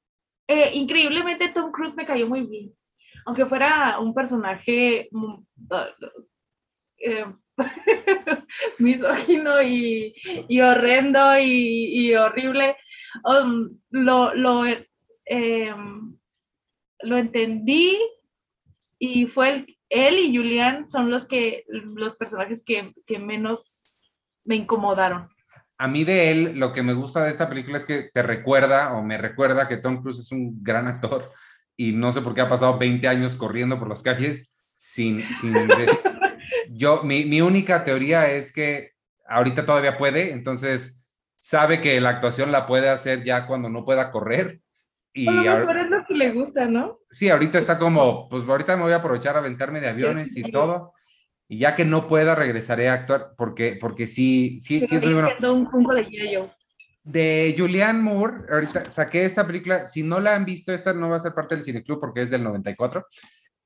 Eh, 0.46 0.72
increíblemente 0.74 1.48
Tom 1.48 1.72
Cruise 1.72 1.94
me 1.94 2.04
cayó 2.04 2.28
muy 2.28 2.42
bien. 2.42 2.72
Aunque 3.24 3.46
fuera 3.46 3.98
un 3.98 4.12
personaje 4.12 5.08
mm, 5.10 5.34
eh, 7.04 7.26
misógino 8.78 9.62
y, 9.62 10.14
y 10.48 10.60
horrendo 10.60 11.38
y, 11.38 12.08
y 12.08 12.14
horrible, 12.14 12.76
um, 13.24 13.78
lo, 13.90 14.34
lo, 14.34 14.64
em, 15.26 16.16
lo 17.00 17.16
entendí 17.18 17.96
y 18.98 19.26
fue 19.26 19.48
el- 19.50 19.78
él 19.90 20.18
y 20.18 20.36
Julian 20.36 20.90
son 20.90 21.10
los 21.10 21.26
que 21.26 21.64
los 21.68 22.16
personajes 22.16 22.64
que, 22.64 22.92
que 23.06 23.18
menos 23.18 24.00
me 24.44 24.56
incomodaron. 24.56 25.28
A 25.78 25.86
mí 25.88 26.04
de 26.04 26.30
él, 26.30 26.58
lo 26.58 26.72
que 26.72 26.82
me 26.82 26.94
gusta 26.94 27.22
de 27.24 27.30
esta 27.30 27.48
película 27.48 27.78
es 27.78 27.84
que 27.84 28.08
te 28.12 28.22
recuerda 28.22 28.94
o 28.96 29.02
me 29.02 29.18
recuerda 29.18 29.68
que 29.68 29.76
Tom 29.76 30.00
Cruise 30.02 30.18
es 30.20 30.32
un 30.32 30.62
gran 30.62 30.86
actor 30.86 31.30
y 31.76 31.92
no 31.92 32.12
sé 32.12 32.22
por 32.22 32.34
qué 32.34 32.40
ha 32.40 32.48
pasado 32.48 32.78
20 32.78 33.06
años 33.08 33.34
corriendo 33.34 33.78
por 33.78 33.88
las 33.88 34.02
calles 34.02 34.54
sin... 34.76 35.22
sin 35.34 35.52
des- 35.68 36.08
Yo, 36.76 37.02
mi, 37.04 37.24
mi 37.24 37.40
única 37.40 37.84
teoría 37.84 38.30
es 38.32 38.52
que 38.52 38.92
ahorita 39.26 39.64
todavía 39.64 39.96
puede, 39.96 40.32
entonces 40.32 41.04
sabe 41.38 41.80
que 41.80 42.00
la 42.00 42.10
actuación 42.10 42.50
la 42.50 42.66
puede 42.66 42.88
hacer 42.88 43.22
ya 43.22 43.46
cuando 43.46 43.68
no 43.68 43.84
pueda 43.84 44.10
correr. 44.10 44.60
Y 45.12 45.28
A 45.28 45.32
lo 45.32 45.58
mejor 45.58 45.78
es 45.78 45.90
lo 45.90 46.04
que 46.06 46.14
le 46.14 46.32
gusta, 46.32 46.66
¿no? 46.66 46.98
Sí, 47.10 47.28
ahorita 47.28 47.58
está 47.58 47.78
como, 47.78 48.28
pues 48.28 48.42
ahorita 48.48 48.76
me 48.76 48.82
voy 48.82 48.92
a 48.92 48.96
aprovechar 48.96 49.36
a 49.36 49.38
aventarme 49.38 49.80
de 49.80 49.88
aviones 49.88 50.36
y 50.36 50.50
todo. 50.50 50.92
Y 51.46 51.58
ya 51.58 51.76
que 51.76 51.84
no 51.84 52.08
pueda, 52.08 52.34
regresaré 52.34 52.88
a 52.88 52.94
actuar 52.94 53.34
porque, 53.36 53.78
porque 53.80 54.06
sí, 54.08 54.58
sí, 54.60 54.84
sí 54.86 54.96
es 54.96 55.02
muy 55.02 55.14
bueno. 55.14 55.28
un 55.52 55.70
punto 55.70 55.92
de 55.92 56.32
yo. 56.32 56.50
De 57.04 57.54
Julianne 57.56 58.02
Moore, 58.02 58.46
ahorita 58.50 58.88
saqué 58.88 59.26
esta 59.26 59.46
película, 59.46 59.86
si 59.86 60.02
no 60.02 60.20
la 60.20 60.34
han 60.34 60.46
visto, 60.46 60.72
esta 60.72 60.94
no 60.94 61.10
va 61.10 61.16
a 61.16 61.20
ser 61.20 61.34
parte 61.34 61.54
del 61.54 61.62
Cineclub 61.62 62.00
porque 62.00 62.22
es 62.22 62.30
del 62.30 62.42
94. 62.42 63.06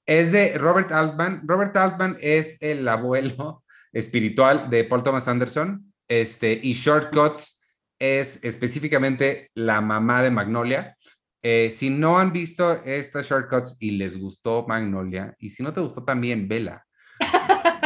Es 0.09 0.33
de 0.33 0.57
Robert 0.57 0.91
Altman. 0.91 1.43
Robert 1.45 1.77
Altman 1.77 2.17
es 2.23 2.63
el 2.63 2.89
abuelo 2.89 3.63
espiritual 3.93 4.71
de 4.71 4.85
Paul 4.85 5.05
Thomas 5.05 5.29
Anderson. 5.29 5.93
Este, 6.09 6.59
y 6.63 6.73
Shortcuts 6.73 7.63
es 7.99 8.43
específicamente 8.43 9.51
la 9.55 9.83
mamá 9.83 10.23
de 10.23 10.31
Magnolia. 10.31 10.97
Eh, 11.43 11.71
si 11.71 11.91
no 11.91 12.19
han 12.19 12.33
visto 12.33 12.73
estas 12.87 13.29
Shortcuts 13.29 13.77
y 13.81 13.91
les 13.93 14.19
gustó 14.19 14.65
Magnolia, 14.67 15.35
y 15.39 15.51
si 15.51 15.63
no 15.63 15.75
te 15.75 15.81
gustó 15.81 16.03
también, 16.03 16.49
vela. 16.49 16.83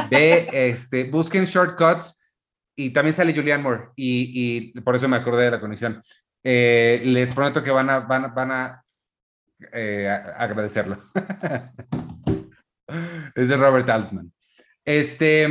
Ve, 0.09 0.49
este, 0.53 1.03
busquen 1.05 1.45
Shortcuts 1.45 2.35
y 2.77 2.91
también 2.91 3.15
sale 3.15 3.35
Julianne 3.35 3.65
Moore 3.65 3.89
y, 3.97 4.79
por 4.83 4.95
eso 4.95 5.09
me 5.09 5.17
acordé 5.17 5.47
de 5.47 5.51
la 5.51 5.61
conexión. 5.61 6.01
Eh, 6.45 7.03
les 7.05 7.33
prometo 7.33 7.65
que 7.65 7.73
van 7.73 7.91
a, 7.91 7.99
van 7.99 8.53
a, 8.53 8.83
eh, 9.73 10.09
agradecerlo. 10.39 11.01
es 13.35 13.49
de 13.49 13.57
Robert 13.57 13.89
Altman. 13.89 14.33
Este, 14.85 15.47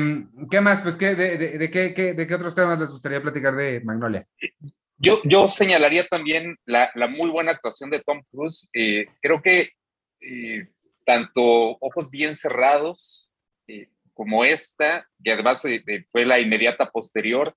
¿qué 0.50 0.60
más? 0.62 0.82
Pues, 0.82 0.98
¿qué, 0.98 1.16
de, 1.16 1.38
de- 1.38 1.58
de 1.58 1.72
qué, 1.72 1.94
qué- 1.94 2.14
de 2.14 2.28
qué 2.28 2.36
otros 2.36 2.54
temas 2.54 2.80
les 2.80 2.89
gustaría 2.89 3.22
platicar 3.22 3.56
de 3.56 3.80
Magnolia? 3.82 4.28
Yo, 4.98 5.22
yo 5.24 5.48
señalaría 5.48 6.06
también 6.06 6.58
la, 6.66 6.92
la 6.96 7.08
muy 7.08 7.30
buena 7.30 7.52
actuación 7.52 7.89
de 7.89 8.00
Tom 8.02 8.22
Cruise. 8.32 8.70
Eh, 8.74 9.06
creo 9.22 9.42
que 9.42 9.70
eh, 10.20 10.68
tanto 11.06 11.42
Ojos 11.80 12.12
Bien 12.12 12.36
Cerrados 12.36 13.34
eh, 13.68 13.88
como 14.14 14.44
esta, 14.44 15.08
que 15.24 15.32
además 15.32 15.64
eh, 15.66 15.82
fue 16.12 16.26
la 16.26 16.39
inmediata 16.39 16.92
posterior, 16.92 17.52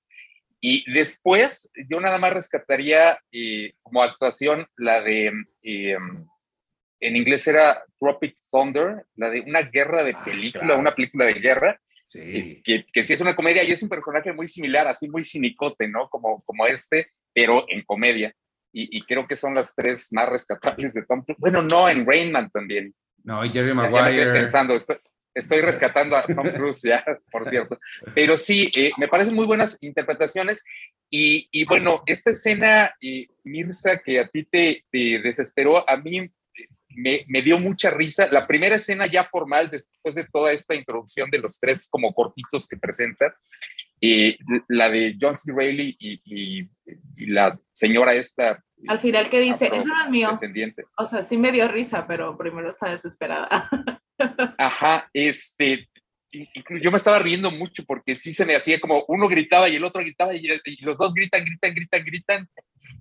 y 0.61 0.91
después 0.95 1.71
yo 1.91 2.01
nada 2.01 2.19
más 2.19 2.33
rescataría 2.33 3.19
eh, 3.33 3.75
como 3.83 4.03
actuación 4.03 4.67
la 4.77 5.03
de, 5.03 5.31
eh, 5.63 5.97
en 7.07 7.17
inglés 7.17 7.47
era 7.47 7.83
Tropic 7.99 8.37
Thunder, 8.51 9.05
la 9.17 9.31
de 9.31 9.41
una 9.43 9.63
guerra 9.63 10.03
de 10.05 10.13
Ah, 10.13 10.23
película, 10.25 10.65
claro. 10.65 10.81
una 10.81 10.95
película 10.95 11.27
de 11.27 11.35
guerra, 11.35 11.81
Sí. 12.07 12.61
que, 12.65 12.85
que 12.93 13.03
sí 13.03 13.15
es 13.15 13.21
una 13.21 13.35
comedia 13.35 13.65
y 13.65 13.73
es 13.73 13.83
un 13.83 13.89
personaje 13.89 14.33
muy 14.33 14.47
similar, 14.47 14.87
así 14.87 15.09
muy 15.09 15.25
cinicote, 15.25 15.89
¿no? 15.89 16.09
Como, 16.11 16.43
como 16.45 16.67
este, 16.67 17.09
pero 17.33 17.65
en 17.69 17.83
comedia. 17.83 18.35
Y, 18.73 18.99
y 18.99 19.03
creo 19.03 19.27
que 19.27 19.37
son 19.37 19.55
las 19.55 19.75
tres 19.75 20.13
más 20.13 20.29
rescatables 20.29 20.93
de 20.95 21.05
Tom 21.07 21.23
Cruise. 21.25 21.39
Bueno, 21.41 21.63
no, 21.63 21.89
en 21.89 22.07
Rain 22.07 22.31
Man 22.31 22.51
también. 22.51 22.95
No, 23.25 23.45
y 23.45 23.51
Jerry 23.51 23.69
Ya- 23.69 23.75
ya 23.75 23.83
me 23.83 23.89
quedé 23.89 24.01
Maguire. 24.03 24.33
pensando, 24.33 24.75
estoy, 24.77 24.97
estoy 25.33 25.61
rescatando 25.63 26.15
a 26.17 26.23
Tom 26.25 26.51
Cruise 26.53 26.83
ya, 26.83 27.05
por 27.33 27.47
cierto. 27.47 27.81
Pero 28.15 28.37
sí, 28.37 28.71
eh, 28.77 28.93
me 28.99 29.09
parecen 29.09 29.35
muy 29.35 29.47
buenas 29.47 29.83
interpretaciones. 29.83 30.63
Y, 31.11 31.49
y 31.53 31.65
bueno, 31.65 32.03
esta 32.07 32.31
escena, 32.33 32.95
eh, 33.01 33.29
Mirza, 33.45 33.99
que 33.99 34.21
a 34.21 34.27
ti 34.29 34.45
te, 34.45 34.85
te 34.91 35.21
desesperó, 35.21 35.89
a 35.89 35.97
mí 35.97 36.29
me, 36.97 37.25
me 37.29 37.43
dio 37.43 37.59
mucha 37.59 37.91
risa. 37.91 38.29
La 38.31 38.47
primera 38.47 38.77
escena 38.77 39.07
ya 39.07 39.25
formal, 39.25 39.71
después 39.71 40.15
de 40.15 40.25
toda 40.25 40.53
esta 40.53 40.75
introducción 40.75 41.31
de 41.31 41.39
los 41.39 41.59
tres 41.59 41.89
como 41.91 42.13
cortitos 42.15 42.67
que 42.69 42.77
presenta, 42.77 43.35
eh, 44.01 44.37
la 44.69 44.89
de 44.89 45.17
John 45.21 45.35
C. 45.35 45.53
Reilly 45.55 45.97
y, 45.99 46.21
y- 46.25 46.69
y 47.17 47.27
la 47.27 47.59
señora 47.73 48.13
esta. 48.15 48.63
Al 48.89 49.01
final 49.01 49.31
que 49.31 49.41
dice, 49.41 49.67
eso 49.67 49.77
no 49.87 50.05
es 50.05 50.11
mío. 50.11 50.31
O 50.99 51.07
sea, 51.07 51.23
sí 51.23 51.39
me 51.39 51.53
dio 51.53 51.69
risa, 51.69 52.07
pero 52.07 52.37
primero 52.37 52.69
está 52.69 52.91
desesperada. 52.91 53.71
Ajá, 54.59 55.09
este, 55.15 55.89
yo 56.83 56.91
me 56.91 56.97
estaba 56.99 57.19
riendo 57.19 57.51
mucho 57.51 57.85
porque 57.87 58.15
sí 58.15 58.33
se 58.35 58.45
me 58.45 58.55
hacía 58.57 58.79
como 58.81 59.05
uno 59.09 59.29
gritaba 59.29 59.69
y 59.69 59.77
el 59.77 59.85
otro 59.85 60.03
gritaba 60.03 60.35
y 60.35 60.47
los 60.83 60.99
dos 60.99 61.15
gritan, 61.15 61.45
gritan, 61.45 61.75
gritan, 61.75 62.05
gritan. 62.05 62.49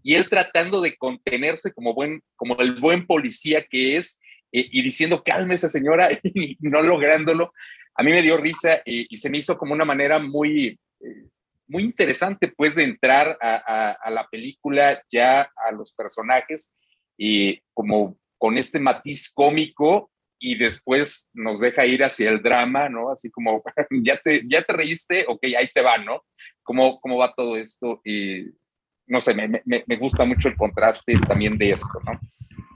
Y 0.01 0.15
él 0.15 0.29
tratando 0.29 0.81
de 0.81 0.95
contenerse 0.95 1.73
como, 1.73 1.93
buen, 1.93 2.21
como 2.35 2.57
el 2.59 2.79
buen 2.79 3.05
policía 3.05 3.65
que 3.69 3.97
es 3.97 4.19
eh, 4.51 4.69
y 4.71 4.83
diciendo 4.83 5.23
cálmese 5.23 5.67
señora 5.67 6.09
y 6.23 6.57
no 6.61 6.81
lográndolo. 6.81 7.53
A 7.95 8.03
mí 8.03 8.11
me 8.11 8.21
dio 8.21 8.37
risa 8.37 8.75
eh, 8.85 9.07
y 9.09 9.17
se 9.17 9.29
me 9.29 9.39
hizo 9.39 9.57
como 9.57 9.73
una 9.73 9.85
manera 9.85 10.19
muy, 10.19 10.79
eh, 10.99 11.27
muy 11.67 11.83
interesante 11.83 12.47
pues 12.47 12.75
de 12.75 12.83
entrar 12.83 13.37
a, 13.41 14.09
la 14.11 14.27
película 14.29 15.01
ya 15.11 15.49
a 15.55 15.71
los 15.71 15.93
personajes 15.93 16.75
y 17.17 17.59
como 17.73 18.17
con 18.37 18.57
este 18.57 18.79
matiz 18.79 19.31
cómico 19.33 20.11
y 20.39 20.55
después 20.55 21.29
nos 21.33 21.59
deja 21.59 21.85
ir 21.85 22.03
hacia 22.03 22.29
el 22.29 22.41
drama, 22.41 22.89
¿no? 22.89 23.09
Así 23.09 23.31
como, 23.31 23.63
ya 24.03 24.17
te, 24.17 24.43
ya 24.45 24.61
te 24.61 24.73
reíste, 24.73 25.25
ok, 25.27 25.41
ahí 25.57 25.69
te 25.73 25.81
va, 25.81 25.97
¿no? 25.97 26.23
¿Cómo, 26.61 26.99
cómo 26.99 27.17
va 27.17 27.33
todo 27.33 27.55
esto? 27.55 28.01
No 29.07 29.19
sé, 29.19 29.33
me, 29.33 29.47
me, 29.47 29.83
me 29.85 29.97
gusta 29.97 30.25
mucho 30.25 30.49
el 30.49 30.55
contraste 30.55 31.17
también 31.27 31.57
de 31.57 31.71
esto, 31.71 31.99
¿no? 32.05 32.19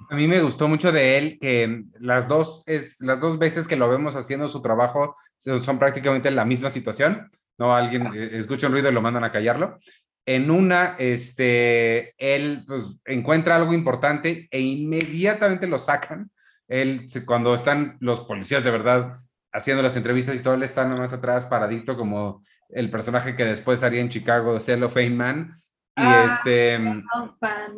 A 0.10 0.16
mí 0.16 0.28
me 0.28 0.42
gustó 0.42 0.68
mucho 0.70 0.92
de 0.92 1.18
él 1.18 1.38
que 1.40 1.84
las 2.00 2.28
dos, 2.28 2.64
es, 2.66 3.02
las 3.02 3.20
dos 3.20 3.38
veces 3.38 3.68
que 3.68 3.76
lo 3.76 3.90
vemos 3.90 4.16
haciendo 4.16 4.48
su 4.48 4.62
trabajo 4.62 5.16
son, 5.38 5.80
prácticamente 5.80 6.32
la 6.32 6.46
misma 6.46 6.70
situación. 6.70 7.30
No, 7.58 7.76
alguien 7.76 8.14
eh, 8.16 8.30
escucha 8.34 8.68
un 8.68 8.74
ruido 8.74 8.90
y 8.90 8.94
lo 8.94 9.02
mandan 9.02 9.26
a 9.26 9.32
callarlo. 9.32 9.80
En 10.26 10.50
una, 10.50 10.96
este, 10.98 12.14
él 12.18 12.64
pues, 12.66 12.84
encuentra 13.06 13.58
algo 13.58 13.74
importante 13.74 14.48
e 14.50 14.62
inmediatamente 14.62 15.68
lo 15.68 15.78
sacan. 15.78 16.32
Él, 16.70 17.08
cuando 17.26 17.54
están 17.54 17.98
los 18.00 18.22
policías 18.22 18.64
de 18.64 18.72
verdad 18.72 19.14
haciendo 19.52 19.84
las 19.84 19.96
entrevistas 19.96 20.36
y 20.36 20.40
todo, 20.40 20.54
él 20.54 20.64
está 20.64 20.86
nomás 20.86 21.12
atrás 21.12 21.46
paradito 21.46 21.98
como 21.98 22.44
el 22.70 22.90
personaje 22.90 23.36
que 23.36 23.46
después 23.46 23.84
haría 23.84 24.02
en 24.02 24.10
Chicago 24.10 24.54
de 24.54 24.62
Cellophane 24.62 25.10
Man. 25.10 25.54
Y 25.98 26.02
Ah. 26.04 26.28
este... 26.30 26.78
Fan. 27.40 27.74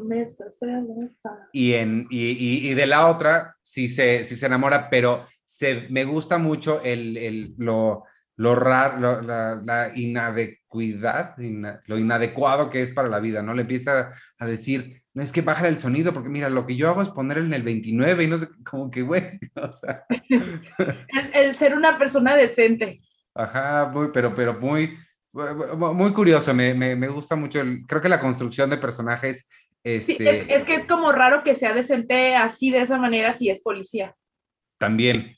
y, 1.54 1.74
en, 1.74 2.06
y, 2.10 2.32
y- 2.32 2.70
y 2.70 2.74
de 2.74 2.86
la 2.86 3.08
otra 3.08 3.56
sí 3.62 3.88
se, 3.88 4.24
sí 4.26 4.36
se 4.36 4.46
enamora, 4.46 4.90
pero 4.90 5.24
se, 5.46 5.88
me 5.90 6.04
gusta 6.04 6.38
mucho 6.38 6.82
el, 6.84 7.16
el- 7.18 7.54
lo, 7.58 8.04
lo 8.36 8.56
raro, 8.56 9.22
la, 9.22 9.62
la 9.64 9.92
inadecuidad, 9.96 11.38
ina- 11.40 11.82
lo 11.86 11.98
inadecuado 11.98 12.70
que 12.70 12.82
es 12.82 12.92
para 12.94 13.08
la 13.10 13.20
vida, 13.20 13.42
¿no? 13.42 13.54
Le 13.54 13.62
empieza 13.62 14.12
a 14.38 14.46
decir, 14.46 15.02
no 15.14 15.24
es 15.24 15.32
que 15.32 15.42
baja 15.42 15.68
el 15.68 15.78
sonido, 15.78 16.14
porque 16.14 16.30
mira, 16.30 16.50
lo 16.50 16.66
que 16.66 16.76
yo 16.76 16.90
hago 16.90 17.02
es 17.02 17.10
ponerle 17.10 17.46
en 17.46 17.54
el 17.54 17.64
29 17.64 18.24
y 18.24 18.28
no 18.28 18.38
sé, 18.38 18.48
como 18.70 18.92
que, 18.92 19.02
güey, 19.02 19.40
o 19.56 19.72
sea, 19.72 20.04
El, 20.30 21.32
el 21.34 21.56
ser 21.56 21.76
una 21.76 21.98
persona 21.98 22.36
decente. 22.36 23.02
ajá, 23.36 23.90
muy, 23.94 24.10
pero, 24.14 24.34
pero 24.36 24.60
muy, 24.60 24.98
muy 25.34 26.14
curioso, 26.14 26.54
me, 26.54 26.74
me, 26.74 26.96
me 26.96 27.08
gusta 27.08 27.36
mucho, 27.36 27.62
el- 27.62 27.86
creo 27.88 28.02
que 28.02 28.10
la 28.10 28.20
construcción 28.20 28.70
de 28.70 28.78
personajes, 28.78 29.50
Sí, 29.82 30.12
este, 30.12 30.42
es, 30.42 30.46
es 30.50 30.64
que 30.66 30.76
es 30.76 30.86
como 30.86 31.12
raro 31.14 31.42
que 31.44 31.56
sea 31.56 31.74
decente 31.74 32.36
así 32.36 32.70
de 32.70 32.82
esa 32.82 32.98
manera 32.98 33.34
si 33.34 33.50
es 33.50 33.62
policía. 33.62 34.14
también, 34.78 35.38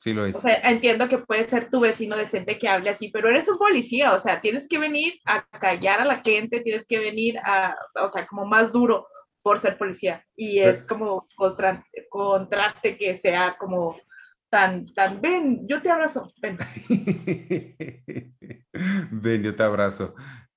sí 0.00 0.12
lo 0.12 0.26
es. 0.26 0.34
O 0.36 0.40
sea, 0.40 0.56
entiendo 0.70 1.08
que 1.08 1.18
puede 1.18 1.44
ser 1.44 1.70
tu 1.70 1.80
vecino 1.80 2.16
decente 2.16 2.58
que 2.58 2.68
hable 2.68 2.90
así, 2.90 3.08
pero 3.10 3.28
eres 3.28 3.48
un 3.48 3.58
policía, 3.58 4.12
o 4.12 4.18
sea, 4.18 4.40
tienes 4.40 4.66
que 4.68 4.78
venir 4.78 5.14
a 5.24 5.44
callar 5.46 6.00
a 6.00 6.04
la 6.04 6.20
gente, 6.24 6.60
tienes 6.60 6.84
que 6.86 6.98
venir 6.98 7.38
a, 7.44 7.76
o 8.02 8.08
sea, 8.08 8.26
como 8.26 8.44
más 8.44 8.72
duro 8.72 9.06
por 9.42 9.60
ser 9.60 9.78
policía. 9.78 10.24
Y 10.34 10.58
es 10.58 10.82
como 10.84 11.28
contraste 12.10 12.96
que 12.98 13.16
sea 13.16 13.56
como 13.58 13.96
tan, 14.56 14.86
tan, 14.86 15.20
ven, 15.20 15.68
yo 15.68 15.82
te 15.82 15.90
abrazo, 15.90 16.32
ven. 16.40 16.56
ven, 19.10 19.42
yo 19.42 19.54
te 19.54 19.62
abrazo. 19.62 20.14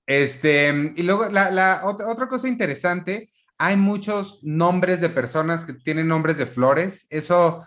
Este, 0.07 0.93
y 0.95 1.03
luego 1.03 1.27
la, 1.27 1.51
la 1.51 1.81
otra, 1.83 2.07
otra 2.07 2.29
cosa 2.29 2.47
interesante, 2.47 3.29
hay 3.57 3.75
muchos 3.75 4.39
nombres 4.41 5.01
de 5.01 5.09
personas 5.09 5.65
que 5.65 5.73
tienen 5.73 6.07
nombres 6.07 6.37
de 6.37 6.45
flores. 6.45 7.07
Eso 7.09 7.65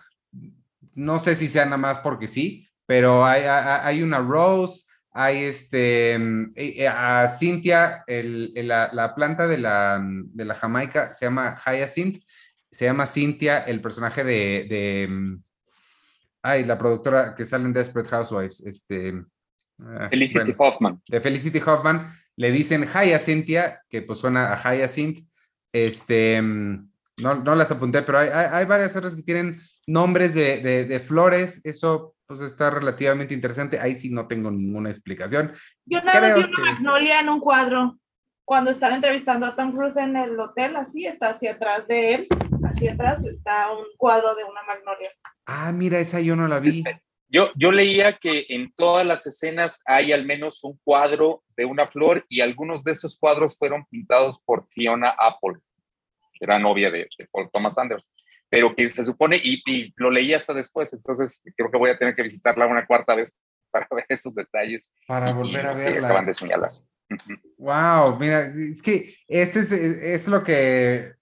no 0.95 1.19
sé 1.19 1.35
si 1.35 1.47
sea 1.47 1.65
nada 1.65 1.77
más 1.77 1.99
porque 1.99 2.27
sí, 2.27 2.67
pero 2.87 3.23
hay, 3.23 3.43
hay, 3.43 4.01
una 4.01 4.17
Rose, 4.17 4.85
hay 5.11 5.43
este, 5.43 6.15
eh, 6.15 6.49
eh, 6.55 6.87
a 6.87 7.29
Cintia, 7.29 8.03
el, 8.07 8.53
el, 8.55 8.69
la, 8.69 8.89
la, 8.91 9.13
planta 9.13 9.47
de 9.47 9.59
la, 9.59 10.01
de 10.03 10.45
la 10.45 10.55
Jamaica 10.55 11.13
se 11.13 11.25
llama 11.25 11.55
Hyacinth, 11.63 12.23
se 12.71 12.85
llama 12.85 13.05
Cintia, 13.05 13.59
el 13.59 13.81
personaje 13.81 14.23
de, 14.23 15.37
ay, 16.43 16.65
la 16.65 16.77
productora 16.77 17.33
que 17.33 17.45
sale 17.45 17.65
en 17.65 17.73
Desperate 17.73 18.09
Housewives, 18.09 18.59
este... 18.65 19.23
Ah, 19.79 20.07
Felicity 20.09 20.51
bueno, 20.51 20.55
Hoffman. 20.59 21.01
De 21.07 21.19
Felicity 21.19 21.59
Hoffman, 21.65 22.07
le 22.35 22.51
dicen 22.51 22.85
Hyacinthia, 22.85 23.81
que 23.89 24.03
pues 24.03 24.19
suena 24.19 24.53
a 24.53 24.57
Hyacinth, 24.57 25.27
este, 25.71 26.39
no, 26.41 27.35
no 27.35 27.55
las 27.55 27.71
apunté, 27.71 28.03
pero 28.03 28.19
hay, 28.19 28.29
hay, 28.29 28.47
hay 28.51 28.65
varias 28.65 28.95
otras 28.95 29.15
que 29.15 29.23
tienen 29.23 29.59
nombres 29.87 30.35
de, 30.35 30.61
de, 30.61 30.85
de 30.85 30.99
flores, 30.99 31.65
eso 31.65 32.15
pues 32.25 32.41
está 32.41 32.69
relativamente 32.69 33.33
interesante. 33.33 33.79
Ahí 33.79 33.95
sí 33.95 34.11
no 34.11 34.27
tengo 34.27 34.49
ninguna 34.49 34.89
explicación. 34.89 35.51
Yo 35.85 35.99
una 36.01 36.19
vez 36.19 36.35
vi 36.35 36.43
una 36.43 36.55
que... 36.55 36.61
magnolia 36.61 37.19
en 37.19 37.29
un 37.29 37.39
cuadro. 37.39 37.97
Cuando 38.45 38.71
están 38.71 38.93
entrevistando 38.93 39.45
a 39.45 39.55
Tom 39.55 39.71
Cruise 39.71 39.97
en 39.97 40.15
el 40.17 40.39
hotel, 40.39 40.75
así 40.75 41.05
está 41.05 41.29
hacia 41.29 41.53
atrás 41.53 41.87
de 41.87 42.13
él, 42.13 42.27
hacia 42.73 42.93
atrás 42.93 43.25
está 43.25 43.71
un 43.71 43.85
cuadro 43.97 44.35
de 44.35 44.43
una 44.43 44.63
magnolia. 44.63 45.11
Ah, 45.45 45.71
mira, 45.71 45.99
esa 45.99 46.19
yo 46.19 46.35
no 46.35 46.47
la 46.47 46.59
vi. 46.59 46.83
Yo, 47.27 47.49
yo 47.55 47.71
leía 47.71 48.13
que 48.13 48.45
en 48.49 48.73
todas 48.73 49.05
las 49.05 49.25
escenas 49.25 49.81
hay 49.85 50.11
al 50.11 50.25
menos 50.25 50.63
un 50.63 50.79
cuadro 50.83 51.43
de 51.55 51.65
una 51.65 51.87
flor 51.87 52.25
y 52.29 52.41
algunos 52.41 52.83
de 52.83 52.91
esos 52.91 53.17
cuadros 53.17 53.57
fueron 53.57 53.85
pintados 53.85 54.39
por 54.45 54.67
Fiona 54.69 55.15
Apple, 55.17 55.59
que 56.33 56.45
era 56.45 56.59
novia 56.59 56.91
de, 56.91 57.07
de 57.17 57.25
Paul 57.31 57.49
Thomas 57.51 57.77
Anderson 57.77 58.11
pero 58.53 58.75
que 58.75 58.87
se 58.87 59.03
supone, 59.03 59.41
y, 59.43 59.63
y, 59.65 59.91
lo 59.95 60.11
leí 60.11 60.31
hasta 60.31 60.53
después, 60.53 60.93
entonces 60.93 61.41
creo 61.57 61.71
que 61.71 61.77
voy 61.79 61.89
a 61.89 61.97
tener 61.97 62.13
que 62.13 62.21
visitarla 62.21 62.67
una 62.67 62.85
cuarta 62.85 63.15
vez 63.15 63.35
para 63.71 63.87
ver 63.91 64.05
esos 64.07 64.35
detalles. 64.35 64.91
Para 65.07 65.31
y, 65.31 65.33
volver 65.33 65.65
a 65.65 65.71
y 65.71 65.75
verla. 65.75 66.07
acaban 66.07 66.27
de 66.27 66.33
señalar. 66.35 66.71
Wow, 67.57 68.19
mira, 68.19 68.41
es 68.45 68.79
que 68.83 69.15
este 69.27 69.61
es, 69.61 69.71
es 69.71 70.27
lo 70.27 70.43
que 70.43 71.13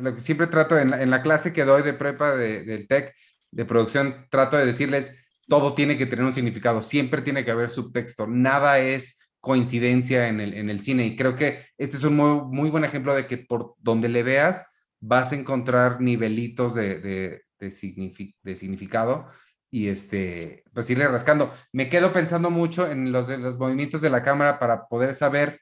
lo 0.00 0.14
que 0.14 0.20
siempre 0.20 0.46
trato 0.46 0.78
en 0.78 1.10
la, 1.10 1.22
clase 1.22 1.52
que 1.52 1.64
doy 1.64 1.82
de 1.82 1.92
prepa 1.92 2.34
de, 2.36 2.62
del 2.64 2.86
TEC 2.86 3.14
de 3.50 3.64
producción, 3.64 4.26
trato 4.30 4.56
de 4.56 4.66
decirles, 4.66 5.14
todo 5.46 5.74
tiene 5.74 5.96
que 5.96 6.06
tener 6.06 6.24
un 6.24 6.32
significado, 6.32 6.82
siempre 6.82 7.22
tiene 7.22 7.44
que 7.44 7.50
haber 7.50 7.70
subtexto, 7.70 8.26
nada 8.26 8.78
es 8.78 9.18
coincidencia 9.40 10.28
en 10.28 10.40
el, 10.40 10.54
en 10.54 10.70
el 10.70 10.80
cine 10.80 11.04
y 11.04 11.16
creo 11.16 11.36
que 11.36 11.60
este 11.76 11.96
es 11.96 12.04
un 12.04 12.16
muy, 12.16 12.40
muy 12.46 12.70
buen 12.70 12.84
ejemplo 12.84 13.14
de 13.14 13.26
que 13.26 13.38
por 13.38 13.74
donde 13.78 14.08
le 14.08 14.22
veas, 14.22 14.66
vas 15.00 15.32
a 15.32 15.36
encontrar 15.36 16.00
nivelitos 16.00 16.74
de, 16.74 16.98
de, 16.98 17.42
de, 17.58 17.70
signific 17.70 18.34
de, 18.42 18.56
significado 18.56 19.28
y 19.70 19.88
este, 19.88 20.64
pues 20.72 20.88
irle 20.88 21.06
rascando. 21.08 21.52
Me 21.72 21.90
quedo 21.90 22.12
pensando 22.12 22.48
mucho 22.50 22.90
en 22.90 23.12
los, 23.12 23.28
los 23.28 23.58
movimientos 23.58 24.00
de 24.00 24.08
la 24.08 24.22
cámara 24.22 24.58
para 24.58 24.86
poder 24.86 25.14
saber, 25.14 25.60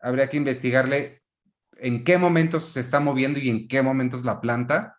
habría 0.00 0.28
que 0.28 0.36
investigarle 0.36 1.19
en 1.80 2.04
qué 2.04 2.18
momentos 2.18 2.72
se 2.72 2.80
está 2.80 3.00
moviendo 3.00 3.38
y 3.38 3.48
en 3.48 3.68
qué 3.68 3.82
momentos 3.82 4.24
la 4.24 4.40
planta 4.40 4.98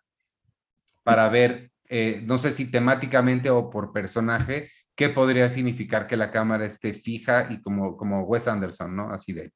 para 1.02 1.28
ver, 1.28 1.70
eh, 1.88 2.20
no 2.24 2.38
sé 2.38 2.52
si 2.52 2.70
temáticamente 2.70 3.50
o 3.50 3.70
por 3.70 3.92
personaje, 3.92 4.70
qué 4.94 5.08
podría 5.08 5.48
significar 5.48 6.06
que 6.06 6.16
la 6.16 6.30
cámara 6.30 6.64
esté 6.64 6.94
fija 6.94 7.48
y 7.50 7.60
como, 7.60 7.96
como 7.96 8.22
Wes 8.22 8.48
Anderson, 8.48 8.94
¿no? 8.94 9.10
Así 9.10 9.32
de, 9.32 9.52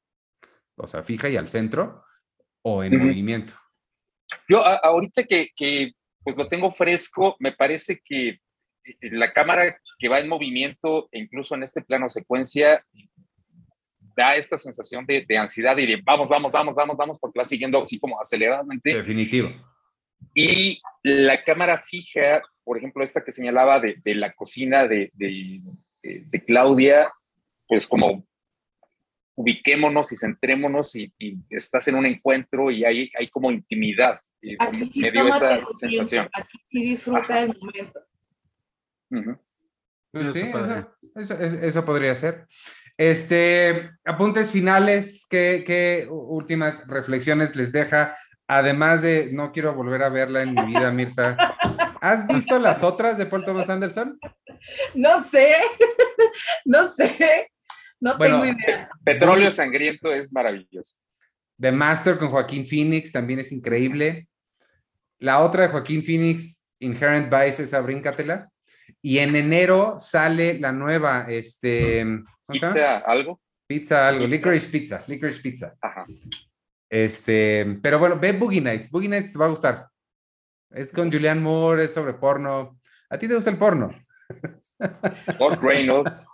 o 0.75 0.87
sea, 0.87 1.03
fija 1.03 1.29
y 1.29 1.37
al 1.37 1.47
centro 1.47 2.03
o 2.63 2.83
en 2.83 2.95
uh 2.95 2.99
-huh. 2.99 3.07
movimiento. 3.07 3.53
Yo 4.49 4.65
a, 4.65 4.75
ahorita 4.75 5.23
que, 5.23 5.49
que, 5.55 5.93
pues 6.23 6.35
lo 6.35 6.47
tengo 6.47 6.71
fresco, 6.71 7.35
me 7.39 7.53
parece 7.53 8.01
que 8.03 8.39
la 9.01 9.31
cámara 9.31 9.79
que 9.97 10.09
va 10.09 10.19
en 10.19 10.29
movimiento, 10.29 11.07
incluso 11.11 11.55
en 11.55 11.63
este 11.63 11.81
plano 11.81 12.09
secuencia, 12.09 12.85
da 14.17 14.35
esta 14.35 14.57
sensación 14.57 15.05
de, 15.05 15.23
de, 15.27 15.37
ansiedad 15.37 15.77
y 15.77 15.85
de 15.85 16.01
vamos, 16.03 16.27
vamos, 16.27 16.51
vamos, 16.51 16.73
vamos, 16.73 16.97
vamos, 16.97 17.19
porque 17.19 17.37
va 17.37 17.45
siguiendo 17.45 17.79
así 17.81 17.99
como 17.99 18.19
aceleradamente. 18.19 18.95
Definitivo. 18.95 19.49
Y 20.33 20.81
la 21.03 21.43
cámara 21.43 21.79
fija, 21.79 22.41
por 22.63 22.79
ejemplo, 22.79 23.03
esta 23.03 23.23
que 23.23 23.31
señalaba 23.31 23.79
de, 23.79 23.95
de 24.03 24.15
la 24.15 24.33
cocina 24.33 24.87
de, 24.87 25.11
de, 25.13 26.45
Claudia, 26.45 27.11
pues 27.67 27.85
como 27.85 28.25
ubiquémonos 29.35 30.11
y 30.11 30.15
centrémonos 30.15 30.95
y, 30.95 31.13
y, 31.19 31.37
estás 31.51 31.87
en 31.87 31.95
un 31.95 32.07
encuentro 32.07 32.71
y 32.71 32.83
hay, 32.85 33.11
hay 33.19 33.29
como 33.29 33.51
intimidad. 33.51 34.17
Y 34.41 34.55
Aquí 34.57 34.99
me 34.99 35.11
dio 35.11 35.27
esa 35.27 35.63
sensación. 35.75 36.27
Aquí 36.33 36.57
sí 36.67 36.83
disfruta 36.83 37.21
Ajá. 37.21 37.41
el 37.41 37.57
momento. 37.59 37.99
Uh 39.11 39.15
-huh. 39.17 39.39
Pues 40.11 40.33
sí, 40.33 40.39
eso, 41.15 41.33
eso, 41.39 41.59
eso, 41.59 41.85
podría 41.85 42.15
ser. 42.15 42.47
Este, 42.97 43.91
apuntes 44.05 44.51
finales, 44.51 45.27
¿qué, 45.29 45.63
¿qué, 45.65 46.07
últimas 46.09 46.85
reflexiones 46.87 47.55
les 47.55 47.71
deja? 47.71 48.17
Además 48.47 49.03
de, 49.03 49.29
no 49.31 49.51
quiero 49.51 49.75
volver 49.75 50.01
a 50.01 50.09
verla 50.09 50.41
en 50.41 50.55
mi 50.55 50.65
vida, 50.65 50.91
Mirza. 50.91 51.37
¿Has 52.01 52.25
visto 52.27 52.57
las 52.57 52.83
otras 52.83 53.17
de 53.17 53.27
Paul 53.27 53.45
Thomas 53.45 53.69
Anderson? 53.69 54.19
No 54.95 55.23
sé, 55.23 55.55
no 56.65 56.91
sé. 56.91 57.51
No 57.99 58.17
bueno, 58.17 58.41
tengo 58.41 58.57
idea. 58.57 58.89
Petróleo 59.03 59.51
Sangriento 59.51 60.11
es 60.11 60.33
maravilloso. 60.33 60.95
The 61.59 61.71
Master 61.71 62.17
con 62.17 62.29
Joaquín 62.29 62.65
Phoenix 62.65 63.11
también 63.11 63.39
es 63.39 63.51
increíble. 63.51 64.27
La 65.19 65.41
otra 65.41 65.63
de 65.63 65.69
Joaquín 65.69 66.03
Phoenix, 66.03 66.67
Inherent 66.79 67.31
Vice, 67.31 67.63
esa 67.63 67.81
bríncatela. 67.81 68.49
Y 69.01 69.19
en 69.19 69.35
enero 69.35 69.97
sale 69.99 70.57
la 70.59 70.71
nueva, 70.71 71.25
este... 71.29 72.05
¿Pizza 72.47 72.97
algo? 72.97 73.41
Pizza 73.67 74.07
algo, 74.07 74.25
Licorice 74.25 74.69
Pizza, 74.69 75.03
Licorice 75.07 75.41
Pizza. 75.41 75.75
Ajá. 75.81 76.05
Este, 76.89 77.65
pero 77.81 77.99
bueno, 77.99 78.17
ve 78.17 78.31
Boogie 78.31 78.61
Nights, 78.61 78.89
Boogie 78.89 79.09
Nights 79.09 79.33
te 79.33 79.37
va 79.37 79.47
a 79.47 79.49
gustar. 79.49 79.89
Es 80.69 80.93
con 80.93 81.11
Julianne 81.11 81.41
Moore, 81.41 81.83
es 81.85 81.93
sobre 81.93 82.13
porno. 82.13 82.79
¿A 83.09 83.17
ti 83.17 83.27
te 83.27 83.35
gusta 83.35 83.49
el 83.49 83.57
porno? 83.57 83.89
Mark 85.39 85.61
Reynolds, 85.61 86.27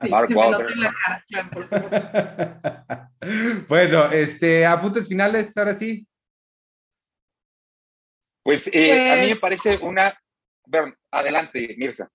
sí, 0.00 0.08
Mark 0.08 0.26
sí 0.26 0.34
bueno, 3.68 4.10
este, 4.10 4.66
apuntes 4.66 5.06
finales, 5.08 5.56
ahora 5.56 5.72
sí. 5.74 6.04
Pues, 8.42 8.66
eh, 8.66 8.70
pues, 8.72 9.12
a 9.12 9.16
mí 9.22 9.28
me 9.28 9.36
parece 9.36 9.78
una. 9.78 10.12
Bueno, 10.66 10.92
adelante, 11.12 11.76
Mirza. 11.78 12.10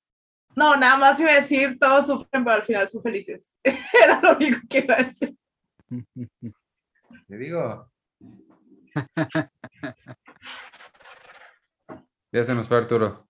No, 0.58 0.76
nada 0.76 0.97
más 0.97 1.20
iba 1.20 1.30
a 1.30 1.36
decir, 1.36 1.78
todos 1.80 2.08
sufren, 2.08 2.43
pero 2.43 2.55
al 2.55 2.64
final 2.64 2.89
son 2.89 3.03
felices. 3.03 3.55
Era 3.64 4.20
lo 4.20 4.36
único 4.36 4.60
que 4.68 4.80
iba 4.80 4.95
a 4.95 5.03
decir. 5.03 5.38
Te 7.28 7.38
digo. 7.38 7.91
ya 12.32 12.43
se 12.43 12.55
nos 12.55 12.68
fue 12.68 12.78
Arturo. 12.78 13.28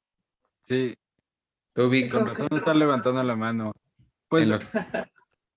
Sí. 0.63 0.95
Tú. 1.73 1.91
Con 2.09 2.27
razón 2.27 2.47
está 2.51 2.73
levantando 2.73 3.21
la 3.21 3.35
mano. 3.35 3.73
Pues, 4.29 4.47
lo... 4.47 4.59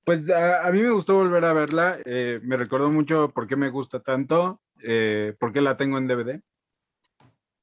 pues 0.04 0.28
a, 0.28 0.66
a, 0.66 0.72
mí 0.72 0.82
me 0.82 0.90
gustó 0.90 1.14
volver 1.14 1.44
a 1.44 1.52
verla. 1.52 2.00
Eh, 2.04 2.40
me 2.42 2.56
recordó 2.56 2.90
mucho 2.90 3.30
por 3.30 3.46
qué 3.46 3.54
me 3.54 3.70
gusta 3.70 4.00
tanto, 4.00 4.60
eh, 4.82 5.36
por 5.38 5.52
qué 5.52 5.60
la 5.60 5.76
tengo 5.76 5.98
en 5.98 6.08
DVD. 6.08 6.42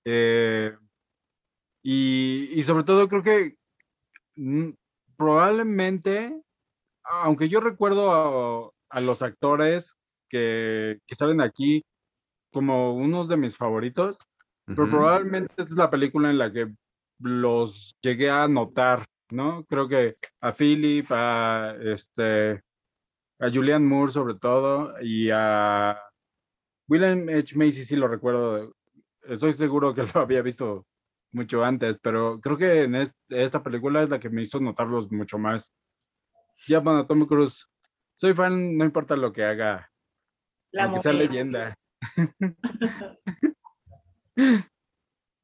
Eh, 0.05 0.73
y, 1.83 2.51
y, 2.53 2.63
sobre 2.63 2.85
todo 2.85 3.09
creo 3.09 3.21
que 3.21 3.57
probablemente, 5.15 6.41
aunque 7.03 7.49
yo 7.49 7.59
recuerdo 7.59 8.11
a, 8.11 8.71
a 8.89 9.01
los 9.01 9.21
actores 9.21 9.95
que, 10.29 10.99
que, 11.05 11.15
salen 11.15 11.41
aquí 11.41 11.83
como 12.51 12.95
unos 12.95 13.27
de 13.27 13.37
mis 13.37 13.55
favoritos, 13.55 14.17
uh 14.17 14.71
-huh. 14.71 14.75
pero 14.75 14.89
probablemente 14.89 15.53
esta 15.57 15.71
es 15.71 15.77
la 15.77 15.89
película 15.89 16.29
en 16.29 16.37
la 16.37 16.51
que 16.51 16.73
los 17.19 17.95
llegué 18.01 18.29
a 18.29 18.47
notar, 18.47 19.05
¿no? 19.31 19.65
Creo 19.65 19.87
que 19.87 20.17
a 20.41 20.51
Philip, 20.51 21.07
a 21.09 21.75
este, 21.81 22.61
a 23.39 23.49
Julian 23.49 23.85
Moore 23.85 24.11
sobre 24.11 24.35
todo, 24.35 24.93
y 25.01 25.29
a 25.31 25.99
William 26.87 27.27
H. 27.29 27.57
Macy 27.57 27.83
sí 27.83 27.95
lo 27.95 28.07
recuerdo, 28.07 28.73
estoy 29.23 29.53
seguro 29.53 29.93
que 29.93 30.03
lo 30.03 30.21
había 30.21 30.41
visto 30.41 30.85
mucho 31.37 31.63
antes, 31.63 31.97
pero 32.01 32.39
creo 32.41 32.57
que 32.57 32.83
en 32.83 32.95
este, 32.95 33.15
esta 33.29 33.63
película 33.63 34.03
es 34.03 34.09
la 34.09 34.19
que 34.19 34.29
me 34.29 34.41
hizo 34.41 34.59
notarlos 34.59 35.09
mucho 35.11 35.37
más. 35.37 35.71
Ya, 36.67 36.79
bueno, 36.79 37.05
Tom 37.05 37.25
Cruise, 37.25 37.67
soy 38.15 38.33
fan, 38.33 38.75
no 38.77 38.83
importa 38.83 39.15
lo 39.15 39.31
que 39.31 39.45
haga, 39.45 39.89
la 40.71 40.85
aunque 40.85 40.99
sea 40.99 41.13
leyenda. 41.13 41.75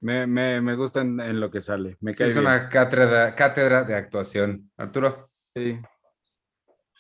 Me, 0.02 0.28
me, 0.28 0.60
me 0.60 0.76
gusta 0.76 1.00
en, 1.00 1.18
en 1.22 1.39
lo 1.39 1.50
que 1.50 1.62
sale. 1.62 1.96
Me 2.02 2.12
Sí, 2.12 2.18
cae 2.18 2.28
es 2.28 2.34
bien. 2.36 2.46
una 2.46 2.68
cátedra, 2.68 3.34
cátedra 3.36 3.84
de 3.86 3.96
actuación. 3.96 4.70
Arturo. 4.76 5.32
Sí. 5.56 5.80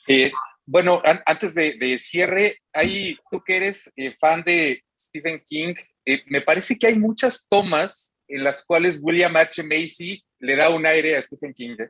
Eh, 0.07 0.31
bueno, 0.65 1.01
an- 1.03 1.21
antes 1.25 1.53
de, 1.53 1.73
de 1.77 1.97
cierre, 1.97 2.59
ahí 2.71 3.17
tú 3.29 3.43
que 3.45 3.57
eres 3.57 3.91
eh, 3.97 4.15
fan 4.17 4.41
de 4.45 4.81
Stephen 4.97 5.43
King, 5.45 5.73
eh, 6.05 6.23
me 6.27 6.39
parece 6.39 6.79
que 6.79 6.87
hay 6.87 6.97
muchas 6.97 7.45
tomas 7.49 8.12
en 8.35 8.43
las 8.43 8.65
cuales 8.65 8.99
William 9.01 9.35
H. 9.35 9.63
Macy 9.63 10.23
le 10.39 10.55
da 10.55 10.69
un 10.69 10.85
aire 10.85 11.15
a 11.17 11.21
Stephen 11.21 11.53
King. 11.53 11.75
¿eh? 11.79 11.89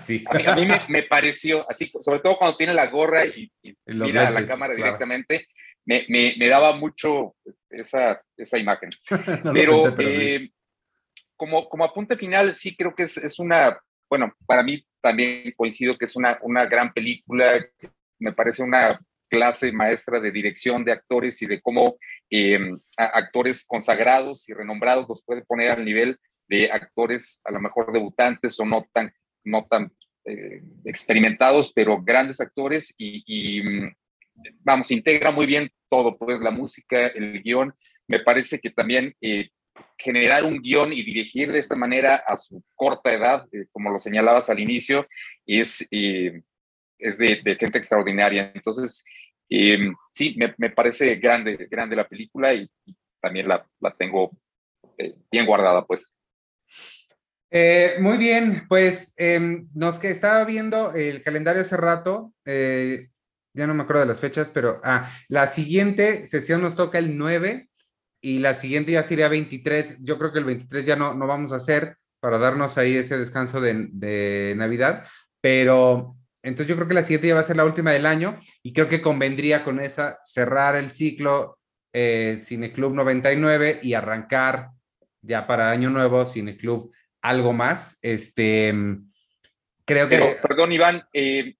sí. 0.00 0.24
A 0.28 0.34
mí, 0.34 0.44
a 0.46 0.54
mí 0.54 0.66
me, 0.66 0.80
me 0.88 1.02
pareció, 1.04 1.68
así, 1.68 1.90
sobre 2.00 2.20
todo 2.20 2.36
cuando 2.38 2.56
tiene 2.56 2.74
la 2.74 2.86
gorra 2.86 3.24
y, 3.26 3.50
mira 3.86 4.28
a 4.28 4.30
la 4.30 4.44
cámara 4.44 4.74
claro. 4.74 4.84
directamente, 4.84 5.48
me, 5.84 6.04
me- 6.08 6.34
me 6.38 6.48
daba 6.48 6.76
mucho 6.76 7.34
esa, 7.70 8.20
esa 8.36 8.58
imagen. 8.58 8.90
No 9.44 9.52
pero 9.52 9.82
pensé, 9.82 9.96
pero 9.96 10.10
sí. 10.10 10.16
eh, 10.20 10.50
como, 11.36 11.68
como 11.68 11.84
apunte 11.84 12.16
final, 12.16 12.54
sí 12.54 12.76
creo 12.76 12.94
que 12.94 13.04
es, 13.04 13.16
es 13.16 13.38
una, 13.38 13.78
bueno, 14.08 14.32
para 14.46 14.62
mí 14.62 14.84
también 15.00 15.52
coincido 15.56 15.96
que 15.98 16.04
es 16.04 16.14
una, 16.14 16.38
una 16.42 16.66
gran 16.66 16.92
película, 16.92 17.54
me 18.20 18.32
parece 18.32 18.62
una 18.62 19.00
clase 19.32 19.72
maestra 19.72 20.20
de 20.20 20.30
dirección 20.30 20.84
de 20.84 20.92
actores 20.92 21.40
y 21.40 21.46
de 21.46 21.62
cómo 21.62 21.96
eh, 22.28 22.58
actores 22.96 23.64
consagrados 23.66 24.46
y 24.48 24.52
renombrados 24.52 25.08
los 25.08 25.24
puede 25.24 25.42
poner 25.42 25.70
al 25.70 25.84
nivel 25.84 26.18
de 26.48 26.70
actores 26.70 27.40
a 27.44 27.50
lo 27.50 27.60
mejor 27.60 27.92
debutantes 27.92 28.60
o 28.60 28.66
no 28.66 28.86
tan, 28.92 29.10
no 29.44 29.66
tan 29.70 29.90
eh, 30.26 30.60
experimentados, 30.84 31.72
pero 31.72 32.02
grandes 32.02 32.40
actores 32.42 32.94
y, 32.98 33.24
y, 33.26 33.62
vamos, 34.60 34.90
integra 34.90 35.30
muy 35.30 35.46
bien 35.46 35.70
todo, 35.88 36.18
pues 36.18 36.40
la 36.40 36.50
música, 36.50 37.06
el 37.06 37.42
guion. 37.42 37.72
Me 38.06 38.20
parece 38.20 38.58
que 38.58 38.70
también 38.70 39.14
eh, 39.22 39.48
generar 39.96 40.44
un 40.44 40.60
guion 40.60 40.92
y 40.92 41.02
dirigir 41.02 41.52
de 41.52 41.58
esta 41.58 41.74
manera 41.74 42.16
a 42.26 42.36
su 42.36 42.62
corta 42.74 43.12
edad, 43.12 43.46
eh, 43.52 43.64
como 43.70 43.90
lo 43.90 43.98
señalabas 43.98 44.50
al 44.50 44.60
inicio, 44.60 45.06
es, 45.46 45.88
eh, 45.90 46.42
es 47.02 47.18
de, 47.18 47.40
de 47.44 47.56
gente 47.56 47.78
extraordinaria. 47.78 48.52
Entonces, 48.54 49.04
eh, 49.50 49.92
sí, 50.12 50.36
me, 50.36 50.70
parece 50.70 51.16
grande, 51.16 51.68
grande 51.70 51.96
la 51.96 52.08
película 52.08 52.54
y, 52.54 52.70
también 53.20 53.46
la, 53.46 53.64
la 53.80 53.94
tengo 53.94 54.30
eh, 54.98 55.14
bien 55.30 55.46
guardada, 55.46 55.86
pues. 55.86 56.16
Eh, 57.50 57.96
muy 58.00 58.16
bien, 58.16 58.64
pues 58.66 59.14
em, 59.18 59.68
nos 59.74 59.98
que 59.98 60.10
estaba 60.10 60.44
viendo 60.44 60.92
el 60.94 61.22
calendario 61.22 61.62
hace 61.62 61.76
rato, 61.76 62.32
ya 62.44 63.66
no 63.66 63.74
me 63.74 63.82
acuerdo 63.82 64.00
de 64.00 64.08
las 64.08 64.20
fechas, 64.20 64.50
pero 64.50 64.80
ah, 64.82 65.08
la 65.28 65.46
siguiente 65.46 66.26
sesión 66.26 66.62
nos 66.62 66.74
toca 66.74 66.98
el 66.98 67.18
9 67.18 67.68
y 68.22 68.38
la 68.38 68.54
siguiente 68.54 68.92
ya 68.92 69.02
sería 69.02 69.28
23. 69.28 69.98
Yo 70.00 70.18
creo 70.18 70.32
que 70.32 70.38
el 70.38 70.46
23 70.46 70.86
ya 70.86 70.96
no, 70.96 71.12
no 71.14 71.26
vamos 71.26 71.52
a 71.52 71.56
hacer 71.56 71.98
para 72.20 72.38
darnos 72.38 72.78
ahí 72.78 72.96
ese 72.96 73.18
descanso 73.18 73.60
de, 73.60 73.88
de 73.90 74.54
Navidad, 74.56 75.06
pero 75.42 76.16
entonces 76.42 76.68
yo 76.68 76.76
creo 76.76 76.88
que 76.88 76.94
la 76.94 77.02
siguiente 77.02 77.28
ya 77.28 77.34
va 77.34 77.40
a 77.40 77.44
ser 77.44 77.56
la 77.56 77.64
última 77.64 77.92
del 77.92 78.06
año 78.06 78.38
y 78.62 78.72
creo 78.72 78.88
que 78.88 79.00
convendría 79.02 79.64
con 79.64 79.80
esa 79.80 80.18
cerrar 80.24 80.76
el 80.76 80.90
ciclo 80.90 81.58
eh, 81.92 82.36
Cineclub 82.38 82.94
99 82.94 83.80
y 83.82 83.94
arrancar 83.94 84.70
ya 85.20 85.46
para 85.46 85.70
Año 85.70 85.90
Nuevo 85.90 86.24
Cineclub 86.26 86.92
algo 87.20 87.52
más. 87.52 87.98
Este, 88.02 88.74
creo 89.84 90.08
que... 90.08 90.16
Pero, 90.18 90.32
perdón, 90.42 90.72
Iván, 90.72 91.04
eh, 91.12 91.54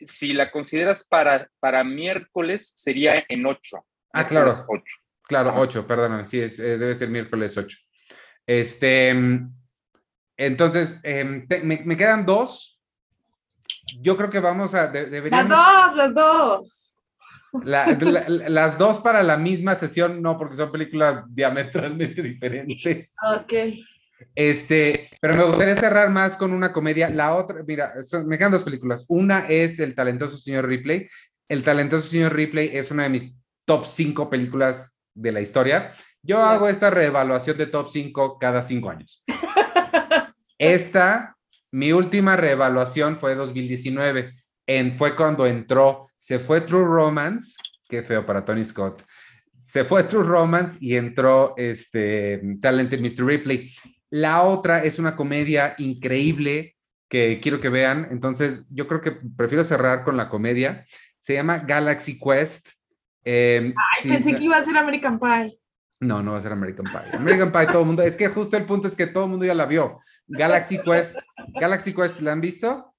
si 0.00 0.32
la 0.32 0.50
consideras 0.50 1.06
para, 1.06 1.48
para 1.60 1.84
miércoles, 1.84 2.72
sería 2.76 3.24
en 3.28 3.44
8. 3.44 3.84
Ah, 4.12 4.26
claro. 4.26 4.50
8. 4.68 4.82
Claro, 5.24 5.50
Ajá. 5.50 5.58
8, 5.60 5.86
perdóname, 5.86 6.24
sí, 6.26 6.40
es- 6.40 6.58
eh, 6.60 6.78
debe 6.78 6.94
ser 6.94 7.08
miércoles 7.08 7.56
8. 7.56 7.76
Este, 8.46 9.12
entonces, 10.36 11.00
em, 11.02 11.46
te- 11.48 11.62
me, 11.62 11.80
me 11.84 11.96
quedan 11.96 12.24
dos. 12.24 12.75
Yo 14.00 14.16
creo 14.16 14.30
que 14.30 14.40
vamos 14.40 14.74
a, 14.74 14.88
de- 14.88 15.02
Las 15.02 15.10
deberíamos, 15.10 15.56
dos, 15.56 15.96
los 15.96 16.14
dos. 16.14 16.94
la- 17.64 17.86
la- 17.86 18.28
la- 18.28 18.48
las 18.48 18.78
dos 18.78 18.98
para 19.00 19.22
la 19.22 19.36
misma 19.36 19.74
sesión, 19.74 20.20
no, 20.20 20.36
porque 20.38 20.56
son 20.56 20.70
películas 20.72 21.22
diametralmente 21.28 22.22
diferentes. 22.22 23.08
Ok. 23.40 23.52
Este, 24.34 25.10
pero 25.20 25.34
me 25.34 25.44
gustaría 25.44 25.76
cerrar 25.76 26.10
más 26.10 26.36
con 26.36 26.52
una 26.52 26.72
comedia. 26.72 27.10
La 27.10 27.34
otra, 27.34 27.62
mira, 27.66 28.02
son- 28.02 28.26
me 28.26 28.38
quedan 28.38 28.52
dos 28.52 28.62
películas. 28.64 29.04
Una 29.08 29.46
es 29.48 29.78
El 29.78 29.94
talentoso 29.94 30.36
señor 30.38 30.66
Ripley. 30.66 31.06
El 31.48 31.62
talentoso 31.62 32.08
señor 32.08 32.34
Ripley 32.34 32.70
es 32.72 32.90
una 32.90 33.04
de 33.04 33.08
mis 33.10 33.38
top 33.66 33.84
5 33.86 34.28
películas 34.30 34.96
de 35.14 35.32
la 35.32 35.40
historia. 35.40 35.92
Yo 36.22 36.42
hago 36.42 36.68
esta 36.68 36.90
reevaluación 36.90 37.56
de 37.56 37.66
top 37.66 37.88
5 37.88 38.38
cada 38.38 38.62
5 38.62 38.90
años. 38.90 39.22
Esta, 40.58 41.35
mi 41.76 41.92
última 41.92 42.36
reevaluación 42.36 43.18
fue 43.18 43.34
2019. 43.34 44.32
En, 44.66 44.94
fue 44.94 45.14
cuando 45.14 45.46
entró, 45.46 46.08
se 46.16 46.38
fue 46.38 46.62
True 46.62 46.86
Romance, 46.86 47.54
qué 47.86 48.02
feo 48.02 48.24
para 48.24 48.46
Tony 48.46 48.64
Scott. 48.64 49.04
Se 49.62 49.84
fue 49.84 50.04
True 50.04 50.24
Romance 50.24 50.78
y 50.80 50.96
entró 50.96 51.52
este 51.58 52.40
Talented 52.62 52.98
Mr. 52.98 53.26
Ripley. 53.26 53.70
La 54.08 54.42
otra 54.42 54.84
es 54.84 54.98
una 54.98 55.14
comedia 55.14 55.74
increíble 55.76 56.76
que 57.10 57.40
quiero 57.42 57.60
que 57.60 57.68
vean. 57.68 58.08
Entonces, 58.10 58.64
yo 58.70 58.88
creo 58.88 59.02
que 59.02 59.12
prefiero 59.36 59.62
cerrar 59.62 60.02
con 60.02 60.16
la 60.16 60.30
comedia. 60.30 60.86
Se 61.18 61.34
llama 61.34 61.58
Galaxy 61.58 62.18
Quest. 62.18 62.70
Eh, 63.22 63.74
Ay, 63.76 64.02
sí, 64.02 64.08
pensé 64.08 64.34
que 64.34 64.44
iba 64.44 64.56
a 64.56 64.64
ser 64.64 64.78
American 64.78 65.20
Pie. 65.20 65.60
no, 66.00 66.22
no 66.22 66.32
va 66.32 66.38
a 66.38 66.40
ser 66.40 66.52
American 66.52 66.86
Pie. 66.86 67.18
American 67.18 67.52
Pie, 67.52 67.66
todo 67.66 67.80
el 67.80 67.86
mundo. 67.86 68.02
Es 68.02 68.16
que 68.16 68.28
justo 68.28 68.56
el 68.56 68.64
punto 68.64 68.88
es 68.88 68.96
que 68.96 69.06
todo 69.06 69.24
el 69.24 69.30
mundo 69.30 69.44
ya 69.44 69.54
la 69.54 69.66
vio. 69.66 70.00
Galaxy 70.26 70.78
Quest. 70.78 71.18
Galaxy 71.60 71.94
Quest, 71.94 72.20
¿la 72.20 72.32
han 72.32 72.40
visto? 72.40 72.94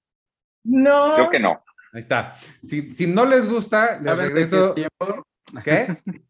No. 0.63 1.15
Creo 1.15 1.29
que 1.29 1.39
no. 1.39 1.63
Ahí 1.93 1.99
está. 1.99 2.35
Si, 2.61 2.91
si 2.91 3.07
no 3.07 3.25
les 3.25 3.47
gusta, 3.47 3.97
les 3.99 4.05
¿Saben 4.05 4.17
de 4.17 4.33
qué 4.33 4.33
regreso. 4.33 4.73
tiempo? 4.73 5.27
¿Qué? 5.63 5.97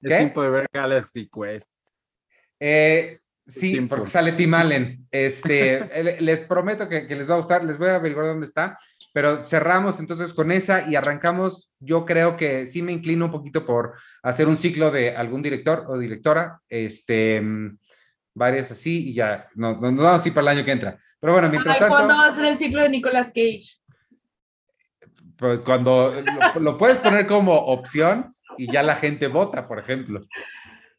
Es 0.00 0.10
¿Qué? 0.10 0.16
tiempo 0.18 0.42
de 0.44 0.50
ver 0.50 0.66
Galaxy 0.72 1.28
Quest. 1.28 1.66
Eh, 2.60 3.18
sí, 3.44 3.72
Tiempo. 3.72 3.96
porque 3.96 4.10
sale 4.12 4.30
Tim 4.30 4.54
Allen. 4.54 5.08
Este, 5.10 5.88
les 6.20 6.42
prometo 6.42 6.88
que, 6.88 7.08
que 7.08 7.16
les 7.16 7.28
va 7.28 7.34
a 7.34 7.38
gustar. 7.38 7.64
Les 7.64 7.78
voy 7.78 7.88
a 7.88 7.96
averiguar 7.96 8.26
dónde 8.26 8.46
está. 8.46 8.78
Pero 9.12 9.42
cerramos 9.42 9.98
entonces 9.98 10.32
con 10.32 10.52
esa 10.52 10.88
y 10.88 10.94
arrancamos. 10.94 11.72
Yo 11.80 12.04
creo 12.04 12.36
que 12.36 12.66
sí 12.66 12.80
me 12.80 12.92
inclino 12.92 13.24
un 13.24 13.32
poquito 13.32 13.66
por 13.66 13.94
hacer 14.22 14.46
un 14.46 14.56
ciclo 14.56 14.92
de 14.92 15.16
algún 15.16 15.42
director 15.42 15.84
o 15.88 15.98
directora. 15.98 16.60
Este, 16.68 17.42
varias 18.34 18.70
así 18.70 19.10
y 19.10 19.14
ya. 19.14 19.48
No, 19.54 19.80
no, 19.80 19.90
no 19.90 20.02
vamos 20.02 20.24
a 20.24 20.28
ir 20.28 20.34
para 20.34 20.50
el 20.50 20.58
año 20.58 20.64
que 20.64 20.72
entra. 20.72 20.98
Pero 21.20 21.32
bueno, 21.32 21.48
mientras 21.48 21.76
Ay, 21.76 21.80
tanto. 21.80 21.94
¿Cuándo 21.94 22.14
va 22.14 22.26
a 22.26 22.34
ser 22.34 22.44
el 22.44 22.56
ciclo 22.56 22.82
de 22.82 22.88
Nicolas 22.88 23.28
Cage? 23.28 23.66
Pues 25.36 25.60
cuando 25.60 26.14
lo, 26.54 26.60
lo 26.60 26.76
puedes 26.76 26.98
poner 26.98 27.26
como 27.26 27.54
opción 27.54 28.34
y 28.56 28.70
ya 28.70 28.82
la 28.82 28.96
gente 28.96 29.28
vota, 29.28 29.66
por 29.66 29.78
ejemplo. 29.78 30.26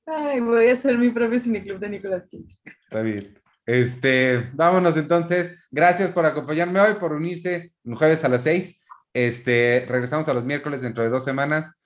Ay, 0.06 0.40
voy 0.40 0.70
a 0.70 0.74
hacer 0.74 0.98
mi 0.98 1.10
propio 1.10 1.40
cineclub 1.40 1.80
de 1.80 1.90
Nicolas 1.90 2.24
Cage. 2.24 2.58
Está 2.66 3.02
bien. 3.02 3.40
Este, 3.66 4.50
vámonos 4.54 4.98
entonces. 4.98 5.68
Gracias 5.70 6.10
por 6.10 6.26
acompañarme 6.26 6.80
hoy, 6.80 6.96
por 6.96 7.14
unirse 7.14 7.74
un 7.84 7.96
jueves 7.96 8.24
a 8.24 8.30
las 8.30 8.44
seis. 8.44 8.84
Este, 9.14 9.86
regresamos 9.88 10.28
a 10.28 10.34
los 10.34 10.46
miércoles 10.46 10.82
dentro 10.82 11.04
de 11.04 11.10
dos 11.10 11.24
semanas. 11.24 11.84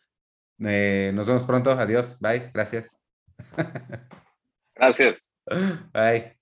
Eh, 0.59 1.11
nos 1.13 1.27
vemos 1.27 1.45
pronto. 1.45 1.71
Adiós. 1.71 2.17
Bye. 2.21 2.51
Gracias. 2.53 2.97
Gracias. 4.75 5.32
Bye. 5.93 6.35